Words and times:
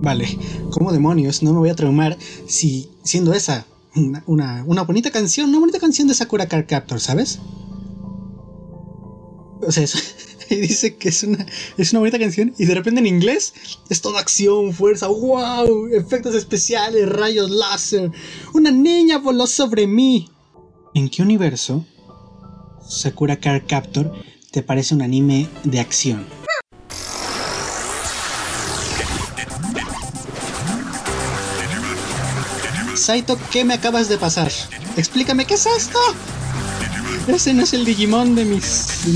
Vale, 0.00 0.38
¿cómo 0.70 0.92
demonios 0.92 1.42
no 1.42 1.52
me 1.52 1.58
voy 1.58 1.70
a 1.70 1.74
traumar 1.74 2.16
si 2.46 2.90
siendo 3.02 3.32
esa 3.32 3.66
una, 3.94 4.62
una, 4.66 4.82
bonita 4.82 5.10
canción, 5.10 5.48
una 5.48 5.58
bonita 5.58 5.78
canción 5.78 6.06
de 6.08 6.14
Sakura 6.14 6.46
Card 6.46 6.66
Captor, 6.66 7.00
¿sabes? 7.00 7.38
O 9.62 9.72
sea, 9.72 9.84
eso, 9.84 9.98
dice 10.50 10.96
que 10.96 11.08
es 11.08 11.22
una, 11.22 11.46
es 11.76 11.92
una 11.92 12.00
bonita 12.00 12.18
canción 12.18 12.54
y 12.58 12.66
de 12.66 12.74
repente 12.74 13.00
en 13.00 13.06
inglés 13.06 13.54
es 13.88 14.00
toda 14.00 14.20
acción, 14.20 14.72
fuerza, 14.72 15.06
wow, 15.08 15.88
efectos 15.88 16.34
especiales, 16.34 17.08
rayos 17.08 17.50
láser. 17.50 18.10
Una 18.52 18.70
niña 18.70 19.18
voló 19.18 19.46
sobre 19.46 19.86
mí. 19.86 20.28
¿En 20.94 21.08
qué 21.08 21.22
universo 21.22 21.86
Sakura 22.86 23.36
Card 23.36 23.62
Captor 23.66 24.12
te 24.50 24.62
parece 24.62 24.94
un 24.94 25.02
anime 25.02 25.48
de 25.64 25.80
acción? 25.80 26.35
Saito, 33.06 33.38
¿qué 33.52 33.64
me 33.64 33.74
acabas 33.74 34.08
de 34.08 34.18
pasar? 34.18 34.50
Explícame, 34.96 35.44
¿qué 35.44 35.54
es 35.54 35.64
esto? 35.64 35.96
Ese 37.28 37.54
no 37.54 37.62
es 37.62 37.72
el 37.72 37.84
Digimon 37.84 38.34
de 38.34 38.44
mis, 38.44 38.64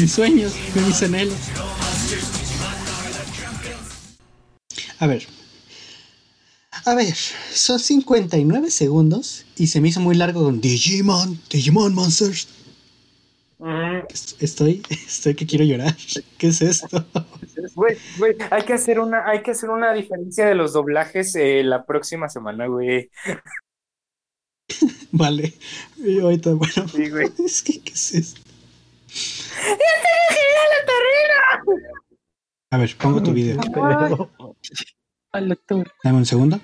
sueños, 0.09 0.55
de 0.73 0.81
mis 0.83 1.03
anhelos. 1.03 1.35
A 5.01 5.09
ver. 5.09 5.27
A 6.85 6.95
ver, 6.95 7.13
son 7.53 7.81
59 7.81 8.71
segundos 8.71 9.45
y 9.57 9.67
se 9.67 9.81
me 9.81 9.89
hizo 9.89 9.99
muy 9.99 10.15
largo 10.15 10.45
con 10.45 10.61
Digimon, 10.61 11.41
Digimon 11.51 11.93
Monsters. 11.93 12.47
Estoy, 14.39 14.83
estoy 14.89 15.35
que 15.35 15.47
quiero 15.47 15.65
llorar. 15.65 15.97
¿Qué 16.39 16.47
es 16.47 16.63
esto? 16.63 17.05
Güey, 17.75 17.97
güey, 18.19 18.37
hay 18.53 18.63
que 18.63 18.73
hacer 18.73 19.01
una, 19.01 19.27
hay 19.27 19.43
que 19.43 19.51
hacer 19.51 19.69
una 19.69 19.93
diferencia 19.93 20.47
de 20.47 20.55
los 20.55 20.75
doblajes 20.75 21.35
eh, 21.35 21.65
la 21.65 21.85
próxima 21.85 22.29
semana, 22.29 22.69
güey. 22.69 23.11
Vale. 25.13 25.55
Y 25.99 26.21
ahorita, 26.21 26.55
bueno. 26.55 26.89
Sí, 26.89 27.09
güey. 27.09 27.31
Es 27.45 27.63
que, 27.63 27.81
¿qué 27.81 27.93
es 27.93 28.15
esto? 28.15 28.41
A 32.71 32.77
ver, 32.77 32.97
pongo 32.97 33.23
tu 33.23 33.33
video. 33.33 33.61
Dame 35.33 36.19
un 36.19 36.27
segundo. 36.27 36.61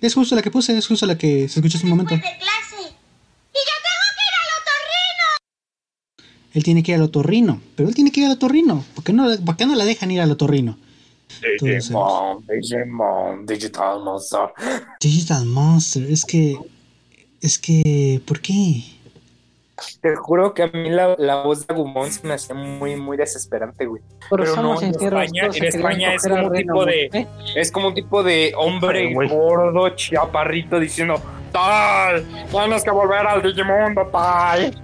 Es 0.00 0.14
justo 0.14 0.36
la 0.36 0.42
que 0.42 0.50
puse, 0.50 0.76
es 0.76 0.86
justo 0.86 1.06
la 1.06 1.16
que 1.16 1.48
se 1.48 1.60
escuchó 1.60 1.78
hace 1.78 1.86
un 1.86 1.90
momento. 1.90 2.14
de 2.14 2.20
clase. 2.20 2.82
Y 2.82 3.60
yo 3.68 3.74
tengo 3.86 4.04
que 4.14 4.24
ir 4.28 4.34
al 4.42 4.50
otorrino. 4.60 5.26
Él 6.52 6.62
tiene 6.62 6.82
que 6.82 6.92
ir 6.92 6.96
al 6.96 7.02
otorrino, 7.02 7.60
pero 7.76 7.88
él 7.88 7.94
tiene 7.94 8.12
que 8.12 8.20
ir 8.20 8.26
al 8.26 8.32
otorrino. 8.32 8.84
¿Por 8.94 9.04
qué 9.04 9.12
no, 9.12 9.26
por 9.44 9.56
qué 9.56 9.66
no 9.66 9.74
la 9.74 9.84
dejan 9.84 10.10
ir 10.10 10.20
al 10.20 10.30
otorrino? 10.30 10.78
Digimon, 11.60 12.44
Digimon, 12.46 13.46
Digital 13.46 14.00
Monster. 14.02 14.48
Digital 15.00 15.44
Monster, 15.46 16.04
es 16.10 16.24
que. 16.24 16.56
Es 17.40 17.58
que. 17.58 18.20
¿Por 18.26 18.40
qué? 18.40 18.82
Te 20.00 20.16
juro 20.16 20.54
que 20.54 20.64
a 20.64 20.66
mí 20.66 20.90
la, 20.90 21.14
la 21.18 21.42
voz 21.42 21.64
de 21.64 21.72
Agumon 21.72 22.10
se 22.10 22.26
me 22.26 22.34
hacía 22.34 22.52
muy, 22.56 22.96
muy 22.96 23.16
desesperante, 23.16 23.86
güey. 23.86 24.02
Pero, 24.28 24.42
Pero 24.42 24.56
no, 24.62 24.82
en 24.82 24.90
España, 24.90 25.48
en 25.54 25.64
España 25.64 26.14
es 26.14 26.22
como 26.26 26.46
un 26.48 26.52
tipo 26.52 26.84
de- 26.84 27.04
¿eh? 27.12 27.26
Es 27.54 27.70
como 27.70 27.88
un 27.88 27.94
tipo 27.94 28.22
de 28.24 28.52
hombre 28.56 29.06
Ay, 29.16 29.28
gordo, 29.28 29.88
chaparrito, 29.90 30.80
diciendo 30.80 31.22
Tal, 31.52 32.26
tienes 32.50 32.82
que 32.82 32.90
volver 32.90 33.24
al 33.24 33.40
Digimundo, 33.40 34.04
tal. 34.12 34.74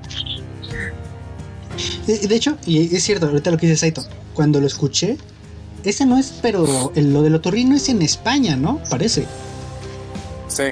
Eh, 2.07 2.27
De 2.29 2.35
hecho, 2.37 2.57
y 2.65 2.95
es 2.95 3.03
cierto, 3.03 3.27
ahorita 3.27 3.51
lo 3.51 3.57
que 3.57 3.67
dice 3.67 3.79
Saito, 3.79 4.03
cuando 4.33 4.61
lo 4.61 4.67
escuché, 4.67 5.17
ese 5.85 6.07
no 6.07 6.19
es, 6.19 6.39
pero 6.43 6.93
el- 6.95 7.13
lo 7.13 7.23
del 7.23 7.35
otorrino 7.35 7.75
es 7.77 7.89
en 7.89 8.03
España, 8.03 8.57
¿no? 8.57 8.81
Parece. 8.91 9.27
Sí, 10.49 10.65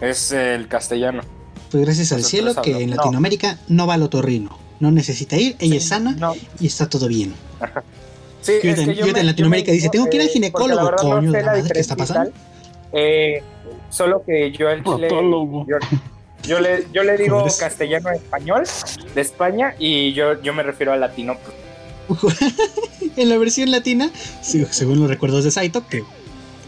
es 0.00 0.32
el 0.32 0.68
castellano. 0.68 1.22
Pues 1.70 1.84
gracias 1.84 2.12
al 2.12 2.18
Nosotros 2.22 2.30
cielo 2.54 2.62
que 2.62 2.82
en 2.84 2.90
no. 2.90 2.96
Latinoamérica 2.96 3.58
no 3.68 3.86
va 3.86 3.94
al 3.94 4.02
otorrino. 4.02 4.58
No 4.78 4.90
necesita 4.90 5.36
ir, 5.36 5.56
ella 5.58 5.76
es 5.76 5.88
sana 5.88 6.12
No. 6.12 6.34
y 6.60 6.66
está 6.66 6.88
todo 6.88 7.08
bien. 7.08 7.34
Sí, 8.42 8.52
Yo 8.62 8.70
es 8.70 8.78
en- 8.78 8.86
que 8.90 8.94
yo 8.94 9.06
en 9.06 9.12
me- 9.12 9.24
Latinoamérica 9.24 9.70
me- 9.70 9.74
dice, 9.76 9.88
tengo 9.88 10.08
que 10.08 10.16
ir 10.16 10.22
al 10.22 10.28
eh, 10.28 10.32
ginecólogo, 10.32 10.74
la 10.76 10.84
verdad 10.84 10.98
coño, 11.02 11.22
no 11.22 11.32
sé 11.32 11.40
la 11.42 11.46
madre, 11.52 11.70
¿qué 11.72 11.80
está 11.80 11.96
pasando? 11.96 12.30
tal. 12.30 12.32
Eh, 12.92 13.42
solo 13.90 14.22
que 14.24 14.52
yo 14.52 14.68
al 14.68 14.84
chile, 14.84 15.08
yo, 15.10 15.78
yo 16.44 16.60
le, 16.60 16.86
yo 16.92 17.02
le 17.02 17.16
digo 17.16 17.44
castellano 17.58 18.08
a 18.10 18.14
español 18.14 18.62
de 19.14 19.20
España 19.20 19.74
y 19.78 20.12
yo, 20.12 20.40
yo 20.42 20.54
me 20.54 20.62
refiero 20.62 20.92
al 20.92 21.00
latino. 21.00 21.34
en 23.16 23.28
la 23.28 23.38
versión 23.38 23.70
latina, 23.70 24.10
según 24.42 25.00
los 25.00 25.08
recuerdos 25.08 25.44
de 25.44 25.50
Saito, 25.50 25.86
que 25.86 26.04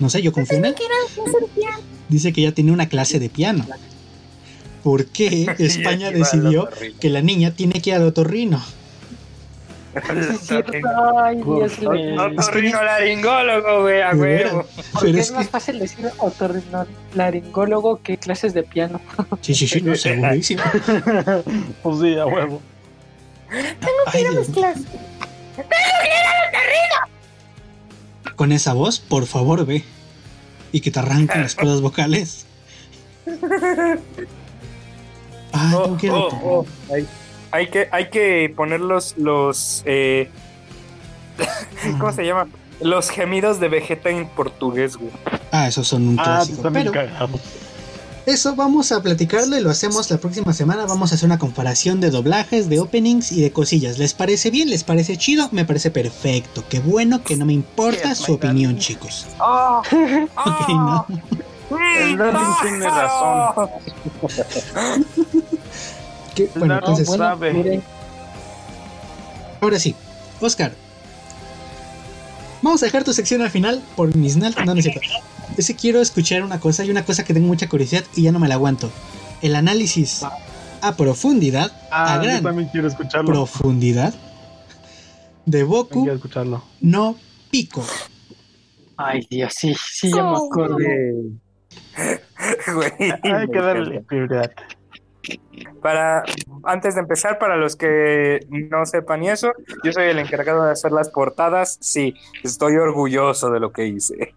no 0.01 0.09
sé, 0.09 0.23
yo 0.23 0.33
confío 0.33 0.59
en 0.59 0.67
él, 0.67 0.75
dice 2.09 2.33
que 2.33 2.43
ya 2.43 2.53
tiene 2.53 2.73
una 2.73 2.89
clase 2.89 3.19
de 3.19 3.29
piano. 3.29 3.67
¿Por 4.83 5.07
qué 5.07 5.47
España 5.59 6.11
decidió 6.11 6.65
otorrino. 6.65 6.99
que 7.01 7.11
la 7.11 7.21
niña 7.21 7.51
tiene 7.51 7.81
que 7.83 7.91
ir 7.91 7.97
al 7.97 8.05
otorrino? 8.05 8.63
Es 9.95 10.41
cierto, 10.41 10.73
Ay, 11.19 11.37
Dios 11.37 11.79
mío. 11.81 12.27
Otorrino 12.39 12.83
laringólogo, 12.85 13.83
güey, 13.83 14.03
a 14.03 14.15
huevo. 14.15 14.67
Porque 14.93 15.09
Pero 15.09 15.19
es 15.19 15.33
más 15.33 15.47
que, 15.47 15.51
fácil 15.51 15.79
decir 15.81 16.07
otorrinolaringólogo 16.19 18.01
que 18.03 18.19
clases 18.19 18.55
de 18.55 18.63
piano. 18.63 19.01
sí, 19.41 19.55
sí, 19.55 19.67
sí, 19.67 19.81
no, 19.81 19.95
segurísimo. 19.97 20.63
Pues 21.83 22.01
sí, 22.01 22.17
a 22.17 22.27
huevo. 22.27 22.63
Ay, 24.07 24.25
Mío. 25.59 27.15
Con 28.37 28.53
esa 28.53 28.73
voz, 28.75 29.01
por 29.01 29.27
favor, 29.27 29.65
ve. 29.67 29.85
Y 30.73 30.81
que 30.81 30.91
te 30.91 30.99
arranquen 31.01 31.43
las 31.43 31.55
cuerdas 31.55 31.81
vocales. 31.81 32.47
Ay, 35.53 35.75
Oh, 35.75 35.97
que 35.97 36.07
ir 36.07 36.13
al 36.13 36.19
oh, 36.19 36.29
oh, 36.43 36.67
Hay, 36.95 37.07
hay 37.51 37.67
que, 37.69 37.89
hay 37.91 38.11
que 38.11 38.53
poner 38.55 38.81
los, 38.81 39.17
los 39.17 39.83
eh, 39.87 40.31
¿cómo 41.99 42.13
se 42.13 42.25
llama? 42.25 42.47
Los 42.81 43.11
gemidos 43.11 43.59
de 43.59 43.69
Vegeta 43.69 44.11
en 44.11 44.29
portugués, 44.29 44.97
güey. 44.97 45.11
Ah, 45.51 45.67
esos 45.67 45.89
son 45.89 46.07
un 46.09 46.21
Ah, 46.21 46.25
clásico. 46.25 46.63
también 46.63 46.91
Pero. 46.93 47.29
Eso 48.29 48.55
vamos 48.55 48.93
a 48.93 49.03
platicarlo 49.03 49.57
y 49.57 49.61
lo 49.63 49.71
hacemos 49.71 50.11
la 50.11 50.19
próxima 50.19 50.53
semana. 50.53 50.85
Vamos 50.87 51.13
a 51.13 51.15
hacer 51.15 51.27
una 51.27 51.39
comparación 51.39 52.01
de 52.01 52.11
doblajes, 52.11 52.69
de 52.69 52.79
openings 52.81 53.33
y 53.33 53.41
de 53.41 53.53
cosillas. 53.53 53.99
¿Les 53.99 54.13
parece 54.15 54.51
bien? 54.51 54.69
¿Les 54.69 54.85
parece 54.85 55.17
chido? 55.17 55.49
Me 55.53 55.65
parece 55.65 55.91
perfecto. 55.91 56.63
Qué 56.69 56.81
bueno 56.81 57.23
que 57.23 57.37
no 57.37 57.47
me 57.47 57.55
importa 57.55 58.15
su 58.15 58.35
opinión, 58.35 58.75
God. 58.75 58.81
chicos. 58.81 59.27
¡Oh! 59.41 59.81
Ok, 59.81 60.69
no. 60.69 61.07
El 62.01 62.17
Darwin 62.17 62.47
tiene 62.63 62.87
razón. 62.89 63.69
¿Qué? 66.35 66.45
El 66.45 66.59
Bueno, 66.59 66.75
entonces, 66.79 67.07
Bueno, 67.09 67.25
sabe. 67.25 67.53
miren, 67.53 67.83
ahora 69.61 69.79
sí. 69.79 69.95
Oscar. 70.41 70.73
Vamos 72.63 72.83
a 72.83 72.87
dejar 72.87 73.05
tu 73.05 73.13
sección 73.13 73.43
al 73.43 73.51
final 73.51 73.83
por 73.97 74.15
mis 74.17 74.37
nalgas. 74.37 74.67
No, 74.67 74.75
no 74.75 74.81
es 74.81 74.85
cierto. 74.85 75.01
Es 75.59 75.67
que 75.67 75.75
quiero 75.75 76.01
escuchar 76.01 76.45
una 76.45 76.61
cosa 76.61 76.85
y 76.85 76.91
una 76.91 77.05
cosa 77.05 77.25
que 77.25 77.35
tengo 77.35 77.49
mucha 77.49 77.69
curiosidad 77.69 78.05
y 78.15 78.23
ya 78.23 78.33
no 78.33 78.39
me 78.39 78.47
la 78.47 78.55
aguanto. 78.55 78.93
El 79.43 79.57
análisis 79.57 80.25
a 80.81 80.97
profundidad, 80.97 81.73
a 81.91 82.15
Ah, 82.15 82.17
yo 82.19 82.23
gran 82.23 82.43
también 82.45 82.69
quiero 82.69 82.87
escucharlo. 82.87 83.27
profundidad 83.29 84.15
de 85.47 85.65
Boku 85.65 86.03
quiero 86.03 86.15
escucharlo. 86.15 86.63
no 86.81 87.17
Pico. 87.51 87.85
Ay, 88.97 89.27
Dios, 89.29 89.53
sí, 89.57 89.75
sí, 89.75 90.13
ya 90.15 90.23
me 90.23 90.37
acuerdo. 90.37 90.77
Güey, 92.73 92.93
Hay 93.23 93.33
me 93.33 93.49
que 93.49 93.61
darle 93.61 94.01
prioridad. 94.03 94.53
Para, 95.83 96.23
antes 96.65 96.95
de 96.95 97.01
empezar, 97.01 97.39
para 97.39 97.57
los 97.57 97.75
que 97.75 98.47
no 98.51 98.87
sepan 98.87 99.25
y 99.25 99.31
eso, 99.31 99.53
yo 99.83 99.93
soy 99.93 100.05
el 100.05 100.19
encargado 100.21 100.65
de 100.65 100.71
hacer 100.73 100.93
las 100.93 101.11
portadas. 101.11 101.79
Sí, 101.81 102.15
estoy 102.45 102.77
orgulloso 102.77 103.51
de 103.51 103.59
lo 103.59 103.73
que 103.73 103.89
hice. 103.89 104.35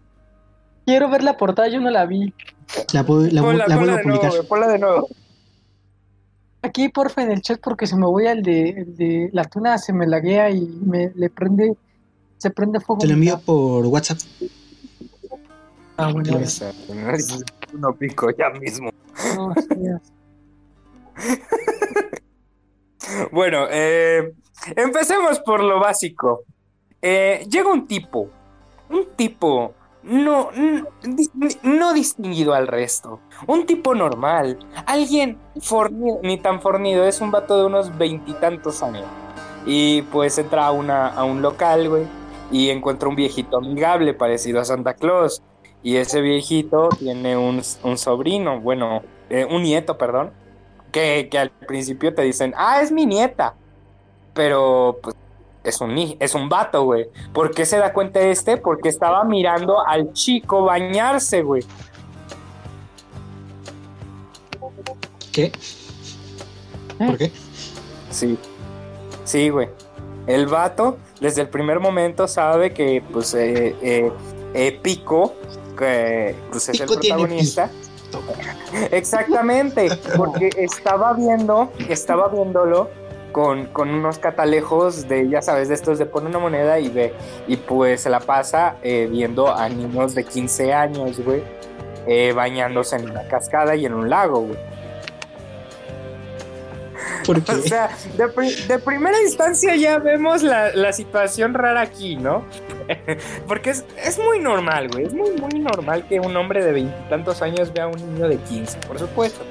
Quiero 0.86 1.08
ver 1.10 1.22
la 1.22 1.36
portada, 1.36 1.68
yo 1.68 1.80
no 1.80 1.90
la 1.90 2.06
vi. 2.06 2.32
La, 2.92 3.04
pu- 3.04 3.30
la, 3.30 3.42
Ponla, 3.42 3.66
la 3.68 3.76
ponla 3.76 3.76
vuelvo 3.76 3.92
a 3.94 3.96
de 3.98 4.04
nuevo, 4.04 4.20
publicar. 4.20 4.30
güey, 4.30 4.48
ponla 4.48 4.68
de 4.68 4.78
nuevo. 4.78 5.08
Aquí, 6.62 6.88
porfa, 6.88 7.22
en 7.22 7.32
el 7.32 7.42
chat, 7.42 7.60
porque 7.60 7.86
se 7.86 7.96
me 7.96 8.06
voy 8.06 8.26
al 8.26 8.42
de, 8.42 8.68
el 8.70 8.96
de 8.96 9.30
la 9.32 9.44
tuna, 9.44 9.78
se 9.78 9.92
me 9.92 10.06
laguea 10.06 10.48
y 10.50 10.60
me 10.84 11.10
le 11.14 11.28
prende, 11.28 11.76
se 12.38 12.50
prende 12.50 12.80
fuego. 12.80 13.00
Te 13.00 13.08
lo 13.08 13.14
envío 13.14 13.40
por 13.40 13.84
WhatsApp. 13.86 14.18
Ah, 15.96 16.10
bueno, 16.12 16.38
No 17.74 17.94
pico 17.94 18.30
ya 18.30 18.50
mismo. 18.50 18.90
no. 19.36 19.54
Bueno, 23.30 23.66
eh, 23.70 24.32
empecemos 24.76 25.40
por 25.40 25.62
lo 25.62 25.80
básico. 25.80 26.44
Eh, 27.00 27.44
llega 27.50 27.70
un 27.70 27.86
tipo, 27.86 28.28
un 28.88 29.06
tipo 29.16 29.74
no, 30.02 30.50
no 31.62 31.92
distinguido 31.92 32.54
al 32.54 32.66
resto, 32.66 33.20
un 33.46 33.66
tipo 33.66 33.94
normal, 33.94 34.58
alguien 34.86 35.38
fornido, 35.60 36.20
ni 36.22 36.38
tan 36.38 36.60
fornido, 36.60 37.04
es 37.04 37.20
un 37.20 37.30
vato 37.30 37.58
de 37.58 37.66
unos 37.66 37.96
veintitantos 37.96 38.82
años. 38.82 39.04
Y 39.64 40.02
pues 40.02 40.38
entra 40.38 40.66
a, 40.66 40.72
una, 40.72 41.06
a 41.06 41.22
un 41.22 41.40
local, 41.40 41.88
güey, 41.88 42.04
y 42.50 42.70
encuentra 42.70 43.08
un 43.08 43.14
viejito 43.14 43.58
amigable 43.58 44.12
parecido 44.12 44.60
a 44.60 44.64
Santa 44.64 44.94
Claus. 44.94 45.40
Y 45.84 45.96
ese 45.96 46.20
viejito 46.20 46.88
tiene 46.98 47.36
un, 47.36 47.62
un 47.82 47.98
sobrino, 47.98 48.60
bueno, 48.60 49.02
eh, 49.30 49.44
un 49.44 49.62
nieto, 49.62 49.98
perdón, 49.98 50.32
que, 50.90 51.28
que 51.30 51.38
al 51.38 51.50
principio 51.50 52.14
te 52.14 52.22
dicen, 52.22 52.54
ah, 52.56 52.82
es 52.82 52.92
mi 52.92 53.06
nieta. 53.06 53.54
Pero 54.34 54.98
pues 55.02 55.14
es 55.64 55.80
un, 55.80 55.94
ni- 55.94 56.16
es 56.20 56.34
un 56.34 56.48
vato, 56.48 56.84
güey. 56.84 57.08
¿Por 57.32 57.50
qué 57.52 57.64
se 57.66 57.78
da 57.78 57.92
cuenta 57.92 58.20
este? 58.20 58.56
Porque 58.56 58.88
estaba 58.88 59.24
mirando 59.24 59.86
al 59.86 60.12
chico 60.12 60.64
bañarse, 60.64 61.42
güey. 61.42 61.62
¿Qué? 65.32 65.52
¿Por 66.98 67.16
qué? 67.18 67.32
Sí. 68.10 68.38
Sí, 69.24 69.48
güey. 69.48 69.68
El 70.26 70.46
vato, 70.46 70.98
desde 71.20 71.42
el 71.42 71.48
primer 71.48 71.80
momento, 71.80 72.28
sabe 72.28 72.72
que, 72.72 73.02
pues, 73.12 73.34
eh, 73.34 73.74
eh, 73.82 74.12
eh, 74.54 74.78
Pico, 74.82 75.34
que 75.76 76.34
pues, 76.50 76.68
es 76.68 76.80
Pico 76.80 76.92
el 76.94 76.98
protagonista. 77.00 77.70
Exactamente, 78.90 79.88
porque 80.18 80.50
estaba 80.58 81.14
viendo, 81.14 81.72
estaba 81.88 82.28
viéndolo 82.28 82.90
con, 83.32 83.66
con 83.66 83.90
unos 83.90 84.18
catalejos 84.18 85.08
de, 85.08 85.28
ya 85.28 85.42
sabes, 85.42 85.68
de 85.68 85.74
estos 85.74 85.98
de 85.98 86.06
pone 86.06 86.28
una 86.28 86.38
moneda 86.38 86.78
y 86.78 86.88
ve, 86.88 87.14
y 87.46 87.56
pues 87.56 88.02
se 88.02 88.10
la 88.10 88.20
pasa 88.20 88.76
eh, 88.82 89.08
viendo 89.10 89.52
a 89.52 89.68
niños 89.68 90.14
de 90.14 90.24
15 90.24 90.72
años, 90.72 91.20
güey, 91.24 91.42
eh, 92.06 92.32
bañándose 92.32 92.96
en 92.96 93.10
una 93.10 93.26
cascada 93.26 93.74
y 93.74 93.86
en 93.86 93.94
un 93.94 94.08
lago, 94.08 94.40
güey. 94.42 94.58
¿Por 97.26 97.42
qué? 97.42 97.52
O 97.52 97.62
sea, 97.62 97.90
de, 98.16 98.28
de 98.66 98.78
primera 98.78 99.20
instancia 99.22 99.76
ya 99.76 99.98
vemos 99.98 100.42
la, 100.42 100.72
la 100.74 100.92
situación 100.92 101.54
rara 101.54 101.80
aquí, 101.80 102.16
¿no? 102.16 102.44
Porque 103.48 103.70
es, 103.70 103.84
es 104.04 104.18
muy 104.18 104.38
normal, 104.38 104.88
güey. 104.88 105.06
Es 105.06 105.14
muy, 105.14 105.30
muy 105.32 105.60
normal 105.60 106.06
que 106.08 106.20
un 106.20 106.36
hombre 106.36 106.64
de 106.64 106.72
veintitantos 106.72 107.42
años 107.42 107.72
vea 107.72 107.84
a 107.84 107.88
un 107.88 108.14
niño 108.14 108.28
de 108.28 108.36
15, 108.38 108.78
por 108.86 108.98
supuesto. 108.98 109.44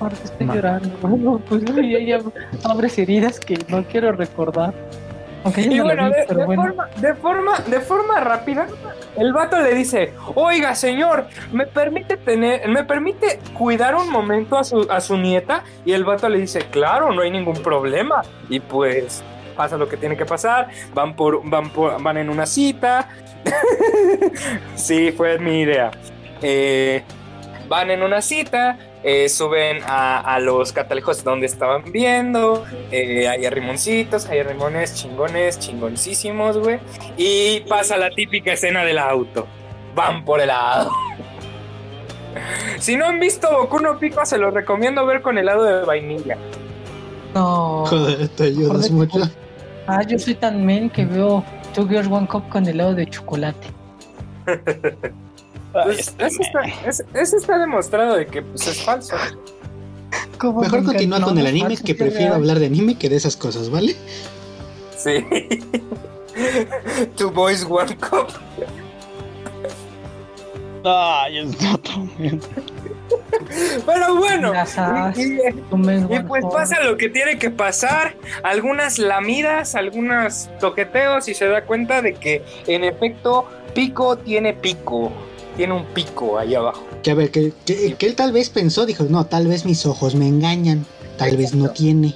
Ahora 0.00 0.14
estoy 0.22 0.46
llorando. 0.46 0.88
Bueno, 1.02 1.40
pues 1.48 1.64
ya, 1.64 1.98
ya 2.00 2.20
abres 2.64 2.98
heridas 2.98 3.40
que 3.40 3.58
no 3.68 3.84
quiero 3.84 4.12
recordar. 4.12 4.74
Aunque 5.44 5.64
yo 5.64 5.72
Y 5.72 5.80
bueno, 5.80 6.06
vi, 6.06 6.12
de, 6.12 6.24
pero 6.26 6.40
de 6.40 6.46
bueno. 6.46 6.62
forma, 6.62 6.88
de, 6.96 7.14
forma, 7.14 7.58
de 7.60 7.80
forma 7.80 8.20
rápida, 8.20 8.66
el 9.16 9.32
vato 9.32 9.58
le 9.60 9.74
dice, 9.74 10.12
oiga 10.34 10.74
señor, 10.74 11.26
¿me 11.52 11.66
permite 11.66 12.16
tener, 12.16 12.68
me 12.68 12.84
permite 12.84 13.38
cuidar 13.54 13.94
un 13.94 14.10
momento 14.10 14.58
a 14.58 14.64
su, 14.64 14.86
a 14.90 15.00
su 15.00 15.16
nieta? 15.16 15.62
Y 15.84 15.92
el 15.92 16.04
vato 16.04 16.28
le 16.28 16.38
dice, 16.38 16.60
claro, 16.70 17.12
no 17.12 17.22
hay 17.22 17.30
ningún 17.30 17.62
problema. 17.62 18.22
Y 18.48 18.60
pues 18.60 19.22
pasa 19.56 19.76
lo 19.76 19.88
que 19.88 19.96
tiene 19.96 20.16
que 20.16 20.24
pasar, 20.24 20.68
van 20.94 21.14
por, 21.16 21.48
van 21.48 21.70
por, 21.70 22.00
van 22.02 22.16
en 22.16 22.30
una 22.30 22.46
cita. 22.46 23.08
sí, 24.74 25.12
fue 25.12 25.38
mi 25.38 25.60
idea. 25.60 25.90
Eh, 26.42 27.02
van 27.68 27.90
en 27.90 28.02
una 28.02 28.22
cita, 28.22 28.78
eh, 29.02 29.28
suben 29.28 29.82
a, 29.86 30.20
a 30.20 30.40
los 30.40 30.72
catalejos 30.72 31.22
donde 31.22 31.46
estaban 31.46 31.90
viendo, 31.92 32.64
eh, 32.90 33.28
hay 33.28 33.46
arrimoncitos, 33.46 34.26
hay 34.26 34.40
arrimones 34.40 34.94
chingones, 34.94 35.58
chingoncísimos, 35.58 36.58
güey. 36.58 36.80
Y 37.16 37.60
pasa 37.68 37.96
la 37.96 38.10
típica 38.10 38.52
escena 38.52 38.84
del 38.84 38.98
auto. 38.98 39.46
Van 39.94 40.24
por 40.24 40.40
helado. 40.40 40.90
Si 42.78 42.94
no 42.94 43.06
han 43.06 43.18
visto 43.18 43.48
Boku 43.50 43.80
no 43.80 43.98
Pico, 43.98 44.24
se 44.24 44.38
los 44.38 44.54
recomiendo 44.54 45.04
ver 45.06 45.22
con 45.22 45.38
helado 45.38 45.64
de 45.64 45.84
vainilla. 45.84 46.36
No. 47.34 47.84
Joder, 47.86 48.28
te 48.28 48.44
ayudas 48.44 48.88
Joder, 48.88 48.92
mucho. 48.92 49.18
Ah, 49.86 50.02
yo 50.02 50.18
soy 50.18 50.34
tan 50.34 50.64
men 50.64 50.88
que 50.88 51.04
veo 51.04 51.42
Two 51.74 51.88
Girls 51.88 52.08
One 52.08 52.28
Cup 52.28 52.48
con 52.48 52.66
helado 52.68 52.94
de 52.94 53.06
chocolate. 53.06 53.68
Pues, 55.84 56.14
eso, 56.18 56.42
está, 56.42 56.60
es- 56.86 57.04
eso 57.14 57.36
está 57.36 57.58
demostrado 57.58 58.16
de 58.16 58.26
que 58.26 58.42
pues, 58.42 58.66
es 58.66 58.82
falso. 58.82 59.16
¿Cómo 60.38 60.60
Mejor 60.60 60.80
me 60.80 60.86
continúa 60.86 61.20
con 61.20 61.36
el 61.38 61.46
anime, 61.46 61.76
que 61.76 61.92
es 61.92 61.98
prefiero 61.98 62.34
hablar 62.34 62.58
de 62.58 62.66
anime 62.66 62.96
que 62.98 63.08
de 63.08 63.16
esas 63.16 63.36
cosas, 63.36 63.70
¿vale? 63.70 63.96
Sí. 64.96 65.24
Two 67.16 67.30
boys, 67.30 67.64
one 67.68 67.96
cup. 67.96 68.28
Ay, 70.84 71.44
también. 71.82 72.40
Pero 73.84 74.16
bueno. 74.16 74.52
Y- 75.16 75.22
y- 75.22 75.40
One 75.70 76.24
pues 76.26 76.44
pasa 76.52 76.80
lo 76.82 76.96
que 76.96 77.08
tiene 77.08 77.38
que 77.38 77.50
pasar, 77.50 78.14
algunas 78.42 78.98
lamidas, 78.98 79.74
algunos 79.74 80.48
toqueteos 80.60 81.28
y 81.28 81.34
se 81.34 81.46
da 81.48 81.64
cuenta 81.64 82.00
de 82.02 82.14
que 82.14 82.42
en 82.66 82.84
efecto 82.84 83.46
Pico 83.74 84.16
tiene 84.18 84.54
pico, 84.54 85.12
tiene 85.58 85.74
un 85.74 85.84
pico 85.86 86.38
ahí 86.38 86.54
abajo. 86.54 86.82
Que 87.02 87.10
a 87.10 87.14
ver, 87.14 87.30
que, 87.30 87.52
que- 87.66 87.94
que 87.94 88.06
él 88.06 88.14
tal 88.14 88.32
vez 88.32 88.48
pensó, 88.48 88.86
dijo, 88.86 89.04
no, 89.10 89.26
tal 89.26 89.46
vez 89.46 89.66
mis 89.66 89.84
ojos 89.84 90.14
me 90.14 90.26
engañan, 90.26 90.86
tal 91.18 91.36
vez 91.36 91.54
no 91.54 91.68
tiene, 91.70 92.14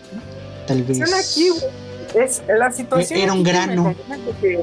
tal 0.66 0.82
vez... 0.84 0.96
Son 0.98 1.12
aquí, 1.12 1.50
güey. 1.50 2.24
Es 2.24 2.42
la 2.48 2.70
situación. 2.72 3.18
Era 3.20 3.32
un 3.32 3.42
grano. 3.42 3.94
que 4.40 4.60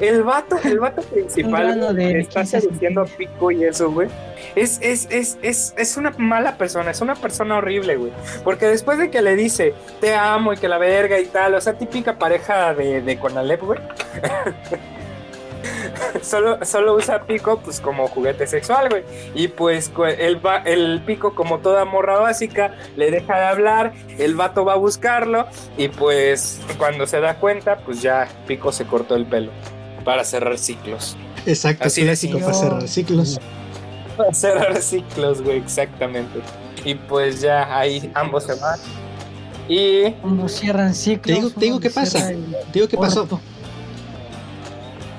El 0.00 0.22
vato, 0.24 0.56
el 0.64 0.78
vato 0.78 1.02
principal 1.12 1.94
de 1.96 2.20
está 2.20 2.40
15 2.40 2.60
seduciendo 2.62 3.00
a 3.02 3.04
Pico 3.06 3.50
y 3.50 3.64
eso, 3.64 3.90
güey. 3.90 4.08
Es, 4.54 4.78
es, 4.82 5.06
es, 5.10 5.36
es, 5.42 5.74
es 5.76 5.96
una 5.98 6.10
mala 6.18 6.56
persona, 6.58 6.90
es 6.90 7.00
una 7.02 7.14
persona 7.14 7.58
horrible, 7.58 7.96
güey. 7.96 8.12
Porque 8.44 8.66
después 8.66 8.98
de 8.98 9.10
que 9.10 9.20
le 9.22 9.36
dice, 9.36 9.74
te 10.00 10.14
amo 10.14 10.52
y 10.54 10.56
que 10.56 10.68
la 10.68 10.78
verga 10.78 11.20
y 11.20 11.26
tal, 11.26 11.54
o 11.54 11.60
sea, 11.60 11.74
típica 11.78 12.18
pareja 12.18 12.72
de, 12.74 13.02
de 13.02 13.18
Conalep, 13.18 13.62
güey. 13.62 13.78
solo, 16.22 16.64
solo 16.64 16.94
usa 16.94 17.22
Pico, 17.22 17.58
pues, 17.64 17.80
como 17.80 18.08
juguete 18.08 18.46
sexual, 18.46 18.88
güey. 18.88 19.02
Y 19.34 19.48
pues 19.48 19.90
el, 20.18 20.44
va- 20.44 20.58
el 20.64 21.02
Pico, 21.06 21.34
como 21.34 21.58
toda 21.58 21.84
morra 21.84 22.18
básica, 22.18 22.74
le 22.96 23.10
deja 23.10 23.36
de 23.38 23.44
hablar, 23.46 23.92
el 24.18 24.34
vato 24.34 24.64
va 24.64 24.74
a 24.74 24.76
buscarlo, 24.76 25.46
y 25.76 25.88
pues, 25.88 26.60
cuando 26.78 27.06
se 27.06 27.20
da 27.20 27.36
cuenta, 27.36 27.78
pues 27.78 28.02
ya 28.02 28.28
Pico 28.46 28.72
se 28.72 28.84
cortó 28.86 29.14
el 29.16 29.26
pelo 29.26 29.50
para 30.04 30.24
cerrar 30.24 30.58
ciclos. 30.58 31.16
Exacto, 31.46 31.84
Así 31.86 32.00
de 32.02 32.08
clásico 32.08 32.38
para 32.40 32.54
cerrar 32.54 32.88
ciclos. 32.88 33.40
Para 34.16 34.32
cerrar 34.34 34.82
ciclos, 34.82 35.42
güey, 35.42 35.58
exactamente. 35.58 36.40
Y 36.84 36.94
pues 36.94 37.40
ya 37.40 37.76
ahí 37.78 38.10
ambos 38.14 38.44
se 38.44 38.54
van. 38.54 38.78
Y 39.68 40.12
Cuando 40.12 40.48
cierran 40.48 40.94
ciclos. 40.94 41.22
Te 41.26 41.32
digo- 41.34 41.50
te 41.50 41.60
digo 41.60 41.80
qué 41.80 41.90
pasa. 41.90 42.28
Te 42.28 42.36
digo 42.72 42.88
qué 42.88 42.96
pasó. 42.96 43.28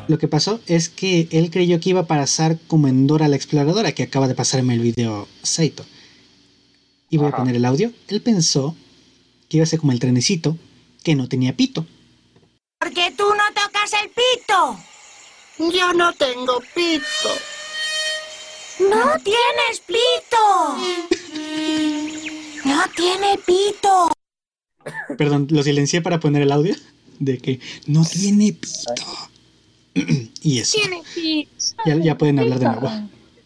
Lo 0.08 0.18
que 0.18 0.28
pasó 0.30 0.62
es 0.68 0.88
que 0.88 1.28
él 1.32 1.52
creyó 1.52 1.80
que 1.80 1.90
iba 1.90 2.02
a 2.02 2.08
pasar 2.08 2.58
como 2.68 2.88
en 2.88 3.08
Dora 3.08 3.28
la 3.28 3.36
exploradora, 3.36 3.92
que 3.92 4.04
acaba 4.04 4.28
de 4.28 4.36
pasarme 4.36 4.74
el 4.74 4.80
video 4.80 5.28
Saito. 5.44 5.86
Y 7.10 7.18
voy 7.18 7.28
Ajá. 7.28 7.36
a 7.36 7.40
poner 7.40 7.56
el 7.56 7.66
audio. 7.66 7.92
Él 8.08 8.22
pensó 8.22 8.76
que 9.50 9.58
iba 9.58 9.64
a 9.64 9.68
ser 9.68 9.80
como 9.80 9.92
el 9.92 10.00
trenecito, 10.00 10.58
que 11.04 11.16
no 11.16 11.28
tenía 11.28 11.56
pito. 11.56 11.86
Porque 12.80 13.14
tú 13.18 13.24
no 13.24 13.44
tocas 13.54 13.92
el 14.02 14.10
pito. 14.10 14.78
Yo 15.78 15.94
no 15.94 16.14
tengo 16.14 16.62
pito. 16.74 17.34
No 18.80 19.14
tienes 19.24 19.82
pito. 19.86 20.78
No 22.64 22.84
tiene 22.96 23.40
pito. 23.46 24.12
Perdón, 25.18 25.48
lo 25.50 25.64
silencié 25.64 26.02
para 26.02 26.20
poner 26.20 26.44
el 26.44 26.52
audio. 26.52 26.76
De 27.20 27.40
que 27.40 27.60
no 27.88 28.06
tiene 28.06 28.54
pito. 28.54 28.94
y 30.44 30.60
eso. 30.60 30.78
Ya, 31.86 31.96
ya 31.96 32.18
pueden 32.18 32.40
hablar 32.40 32.60
de 32.60 32.66
nuevo. 32.66 32.90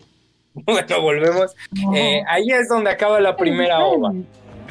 bueno, 0.53 1.01
volvemos. 1.01 1.51
No. 1.71 1.95
Eh, 1.95 2.21
ahí 2.27 2.49
es 2.51 2.67
donde 2.69 2.89
acaba 2.89 3.19
la 3.19 3.35
primera 3.35 3.79
ova. 3.85 4.13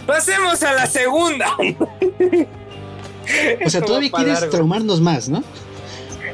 Pasemos 0.07 0.63
a 0.63 0.73
la 0.75 0.87
segunda. 0.87 1.47
O 3.65 3.71
sea, 3.71 3.81
todavía 3.81 4.11
quieres 4.11 4.41
largo. 4.41 4.51
traumarnos 4.51 5.01
más, 5.01 5.29
¿no? 5.29 5.45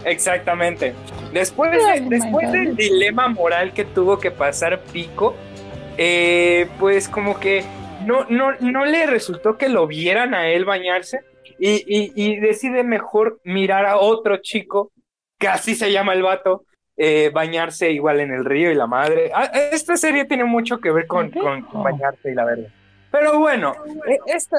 Exactamente. 0.05 0.95
Después, 1.33 1.71
de- 1.73 2.01
después 2.09 2.51
del 2.53 2.75
dilema 2.77 3.29
moral 3.29 3.75
que 3.75 3.85
tuvo 3.85 4.19
que 4.19 4.31
pasar 4.31 4.81
Pico, 4.93 5.35
eh, 5.99 6.69
pues 6.79 7.09
como 7.09 7.39
que 7.39 7.65
no, 8.07 8.25
no, 8.31 8.53
no 8.61 8.85
le 8.87 9.07
resultó 9.07 9.59
que 9.59 9.69
lo 9.69 9.87
vieran 9.87 10.33
a 10.33 10.49
él 10.49 10.65
bañarse 10.65 11.21
y, 11.59 11.83
y- 11.87 12.13
y 12.15 12.37
decide 12.37 12.83
mejor 12.83 13.41
mirar 13.45 13.85
a 13.85 13.99
otro 13.99 14.39
chico, 14.39 14.91
que 15.39 15.49
así 15.49 15.75
se 15.75 15.93
llama 15.93 16.13
el 16.15 16.23
vato, 16.23 16.65
eh, 16.97 17.31
bañarse 17.33 17.91
igual 17.91 18.21
en 18.21 18.33
el 18.33 18.45
río 18.45 18.71
y 18.71 18.75
la 18.75 18.87
madre. 18.87 19.31
Ah, 19.35 19.45
esta 19.73 19.97
serie 19.97 20.25
tiene 20.25 20.45
mucho 20.45 20.79
que 20.79 20.91
ver 20.91 21.07
con, 21.07 21.31
con- 21.31 21.63
con 21.63 21.83
bañarse 21.83 22.31
y 22.31 22.35
la 22.35 22.45
verdad. 22.45 22.69
Pero 23.11 23.39
bueno, 23.39 23.75
este, 24.27 24.57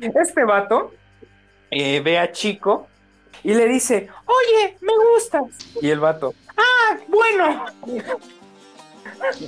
este 0.20 0.44
vato 0.44 0.92
eh, 1.70 2.00
ve 2.00 2.18
a 2.18 2.32
Chico 2.32 2.86
y 3.44 3.54
le 3.54 3.66
dice, 3.68 4.08
oye, 4.26 4.76
me 4.80 4.92
gustas. 5.14 5.44
Y 5.80 5.90
el 5.90 6.00
vato, 6.00 6.34
ah, 6.56 6.96
bueno. 7.08 7.64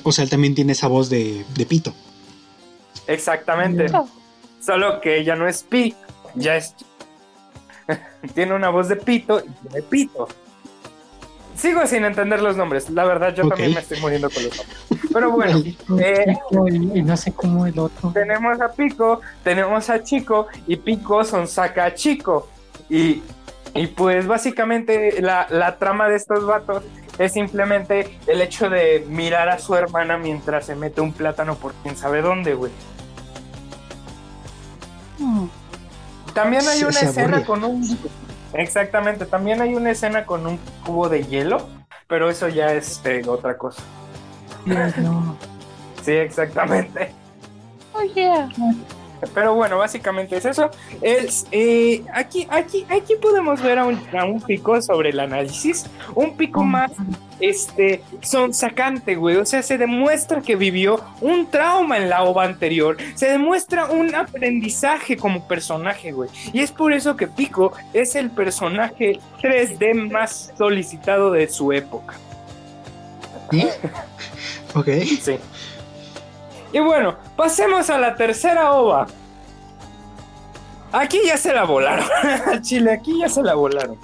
O 0.03 0.13
sea, 0.13 0.25
él 0.25 0.31
también 0.31 0.55
tiene 0.55 0.73
esa 0.73 0.89
voz 0.89 1.09
de, 1.11 1.45
de 1.57 1.67
pito. 1.67 1.93
Exactamente. 3.07 3.87
Solo 4.61 5.01
que 5.01 5.25
ya 5.25 5.37
no 5.37 5.47
es 5.47 5.63
Pi, 5.63 5.95
ya 6.35 6.57
es... 6.57 6.75
tiene 8.35 8.55
una 8.55 8.71
voz 8.71 8.89
de 8.89 8.97
pito 8.97 9.41
y 9.41 9.49
tiene 9.49 9.83
pito. 9.83 10.29
Sigo 11.57 11.87
sin 11.87 12.05
entender 12.05 12.43
los 12.43 12.57
nombres, 12.57 12.91
la 12.91 13.05
verdad 13.05 13.35
yo 13.35 13.49
también 13.49 13.75
me 13.75 13.81
estoy 13.81 14.01
muriendo 14.01 14.29
con 14.29 14.43
los 14.43 14.57
nombres. 14.57 15.11
Pero 15.13 15.31
bueno, 15.31 15.63
eh, 16.01 16.37
y, 16.95 17.03
no 17.03 17.17
sé 17.17 17.33
cómo 17.33 17.67
el 17.67 17.79
otro. 17.79 18.11
tenemos 18.11 18.61
a 18.61 18.73
Pico, 18.73 19.21
tenemos 19.45 19.89
a 19.89 20.03
Chico 20.03 20.49
y 20.67 20.77
Pico 20.77 21.25
son 21.25 21.47
saca 21.47 21.85
a 21.85 21.95
Chico. 21.95 22.49
Y, 22.91 23.23
y 23.75 23.87
pues 23.87 24.27
básicamente 24.27 25.23
la, 25.23 25.47
la 25.49 25.79
trama 25.79 26.09
de 26.09 26.17
estos 26.17 26.45
vatos 26.45 26.83
es 27.19 27.33
simplemente 27.33 28.19
el 28.27 28.41
hecho 28.41 28.69
de 28.69 29.05
mirar 29.09 29.49
a 29.49 29.59
su 29.59 29.75
hermana 29.75 30.19
mientras 30.19 30.67
se 30.67 30.75
mete 30.75 31.01
un 31.01 31.13
plátano 31.13 31.55
por 31.55 31.73
quién 31.75 31.97
sabe 31.97 32.21
dónde, 32.21 32.55
güey. 32.55 32.73
También 36.35 36.67
hay 36.69 36.79
Se- 36.81 36.85
una 36.87 36.93
se 36.93 37.07
escena 37.07 37.37
aburre. 37.39 37.45
con 37.47 37.65
un... 37.65 37.99
Exactamente, 38.55 39.27
también 39.27 39.61
hay 39.61 39.75
una 39.75 39.91
escena 39.91 40.27
con 40.27 40.47
un 40.47 40.59
cubo 40.85 41.09
de 41.09 41.25
hielo, 41.25 41.67
pero 42.07 42.29
eso 42.31 42.49
ya 42.49 42.73
es 42.73 43.01
eh, 43.05 43.23
otra 43.27 43.57
cosa. 43.59 43.83
Dios, 44.65 44.97
no. 44.99 45.37
Sí, 46.05 46.13
exactamente. 46.13 47.13
Pero 49.35 49.55
bueno, 49.55 49.79
básicamente 49.79 50.37
es 50.37 50.45
eso. 50.45 50.71
Es, 51.01 51.47
eh, 51.51 52.03
aquí, 52.13 52.47
aquí, 52.51 52.87
aquí 52.89 53.15
podemos 53.21 53.63
ver 53.63 53.79
a 53.79 53.87
un, 53.87 54.01
a 54.17 54.25
un 54.25 54.41
pico 54.41 54.81
sobre 54.83 55.11
el 55.11 55.21
análisis. 55.21 55.87
Un 56.15 56.37
pico 56.37 56.63
más 56.63 56.93
este, 57.41 58.03
son 58.23 58.55
sacante, 58.55 59.17
güey. 59.17 59.37
O 59.37 59.47
sea, 59.47 59.63
se 59.63 59.79
demuestra 59.79 60.41
que 60.41 60.57
vivió 60.57 61.01
un 61.21 61.51
trauma 61.51 61.97
en 61.97 62.09
la 62.09 62.23
ova 62.23 62.45
anterior. 62.45 62.97
Se 63.15 63.27
demuestra 63.27 63.87
un 63.87 64.15
aprendizaje 64.15 65.17
como 65.17 65.47
personaje, 65.47 66.13
güey. 66.13 66.31
Y 66.53 66.61
es 66.61 66.73
por 66.73 66.93
eso 66.93 67.17
que 67.17 67.27
Pico 67.27 67.73
es 67.93 68.15
el 68.15 68.31
personaje 68.31 69.21
3D 69.43 70.11
más 70.11 70.53
solicitado 70.57 71.31
de 71.31 71.49
su 71.49 71.73
época. 71.73 72.15
¿Sí? 73.51 73.67
Ok. 74.77 74.89
Sí. 75.23 75.39
Y 76.75 76.81
bueno, 76.81 77.15
pasemos 77.37 77.89
a 77.89 77.99
la 77.99 78.17
tercera 78.17 78.73
ova. 78.73 79.07
Aquí 80.91 81.21
ya 81.25 81.37
se 81.37 81.55
la 81.55 81.63
volaron. 81.63 82.05
Chile, 82.63 82.93
aquí 82.93 83.21
ya 83.21 83.29
se 83.29 83.45
la 83.45 83.55
volaron. 83.55 83.97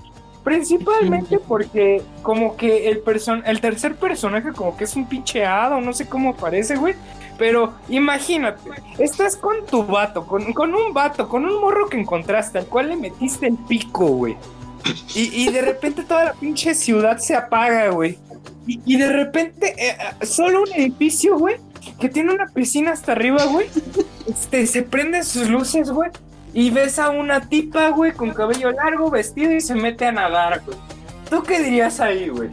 Principalmente 0.45 1.41
porque 1.41 2.00
como 2.23 2.57
que 2.57 2.89
el 2.89 3.00
person 3.00 3.43
el 3.45 3.61
tercer 3.61 3.97
personaje 3.97 4.53
como 4.53 4.77
que 4.77 4.85
es 4.85 4.95
un 4.95 5.07
pinche 5.07 5.45
hado, 5.45 5.81
no 5.81 5.93
sé 5.93 6.09
cómo 6.09 6.37
parece, 6.37 6.77
güey. 6.77 6.95
Pero 7.37 7.73
imagínate, 7.89 8.71
estás 8.99 9.37
con 9.37 9.67
tu 9.67 9.83
vato, 9.85 10.25
con, 10.25 10.53
con 10.53 10.73
un 10.73 10.95
vato, 10.95 11.29
con 11.29 11.45
un 11.45 11.61
morro 11.61 11.89
que 11.89 11.99
encontraste, 11.99 12.59
al 12.59 12.67
cual 12.67 12.91
le 12.91 12.97
metiste 12.97 13.49
el 13.49 13.57
pico, 13.57 14.07
güey. 14.07 14.37
Y, 15.17 15.43
y 15.43 15.50
de 15.50 15.61
repente 15.61 16.05
toda 16.05 16.27
la 16.27 16.33
pinche 16.35 16.73
ciudad 16.77 17.19
se 17.19 17.35
apaga, 17.35 17.89
güey. 17.89 18.17
Y, 18.65 18.81
y 18.85 18.97
de 18.97 19.09
repente, 19.09 19.75
eh, 19.77 19.97
eh, 20.21 20.27
solo 20.27 20.62
un 20.62 20.73
edificio, 20.73 21.37
güey, 21.37 21.57
que 21.99 22.09
tiene 22.09 22.33
una 22.33 22.47
piscina 22.47 22.93
hasta 22.93 23.13
arriba, 23.13 23.45
güey. 23.47 23.69
Este, 24.29 24.67
se 24.67 24.83
prenden 24.83 25.25
sus 25.25 25.49
luces, 25.49 25.91
güey. 25.91 26.11
Y 26.53 26.71
ves 26.71 26.99
a 26.99 27.11
una 27.11 27.49
tipa, 27.49 27.91
güey, 27.91 28.13
con 28.13 28.31
cabello 28.33 28.71
largo, 28.73 29.11
vestido 29.11 29.53
y 29.53 29.61
se 29.61 29.75
mete 29.75 30.07
a 30.07 30.13
nadar, 30.13 30.63
güey. 30.65 30.77
¿Tú 31.29 31.43
qué 31.45 31.61
dirías 31.63 32.01
ahí, 32.01 32.29
güey? 32.29 32.49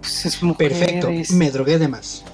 Pues 0.00 0.24
es 0.26 0.42
mujer, 0.42 0.70
Perfecto. 0.72 1.08
es- 1.08 1.30
Me 1.32 1.50
drogué 1.50 1.78
de 1.78 1.88
más. 1.88 2.24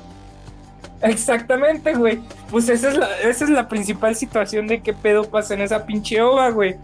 Exactamente, 1.00 1.94
güey. 1.94 2.20
Pues 2.50 2.68
esa 2.68 2.90
es, 2.90 2.96
la, 2.96 3.08
esa 3.20 3.44
es 3.44 3.50
la 3.50 3.68
principal 3.68 4.14
situación 4.14 4.66
de 4.68 4.80
qué 4.82 4.92
pedo 4.92 5.28
pasa 5.28 5.54
en 5.54 5.62
esa 5.62 5.84
pinche 5.86 6.20
ova, 6.22 6.50
güey. 6.50 6.76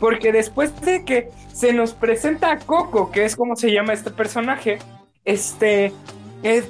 Porque 0.00 0.32
después 0.32 0.78
de 0.82 1.04
que 1.04 1.30
se 1.52 1.72
nos 1.72 1.94
presenta 1.94 2.52
a 2.52 2.58
Coco, 2.58 3.10
que 3.10 3.24
es 3.24 3.36
como 3.36 3.56
se 3.56 3.72
llama 3.72 3.92
este 3.94 4.10
personaje, 4.10 4.78
este, 5.24 5.92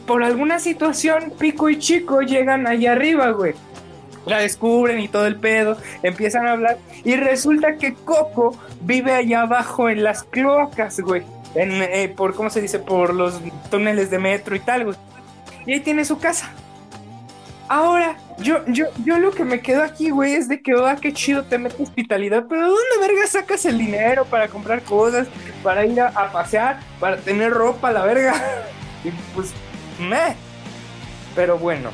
por 0.07 0.23
alguna 0.23 0.61
situación, 0.61 1.33
Pico 1.37 1.69
y 1.69 1.79
Chico 1.79 2.21
llegan 2.21 2.67
allá 2.67 2.93
arriba, 2.93 3.31
güey. 3.31 3.55
La 4.25 4.39
descubren 4.39 5.01
y 5.01 5.09
todo 5.09 5.27
el 5.27 5.37
pedo, 5.37 5.77
empiezan 6.03 6.47
a 6.47 6.53
hablar 6.53 6.79
y 7.05 7.17
resulta 7.17 7.77
que 7.77 7.93
Coco 7.93 8.57
vive 8.81 9.13
allá 9.13 9.43
abajo 9.43 9.91
en 9.91 10.05
las 10.05 10.23
cloacas, 10.23 11.01
güey. 11.01 11.23
Eh, 11.57 12.13
por, 12.17 12.35
¿cómo 12.35 12.51
se 12.51 12.61
dice? 12.61 12.79
Por 12.79 13.15
los 13.15 13.41
túneles 13.71 14.11
de 14.11 14.19
metro 14.19 14.55
y 14.55 14.61
tal, 14.61 14.85
güey. 14.85 14.97
Y 15.67 15.75
ahí 15.75 15.81
tiene 15.81 16.05
su 16.05 16.19
casa. 16.19 16.51
Ahora, 17.69 18.17
yo, 18.39 18.65
yo, 18.67 18.87
yo 19.05 19.19
lo 19.19 19.33
que 19.33 19.45
me 19.45 19.61
quedo 19.61 19.83
aquí, 19.83 20.11
güey, 20.11 20.35
es 20.35 20.49
de 20.49 20.63
que, 20.63 20.73
ah, 20.73 20.97
qué 21.01 21.13
chido 21.13 21.45
te 21.45 21.59
mete 21.59 21.83
hospitalidad, 21.83 22.45
pero 22.49 22.63
¿de 22.63 22.69
dónde 22.69 23.09
verga 23.09 23.27
sacas 23.27 23.65
el 23.65 23.79
dinero 23.79 24.25
para 24.27 24.49
comprar 24.49 24.83
cosas, 24.83 25.27
para 25.63 25.85
ir 25.85 26.01
a 26.01 26.31
pasear, 26.31 26.79
para 27.01 27.17
tener 27.17 27.53
ropa, 27.53 27.91
la 27.91 28.05
verga? 28.05 28.35
Y 29.05 29.11
pues, 29.35 29.51
meh. 30.01 30.35
Pero 31.37 31.59
bueno, 31.59 31.91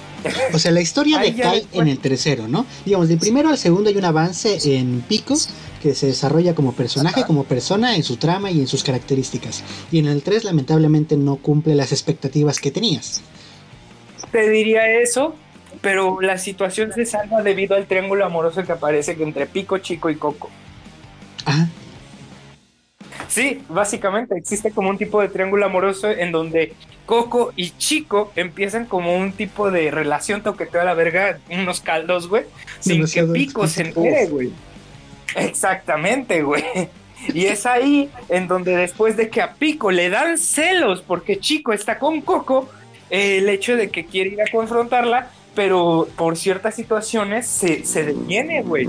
O 0.53 0.59
sea, 0.59 0.71
la 0.71 0.81
historia 0.81 1.19
decae 1.19 1.65
en 1.73 1.89
el 1.89 1.99
tercero, 1.99 2.47
¿no? 2.47 2.67
Digamos, 2.85 3.09
del 3.09 3.19
primero 3.19 3.49
al 3.49 3.57
segundo 3.57 3.89
hay 3.89 3.97
un 3.97 4.05
avance 4.05 4.59
en 4.77 5.01
Pico 5.01 5.35
que 5.83 5.95
se 5.95 6.09
desarrolla 6.09 6.55
como 6.55 6.75
personaje, 6.75 7.25
como 7.25 7.45
persona, 7.45 7.97
en 7.97 8.03
su 8.03 8.17
trama 8.17 8.51
y 8.51 8.61
en 8.61 8.67
sus 8.67 8.85
características. 8.85 9.65
Y 9.91 9.99
en 9.99 10.09
el 10.09 10.23
3 10.23 10.45
lamentablemente 10.45 11.17
no 11.17 11.37
cumple 11.37 11.75
las 11.75 11.93
expectativas 11.93 12.61
que 12.61 12.71
tenías. 12.71 13.23
te 14.31 14.51
diría 14.51 14.87
eso, 15.01 15.35
pero 15.81 16.21
la 16.21 16.37
situación 16.37 16.93
se 16.93 17.07
salva 17.07 17.43
debido 17.43 17.77
al 17.77 17.87
triángulo 17.87 18.27
amoroso 18.27 18.63
que 18.63 18.73
aparece 18.73 19.17
entre 19.19 19.47
Pico, 19.47 19.79
Chico 19.79 20.11
y 20.11 20.17
Coco. 20.17 20.51
Ah, 21.47 21.67
Sí, 23.31 23.63
básicamente 23.69 24.37
existe 24.37 24.73
como 24.73 24.91
un 24.91 24.99
tipo 24.99 25.23
de 25.23 25.29
triángulo 25.29 25.65
amoroso 25.65 26.11
en 26.11 26.33
donde 26.33 26.73
Coco 27.07 27.53
y 27.55 27.71
Chico 27.71 28.33
empiezan 28.35 28.87
como 28.87 29.17
un 29.17 29.33
tipo 29.33 29.71
de 29.71 29.91
relación 29.93 30.43
toqueteo 30.43 30.81
a 30.81 30.85
la 30.85 30.95
verga, 30.95 31.39
unos 31.49 31.81
caldos, 31.81 32.29
güey, 32.29 32.45
sin 32.81 33.07
que 33.07 33.23
Pico 33.25 33.69
se 33.69 33.83
entere, 33.83 34.27
güey. 34.27 34.51
Exactamente, 35.37 36.43
güey. 36.43 36.65
Y 37.35 37.47
es 37.47 37.67
ahí 37.67 38.11
en 38.29 38.49
donde 38.49 38.77
después 38.77 39.17
de 39.17 39.29
que 39.29 39.43
a 39.43 39.53
Pico 39.53 39.91
le 39.91 40.09
dan 40.09 40.39
celos 40.39 41.03
porque 41.03 41.39
Chico 41.39 41.73
está 41.73 41.99
con 41.99 42.23
Coco, 42.23 42.69
eh, 43.11 43.39
el 43.39 43.49
hecho 43.49 43.77
de 43.77 43.91
que 43.91 44.07
quiere 44.07 44.31
ir 44.31 44.41
a 44.41 44.51
confrontarla, 44.51 45.31
pero 45.55 46.09
por 46.17 46.37
ciertas 46.37 46.75
situaciones 46.75 47.47
se, 47.47 47.85
se 47.85 48.05
detiene, 48.05 48.63
güey. 48.63 48.89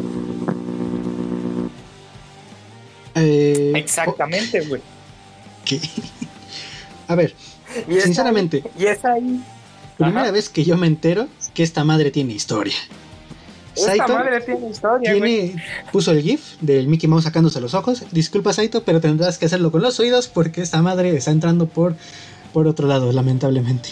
Eh, 3.16 3.72
Exactamente, 3.76 4.62
güey. 4.62 4.82
ok. 5.62 5.82
A 7.08 7.16
ver, 7.16 7.34
Y 7.90 8.00
sinceramente, 8.02 8.64
ahí- 8.66 8.84
y 8.84 8.88
es 8.88 9.04
ahí 9.06 9.42
primera 9.98 10.24
Ajá. 10.24 10.32
vez 10.32 10.50
que 10.50 10.64
yo 10.64 10.78
me 10.78 10.88
entero 10.88 11.28
que 11.54 11.64
esta 11.64 11.84
madre 11.84 12.10
tiene 12.12 12.34
historia. 12.34 12.76
Esta 13.76 13.88
Saito 13.96 14.14
madre 14.14 14.42
tiene 14.42 14.70
historia, 14.70 15.16
güey. 15.16 15.22
tiene, 15.52 15.64
puso 15.94 16.12
el 16.12 16.22
GIF 16.22 16.56
del 16.60 16.88
Mickey 16.88 17.08
Mouse 17.10 17.24
sacándose 17.24 17.62
los 17.62 17.74
ojos. 17.74 18.04
Disculpa, 18.12 18.52
Saito, 18.52 18.84
pero 18.84 19.00
tendrás 19.00 19.38
que 19.38 19.46
hacerlo 19.46 19.72
con 19.72 19.82
los 19.82 20.00
oídos 20.00 20.28
porque 20.28 20.62
esta 20.62 20.82
madre 20.82 21.16
está 21.16 21.32
entrando 21.32 21.68
por, 21.68 21.96
por 22.52 22.68
otro 22.68 22.88
lado, 22.88 23.12
lamentablemente. 23.14 23.90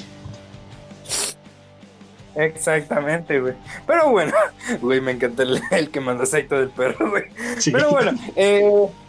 Exactamente, 2.36 3.40
güey. 3.40 3.54
Pero 3.88 4.12
bueno, 4.12 4.34
güey, 4.82 5.02
me 5.02 5.12
encanta 5.12 5.44
el, 5.44 5.62
el 5.72 5.90
que 5.90 6.00
manda 6.00 6.24
aceite 6.24 6.56
del 6.56 6.70
perro, 6.70 7.10
güey. 7.10 7.24
Sí. 7.58 7.72
Pero 7.72 7.90
bueno, 7.92 8.12
eh, 8.36 8.62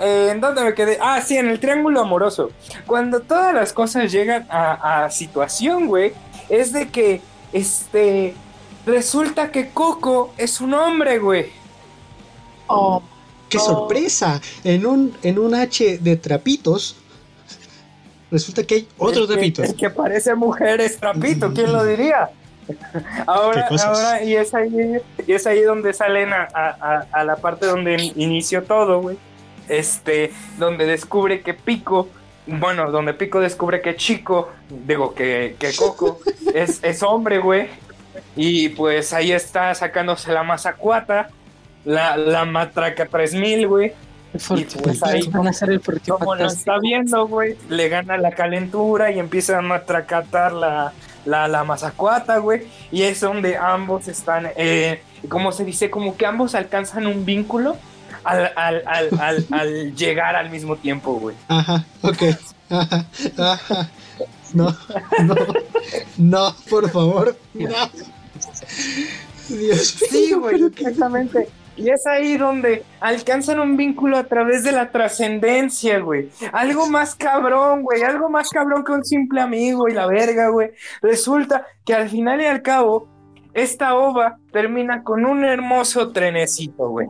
eh, 0.00 0.28
¿en 0.32 0.40
dónde 0.40 0.62
me 0.64 0.74
quedé? 0.74 0.98
Ah, 1.00 1.20
sí, 1.20 1.36
en 1.36 1.48
el 1.48 1.60
triángulo 1.60 2.00
amoroso. 2.00 2.50
Cuando 2.86 3.20
todas 3.20 3.54
las 3.54 3.72
cosas 3.72 4.10
llegan 4.12 4.46
a, 4.50 5.04
a 5.04 5.10
situación, 5.10 5.86
güey, 5.86 6.12
es 6.48 6.72
de 6.72 6.88
que, 6.88 7.20
este, 7.52 8.34
resulta 8.86 9.50
que 9.50 9.70
Coco 9.70 10.32
es 10.36 10.60
un 10.60 10.74
hombre, 10.74 11.18
güey. 11.18 11.46
Oh, 12.66 13.02
¡Qué 13.48 13.58
No. 13.58 13.64
sorpresa! 13.64 14.40
En 14.64 14.84
un, 14.86 15.16
en 15.22 15.38
un 15.38 15.54
H 15.54 15.98
de 15.98 16.16
trapitos, 16.16 16.96
resulta 18.30 18.64
que 18.64 18.74
hay 18.74 18.88
otro 18.98 19.26
trapito. 19.26 19.62
El 19.62 19.76
que 19.76 19.90
parece 19.90 20.34
mujer 20.34 20.80
es 20.80 20.98
trapito, 20.98 21.52
¿quién 21.52 21.72
lo 21.72 21.84
diría? 21.84 22.30
Ahora, 23.26 23.68
ahora, 23.84 24.22
y 24.24 24.34
es 24.36 24.54
ahí, 24.54 24.96
y 25.26 25.32
es 25.32 25.46
ahí 25.46 25.60
donde 25.60 25.92
salen 25.92 26.32
a- 26.32 27.06
a 27.12 27.22
la 27.22 27.36
parte 27.36 27.66
donde 27.66 28.10
inició 28.16 28.62
todo, 28.62 29.02
güey. 29.02 29.18
Este, 29.68 30.32
donde 30.58 30.86
descubre 30.86 31.40
que 31.42 31.54
Pico, 31.54 32.08
bueno, 32.46 32.90
donde 32.90 33.14
Pico 33.14 33.40
descubre 33.40 33.80
que 33.80 33.96
Chico, 33.96 34.50
digo 34.68 35.14
que, 35.14 35.56
que 35.58 35.74
Coco, 35.74 36.18
es, 36.54 36.82
es 36.82 37.02
hombre, 37.02 37.38
güey. 37.38 37.68
Y 38.36 38.68
pues 38.70 39.12
ahí 39.12 39.32
está 39.32 39.74
sacándose 39.74 40.32
la 40.32 40.42
mazacuata, 40.42 41.28
la, 41.84 42.16
la 42.16 42.44
matraca 42.44 43.06
3000, 43.06 43.66
güey. 43.68 43.92
Forti- 44.34 44.82
pues 44.82 45.00
ahí- 45.04 45.28
van 45.28 45.46
a 45.46 45.50
hacer 45.50 45.70
el 45.70 45.80
Forti 45.80 46.10
Como 46.10 46.34
lo 46.34 46.46
está 46.46 46.78
viendo, 46.80 47.26
güey, 47.28 47.56
le 47.68 47.88
gana 47.88 48.16
la 48.18 48.32
calentura 48.32 49.12
y 49.12 49.20
empieza 49.20 49.56
a 49.58 49.62
matracatar 49.62 50.52
la, 50.52 50.92
la, 51.24 51.46
la 51.46 51.62
mazacuata, 51.62 52.38
güey. 52.38 52.62
Y 52.90 53.02
es 53.02 53.20
donde 53.20 53.56
ambos 53.56 54.08
están, 54.08 54.48
eh, 54.56 55.00
como 55.28 55.52
se 55.52 55.64
dice, 55.64 55.88
como 55.88 56.16
que 56.16 56.26
ambos 56.26 56.56
alcanzan 56.56 57.06
un 57.06 57.24
vínculo 57.24 57.76
al, 58.24 58.52
al, 58.56 58.82
al, 58.86 59.08
al, 59.20 59.46
al 59.50 59.94
llegar 59.94 60.36
al 60.36 60.50
mismo 60.50 60.76
tiempo, 60.76 61.14
güey. 61.14 61.36
Ajá, 61.48 61.84
ok. 62.02 62.22
Ajá, 62.70 63.06
ajá. 63.38 63.90
No, 64.54 64.74
no, 65.24 65.34
no, 66.16 66.54
por 66.70 66.88
favor, 66.90 67.36
no. 67.54 67.68
Dios 69.48 69.88
Sí, 70.10 70.26
mío, 70.28 70.40
güey, 70.40 70.54
pero 70.56 70.70
qué- 70.70 70.82
exactamente. 70.84 71.48
Y 71.76 71.90
es 71.90 72.06
ahí 72.06 72.36
donde 72.36 72.84
alcanzan 73.00 73.58
un 73.58 73.76
vínculo 73.76 74.16
a 74.16 74.24
través 74.24 74.62
de 74.62 74.70
la 74.70 74.90
trascendencia, 74.92 75.98
güey. 75.98 76.30
Algo 76.52 76.86
más 76.88 77.16
cabrón, 77.16 77.82
güey. 77.82 78.02
Algo 78.02 78.30
más 78.30 78.48
cabrón 78.50 78.84
que 78.84 78.92
un 78.92 79.04
simple 79.04 79.40
amigo 79.40 79.88
y 79.88 79.92
la 79.92 80.06
verga, 80.06 80.48
güey. 80.50 80.70
Resulta 81.02 81.66
que 81.84 81.92
al 81.92 82.08
final 82.08 82.40
y 82.40 82.44
al 82.46 82.62
cabo, 82.62 83.08
esta 83.54 83.96
ova 83.96 84.38
termina 84.52 85.02
con 85.02 85.26
un 85.26 85.44
hermoso 85.44 86.12
trenecito, 86.12 86.88
güey. 86.90 87.08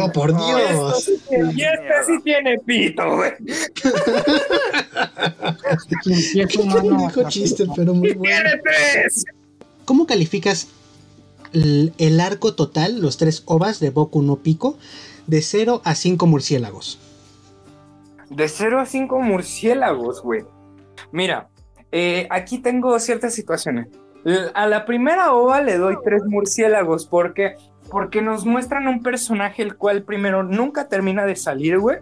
Oh, 0.00 0.12
por 0.12 0.34
Dios. 0.36 1.04
sí 1.04 1.20
tiene- 1.28 1.52
y 1.54 1.62
este 1.62 2.04
sí 2.06 2.20
tiene 2.22 2.58
pito, 2.60 3.16
güey. 3.16 3.32
Empieza, 5.90 6.48
Qué 6.48 6.64
mano, 6.66 6.80
pendejo 6.82 7.28
chiste, 7.28 7.64
pero 7.74 7.94
muy 7.94 8.12
bueno. 8.12 8.36
Tiene 8.42 8.62
tres. 8.62 9.24
¿Cómo 9.84 10.06
calificas 10.06 10.68
el, 11.52 11.92
el 11.98 12.20
arco 12.20 12.54
total, 12.54 13.00
los 13.00 13.16
tres 13.16 13.42
ovas 13.46 13.80
de 13.80 13.90
Boku 13.90 14.22
no 14.22 14.36
Pico, 14.36 14.78
de 15.26 15.42
0 15.42 15.82
a 15.84 15.94
5 15.94 16.26
murciélagos? 16.26 16.98
De 18.30 18.48
0 18.48 18.80
a 18.80 18.86
5 18.86 19.20
murciélagos, 19.20 20.22
güey. 20.22 20.44
Mira, 21.12 21.48
eh, 21.92 22.26
aquí 22.30 22.58
tengo 22.58 22.98
ciertas 22.98 23.34
situaciones. 23.34 23.88
A 24.54 24.66
la 24.66 24.86
primera 24.86 25.34
ova 25.34 25.60
le 25.60 25.76
doy 25.76 25.96
tres 26.02 26.22
murciélagos 26.24 27.06
porque, 27.06 27.56
porque 27.94 28.22
nos 28.22 28.44
muestran 28.44 28.88
un 28.88 29.04
personaje 29.04 29.62
el 29.62 29.76
cual 29.76 30.02
primero 30.02 30.42
nunca 30.42 30.88
termina 30.88 31.26
de 31.26 31.36
salir, 31.36 31.78
güey. 31.78 31.98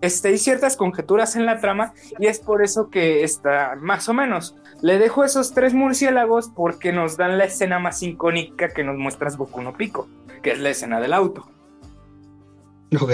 Este, 0.00 0.28
hay 0.28 0.38
ciertas 0.38 0.74
conjeturas 0.74 1.36
en 1.36 1.44
la 1.44 1.60
trama 1.60 1.92
y 2.18 2.28
es 2.28 2.38
por 2.38 2.64
eso 2.64 2.88
que 2.88 3.24
está 3.24 3.76
más 3.78 4.08
o 4.08 4.14
menos. 4.14 4.56
Le 4.80 4.98
dejo 4.98 5.22
esos 5.22 5.52
tres 5.52 5.74
murciélagos 5.74 6.48
porque 6.48 6.92
nos 6.92 7.18
dan 7.18 7.36
la 7.36 7.44
escena 7.44 7.78
más 7.78 8.02
icónica 8.02 8.70
que 8.70 8.84
nos 8.84 8.96
muestras 8.96 9.36
Boku 9.36 9.60
no 9.60 9.74
Pico, 9.74 10.08
que 10.42 10.52
es 10.52 10.60
la 10.60 10.70
escena 10.70 10.98
del 10.98 11.12
auto. 11.12 11.46
Ok. 12.98 13.12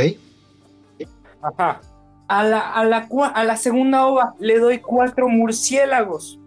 Ajá. 1.43 1.81
A 2.29 2.45
la, 2.45 2.61
a, 2.61 2.85
la, 2.85 3.09
a 3.35 3.43
la 3.43 3.57
segunda 3.57 4.07
ova 4.07 4.35
le 4.39 4.61
doy 4.61 4.79
cuatro 4.79 5.29
murciélagos. 5.29 6.39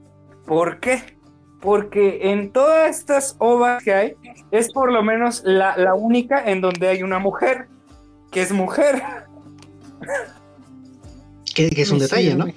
¿Por 0.46 0.80
qué? 0.80 1.18
Porque 1.64 2.32
en 2.32 2.52
todas 2.52 2.90
estas 2.90 3.38
ovas 3.40 3.82
que 3.82 3.94
hay, 3.94 4.16
es 4.52 4.70
por 4.74 4.92
lo 4.92 5.02
menos 5.02 5.44
la, 5.46 5.78
la 5.78 5.94
única 5.94 6.44
en 6.52 6.60
donde 6.60 6.90
hay 6.90 7.04
una 7.04 7.20
mujer, 7.20 7.70
que 8.32 8.42
es 8.42 8.52
mujer. 8.52 9.02
Que, 11.56 11.70
que 11.70 11.82
es 11.84 11.92
un 11.92 12.00
Sí, 12.00 12.04
detalle, 12.06 12.36
¿no? 12.36 12.46
güey. 12.46 12.56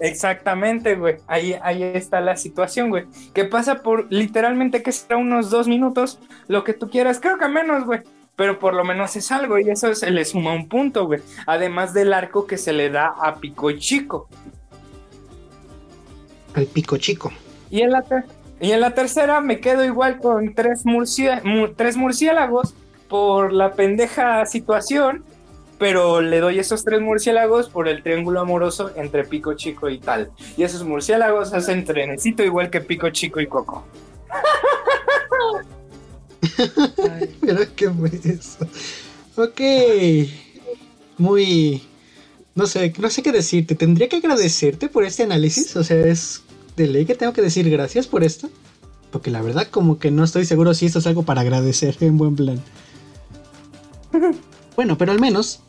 Exactamente, 0.00 0.96
güey. 0.96 1.18
Ahí, 1.28 1.54
ahí 1.62 1.84
está 1.84 2.20
la 2.20 2.36
situación, 2.36 2.90
güey. 2.90 3.04
Que 3.32 3.44
pasa 3.44 3.82
por 3.82 4.08
literalmente 4.12 4.82
que 4.82 4.90
será 4.90 5.18
unos 5.18 5.48
dos 5.50 5.68
minutos, 5.68 6.18
lo 6.48 6.64
que 6.64 6.74
tú 6.74 6.90
quieras. 6.90 7.20
Creo 7.20 7.38
que 7.38 7.46
menos, 7.48 7.84
güey. 7.84 8.00
Pero 8.34 8.58
por 8.58 8.74
lo 8.74 8.84
menos 8.84 9.14
es 9.14 9.30
algo 9.30 9.56
y 9.58 9.70
eso 9.70 9.94
se 9.94 10.10
le 10.10 10.24
suma 10.24 10.52
un 10.52 10.68
punto, 10.68 11.06
güey. 11.06 11.20
Además 11.46 11.94
del 11.94 12.12
arco 12.12 12.46
que 12.46 12.58
se 12.58 12.72
le 12.72 12.90
da 12.90 13.06
a 13.06 13.36
Pico 13.36 13.70
Chico. 13.72 14.28
Al 16.54 16.66
pico 16.66 16.96
chico. 16.96 17.32
Y 17.70 17.82
en 17.82 17.90
la, 17.90 18.04
y 18.60 18.72
en 18.72 18.80
la 18.80 18.94
tercera 18.94 19.40
me 19.40 19.60
quedo 19.60 19.84
igual 19.84 20.18
con 20.18 20.54
tres, 20.54 20.84
murcia- 20.84 21.42
mu- 21.44 21.68
tres 21.68 21.96
murciélagos 21.96 22.74
por 23.08 23.52
la 23.52 23.72
pendeja 23.72 24.44
situación, 24.46 25.24
pero 25.78 26.20
le 26.22 26.40
doy 26.40 26.58
esos 26.58 26.84
tres 26.84 27.00
murciélagos 27.00 27.68
por 27.68 27.88
el 27.88 28.02
triángulo 28.02 28.40
amoroso 28.40 28.90
entre 28.96 29.24
Pico 29.24 29.54
Chico 29.54 29.88
y 29.90 29.98
tal. 29.98 30.30
Y 30.56 30.62
esos 30.62 30.84
murciélagos 30.84 31.52
hacen 31.52 31.84
trenecito 31.84 32.42
igual 32.42 32.70
que 32.70 32.80
Pico 32.80 33.10
Chico 33.10 33.40
y 33.40 33.46
Coco. 33.46 33.84
Pero 37.40 37.60
qué 37.74 37.90
fue 37.90 38.10
eso. 38.24 38.58
Ok. 39.36 39.60
Muy. 41.18 41.82
No 42.54 42.66
sé, 42.66 42.92
no 42.98 43.10
sé 43.10 43.22
qué 43.22 43.32
decirte. 43.32 43.74
Tendría 43.74 44.08
que 44.08 44.16
agradecerte 44.16 44.88
por 44.88 45.04
este 45.04 45.24
análisis. 45.24 45.76
O 45.76 45.84
sea, 45.84 45.98
es 46.06 46.42
de 46.76 46.86
ley 46.86 47.06
que 47.06 47.14
tengo 47.14 47.32
que 47.32 47.42
decir 47.42 47.68
gracias 47.70 48.06
por 48.06 48.22
esto. 48.24 48.48
Porque 49.10 49.30
la 49.30 49.40
verdad, 49.42 49.68
como 49.70 49.98
que 49.98 50.10
no 50.10 50.24
estoy 50.24 50.44
seguro 50.44 50.74
si 50.74 50.86
esto 50.86 50.98
es 50.98 51.06
algo 51.06 51.22
para 51.22 51.40
agradecer 51.42 51.96
en 52.00 52.18
buen 52.18 52.36
plan. 52.36 52.62
Bueno, 54.76 54.98
pero 54.98 55.10
al 55.12 55.18
menos. 55.20 55.60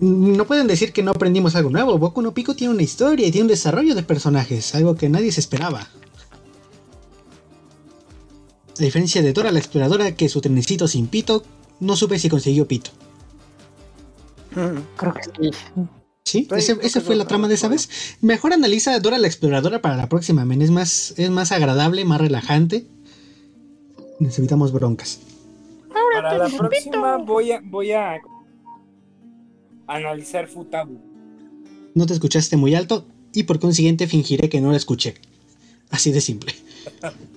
mm, 0.00 0.36
No 0.36 0.44
pueden 0.46 0.66
decir 0.66 0.92
que 0.92 1.04
no 1.04 1.12
aprendimos 1.12 1.54
algo 1.54 1.70
nuevo. 1.70 1.96
Boku 1.98 2.20
no 2.20 2.34
Pico 2.34 2.56
tiene 2.56 2.74
una 2.74 2.82
historia 2.82 3.26
y 3.28 3.30
tiene 3.30 3.44
un 3.44 3.48
desarrollo 3.48 3.94
de 3.94 4.02
personajes, 4.02 4.74
algo 4.74 4.96
que 4.96 5.08
nadie 5.08 5.30
se 5.30 5.38
esperaba. 5.38 5.88
A 8.76 8.82
diferencia 8.82 9.22
de 9.22 9.32
Dora 9.32 9.52
la 9.52 9.60
exploradora, 9.60 10.16
que 10.16 10.28
su 10.28 10.40
trenecito 10.40 10.88
sin 10.88 11.06
pito, 11.06 11.44
no 11.78 11.94
supe 11.94 12.18
si 12.18 12.28
consiguió 12.28 12.66
pito. 12.66 12.90
Creo 14.96 15.14
que 15.14 15.22
sí. 15.22 15.50
¿Sí? 16.24 16.48
¿Ese, 16.56 16.78
que 16.78 17.00
fue 17.00 17.16
la 17.16 17.26
trama 17.26 17.48
de 17.48 17.54
esa 17.54 17.68
vez? 17.68 18.16
Mejor 18.22 18.54
analiza 18.54 18.94
a 18.94 19.00
Dora 19.00 19.18
la 19.18 19.26
exploradora 19.26 19.82
para 19.82 19.96
la 19.96 20.08
próxima, 20.08 20.44
men. 20.44 20.62
Es 20.62 20.70
más, 20.70 21.14
es 21.18 21.30
más 21.30 21.52
agradable, 21.52 22.04
más 22.04 22.20
relajante. 22.20 22.86
Necesitamos 24.20 24.72
broncas. 24.72 25.20
Para 26.14 26.38
la 26.38 26.48
próxima 26.48 27.18
voy 27.18 27.52
a, 27.52 27.60
voy 27.62 27.92
a 27.92 28.20
analizar 29.86 30.48
Futabu. 30.48 30.98
No 31.94 32.06
te 32.06 32.14
escuchaste 32.14 32.56
muy 32.56 32.74
alto 32.74 33.06
y 33.32 33.42
por 33.42 33.60
consiguiente 33.60 34.06
fingiré 34.06 34.48
que 34.48 34.60
no 34.60 34.70
la 34.70 34.76
escuché. 34.76 35.14
Así 35.90 36.10
de 36.10 36.20
simple. 36.20 36.54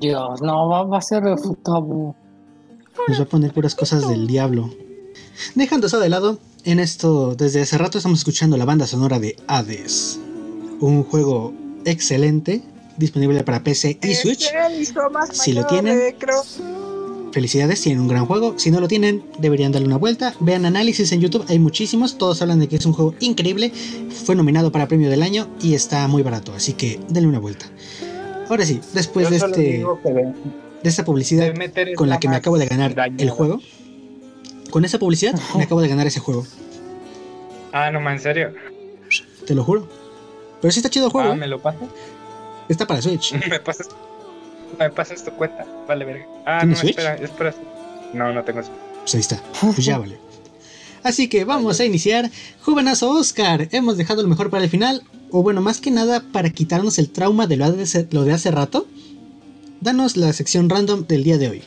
Dios, 0.00 0.40
no, 0.42 0.68
va, 0.68 0.96
a 0.96 1.02
ser 1.02 1.24
refutable. 1.24 2.14
Nos 3.08 3.18
va 3.18 3.24
a 3.24 3.26
poner 3.26 3.52
puras 3.52 3.74
cosas 3.74 4.08
del 4.08 4.26
diablo. 4.28 4.70
Dejando 5.54 5.88
eso 5.88 5.98
de 5.98 6.08
lado, 6.08 6.38
en 6.64 6.78
esto, 6.80 7.34
desde 7.34 7.60
hace 7.62 7.78
rato 7.78 7.98
estamos 7.98 8.18
escuchando 8.20 8.56
la 8.56 8.64
banda 8.64 8.86
sonora 8.86 9.18
de 9.18 9.36
Hades. 9.46 10.18
Un 10.80 11.02
juego 11.04 11.52
excelente, 11.84 12.62
disponible 12.96 13.42
para 13.44 13.62
PC 13.62 13.98
y 14.02 14.14
Switch. 14.14 14.50
Si 15.32 15.52
lo 15.52 15.66
tienen, 15.66 15.98
felicidades, 17.32 17.80
tienen 17.80 18.00
un 18.00 18.08
gran 18.08 18.26
juego. 18.26 18.54
Si 18.58 18.70
no 18.70 18.80
lo 18.80 18.88
tienen, 18.88 19.22
deberían 19.38 19.72
darle 19.72 19.86
una 19.88 19.96
vuelta. 19.96 20.34
Vean 20.40 20.66
análisis 20.66 21.10
en 21.12 21.20
YouTube, 21.20 21.44
hay 21.48 21.58
muchísimos. 21.58 22.18
Todos 22.18 22.42
hablan 22.42 22.58
de 22.60 22.68
que 22.68 22.76
es 22.76 22.86
un 22.86 22.92
juego 22.92 23.14
increíble. 23.20 23.72
Fue 24.24 24.34
nominado 24.36 24.70
para 24.72 24.88
premio 24.88 25.10
del 25.10 25.22
año 25.22 25.48
y 25.62 25.74
está 25.74 26.06
muy 26.08 26.22
barato, 26.22 26.52
así 26.54 26.74
que 26.74 27.00
denle 27.08 27.28
una 27.28 27.38
vuelta. 27.38 27.66
Ahora 28.48 28.64
sí, 28.64 28.80
después 28.94 29.26
Yo 29.26 29.30
de, 29.30 29.36
este, 29.36 29.60
de- 29.60 30.32
esta 30.84 31.04
publicidad 31.04 31.52
con 31.96 32.08
la 32.08 32.18
que 32.18 32.28
me 32.28 32.36
acabo 32.36 32.56
de 32.56 32.66
ganar 32.66 32.94
el 33.18 33.30
juego, 33.30 33.60
con 34.70 34.84
esa 34.84 34.98
publicidad 34.98 35.34
me 35.56 35.64
acabo 35.64 35.80
de 35.80 35.88
ganar 35.88 36.06
ese 36.06 36.20
juego. 36.20 36.46
Ah, 37.72 37.90
no, 37.90 38.08
en 38.10 38.18
serio. 38.20 38.52
Te 39.46 39.54
lo 39.54 39.64
juro. 39.64 39.88
Pero 40.60 40.72
sí 40.72 40.78
está 40.80 40.90
chido 40.90 41.06
el 41.06 41.12
juego. 41.12 41.30
Ah, 41.30 41.34
¿eh? 41.34 41.38
¿me 41.38 41.46
lo 41.46 41.60
pasas? 41.60 41.82
Está 42.68 42.86
para 42.86 43.00
Switch. 43.02 43.32
me 43.50 43.60
pasas. 43.60 43.88
Me 44.78 44.90
pasas 44.90 45.24
tu 45.24 45.30
cuenta. 45.32 45.66
Vale, 45.86 46.04
verga. 46.04 46.26
Ah, 46.46 46.56
no, 46.56 46.60
¿Tienes 46.74 46.78
Switch? 46.80 46.98
espera, 46.98 47.14
espera. 47.16 47.54
No, 48.12 48.32
no 48.32 48.42
tengo. 48.44 48.60
Pues 49.02 49.14
ahí 49.14 49.20
está. 49.20 49.42
Pues 49.60 49.84
ya 49.84 49.98
vale. 49.98 50.18
Así 51.02 51.28
que 51.28 51.44
vamos 51.44 51.78
a 51.80 51.84
iniciar. 51.84 52.30
Jovenazo 52.62 53.10
Oscar, 53.10 53.68
hemos 53.72 53.96
dejado 53.96 54.22
lo 54.22 54.28
mejor 54.28 54.50
para 54.50 54.64
el 54.64 54.70
final. 54.70 55.02
O 55.30 55.42
bueno, 55.42 55.60
más 55.60 55.80
que 55.80 55.90
nada 55.90 56.22
para 56.32 56.50
quitarnos 56.50 56.98
el 56.98 57.10
trauma 57.10 57.46
de 57.46 57.56
lo 57.56 57.70
de, 57.72 57.82
hace- 57.82 58.08
lo 58.10 58.24
de 58.24 58.32
hace 58.32 58.50
rato. 58.50 58.86
Danos 59.80 60.16
la 60.16 60.32
sección 60.32 60.68
random 60.68 61.06
del 61.06 61.22
día 61.22 61.38
de 61.38 61.48
hoy. 61.50 61.62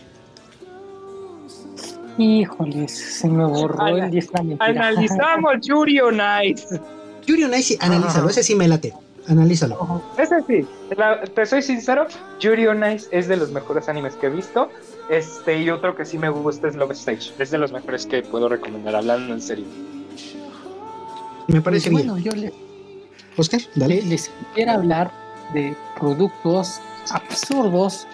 Híjoles, 2.17 2.91
se 2.91 3.27
me 3.27 3.45
borró 3.45 3.81
Ana- 3.81 4.05
el 4.05 4.11
10 4.11 4.31
la 4.33 4.43
mentira. 4.43 4.65
Analizamos 4.65 5.53
Yuri 5.61 5.99
on 6.01 6.19
Ice. 6.45 6.79
Yuri 7.25 7.43
on 7.45 7.53
Ice, 7.53 7.77
analízalo. 7.79 8.29
Ese 8.29 8.43
sí 8.43 8.55
me 8.55 8.67
late. 8.67 8.93
Analízalo. 9.27 10.01
Ese 10.17 10.41
sí, 10.47 10.67
la- 10.97 11.21
te 11.23 11.45
soy 11.45 11.61
sincero, 11.61 12.07
Yuri 12.39 12.67
on 12.67 12.83
Ice 12.91 13.07
es 13.11 13.27
de 13.27 13.37
los 13.37 13.51
mejores 13.51 13.87
animes 13.87 14.15
que 14.15 14.27
he 14.27 14.29
visto. 14.29 14.69
Este, 15.09 15.61
y 15.61 15.69
otro 15.69 15.95
que 15.95 16.05
sí 16.05 16.17
me 16.17 16.29
gusta 16.29 16.67
es 16.67 16.75
Love 16.75 16.91
Stage. 16.91 17.31
Es 17.39 17.51
de 17.51 17.57
los 17.57 17.71
mejores 17.71 18.05
que 18.05 18.21
puedo 18.23 18.47
recomendar, 18.49 18.95
hablando 18.95 19.33
en 19.33 19.41
serio. 19.41 19.65
Me 21.47 21.61
parece 21.61 21.89
Y 21.89 21.95
bien. 21.95 22.07
bueno, 22.07 22.21
yo 22.23 22.31
le- 22.31 22.53
Oscar, 23.37 23.59
le- 23.75 23.81
dale. 23.81 24.01
les 24.03 24.31
quiero 24.55 24.71
hablar 24.71 25.11
de 25.53 25.75
productos 25.99 26.79
absurdos, 27.11 28.07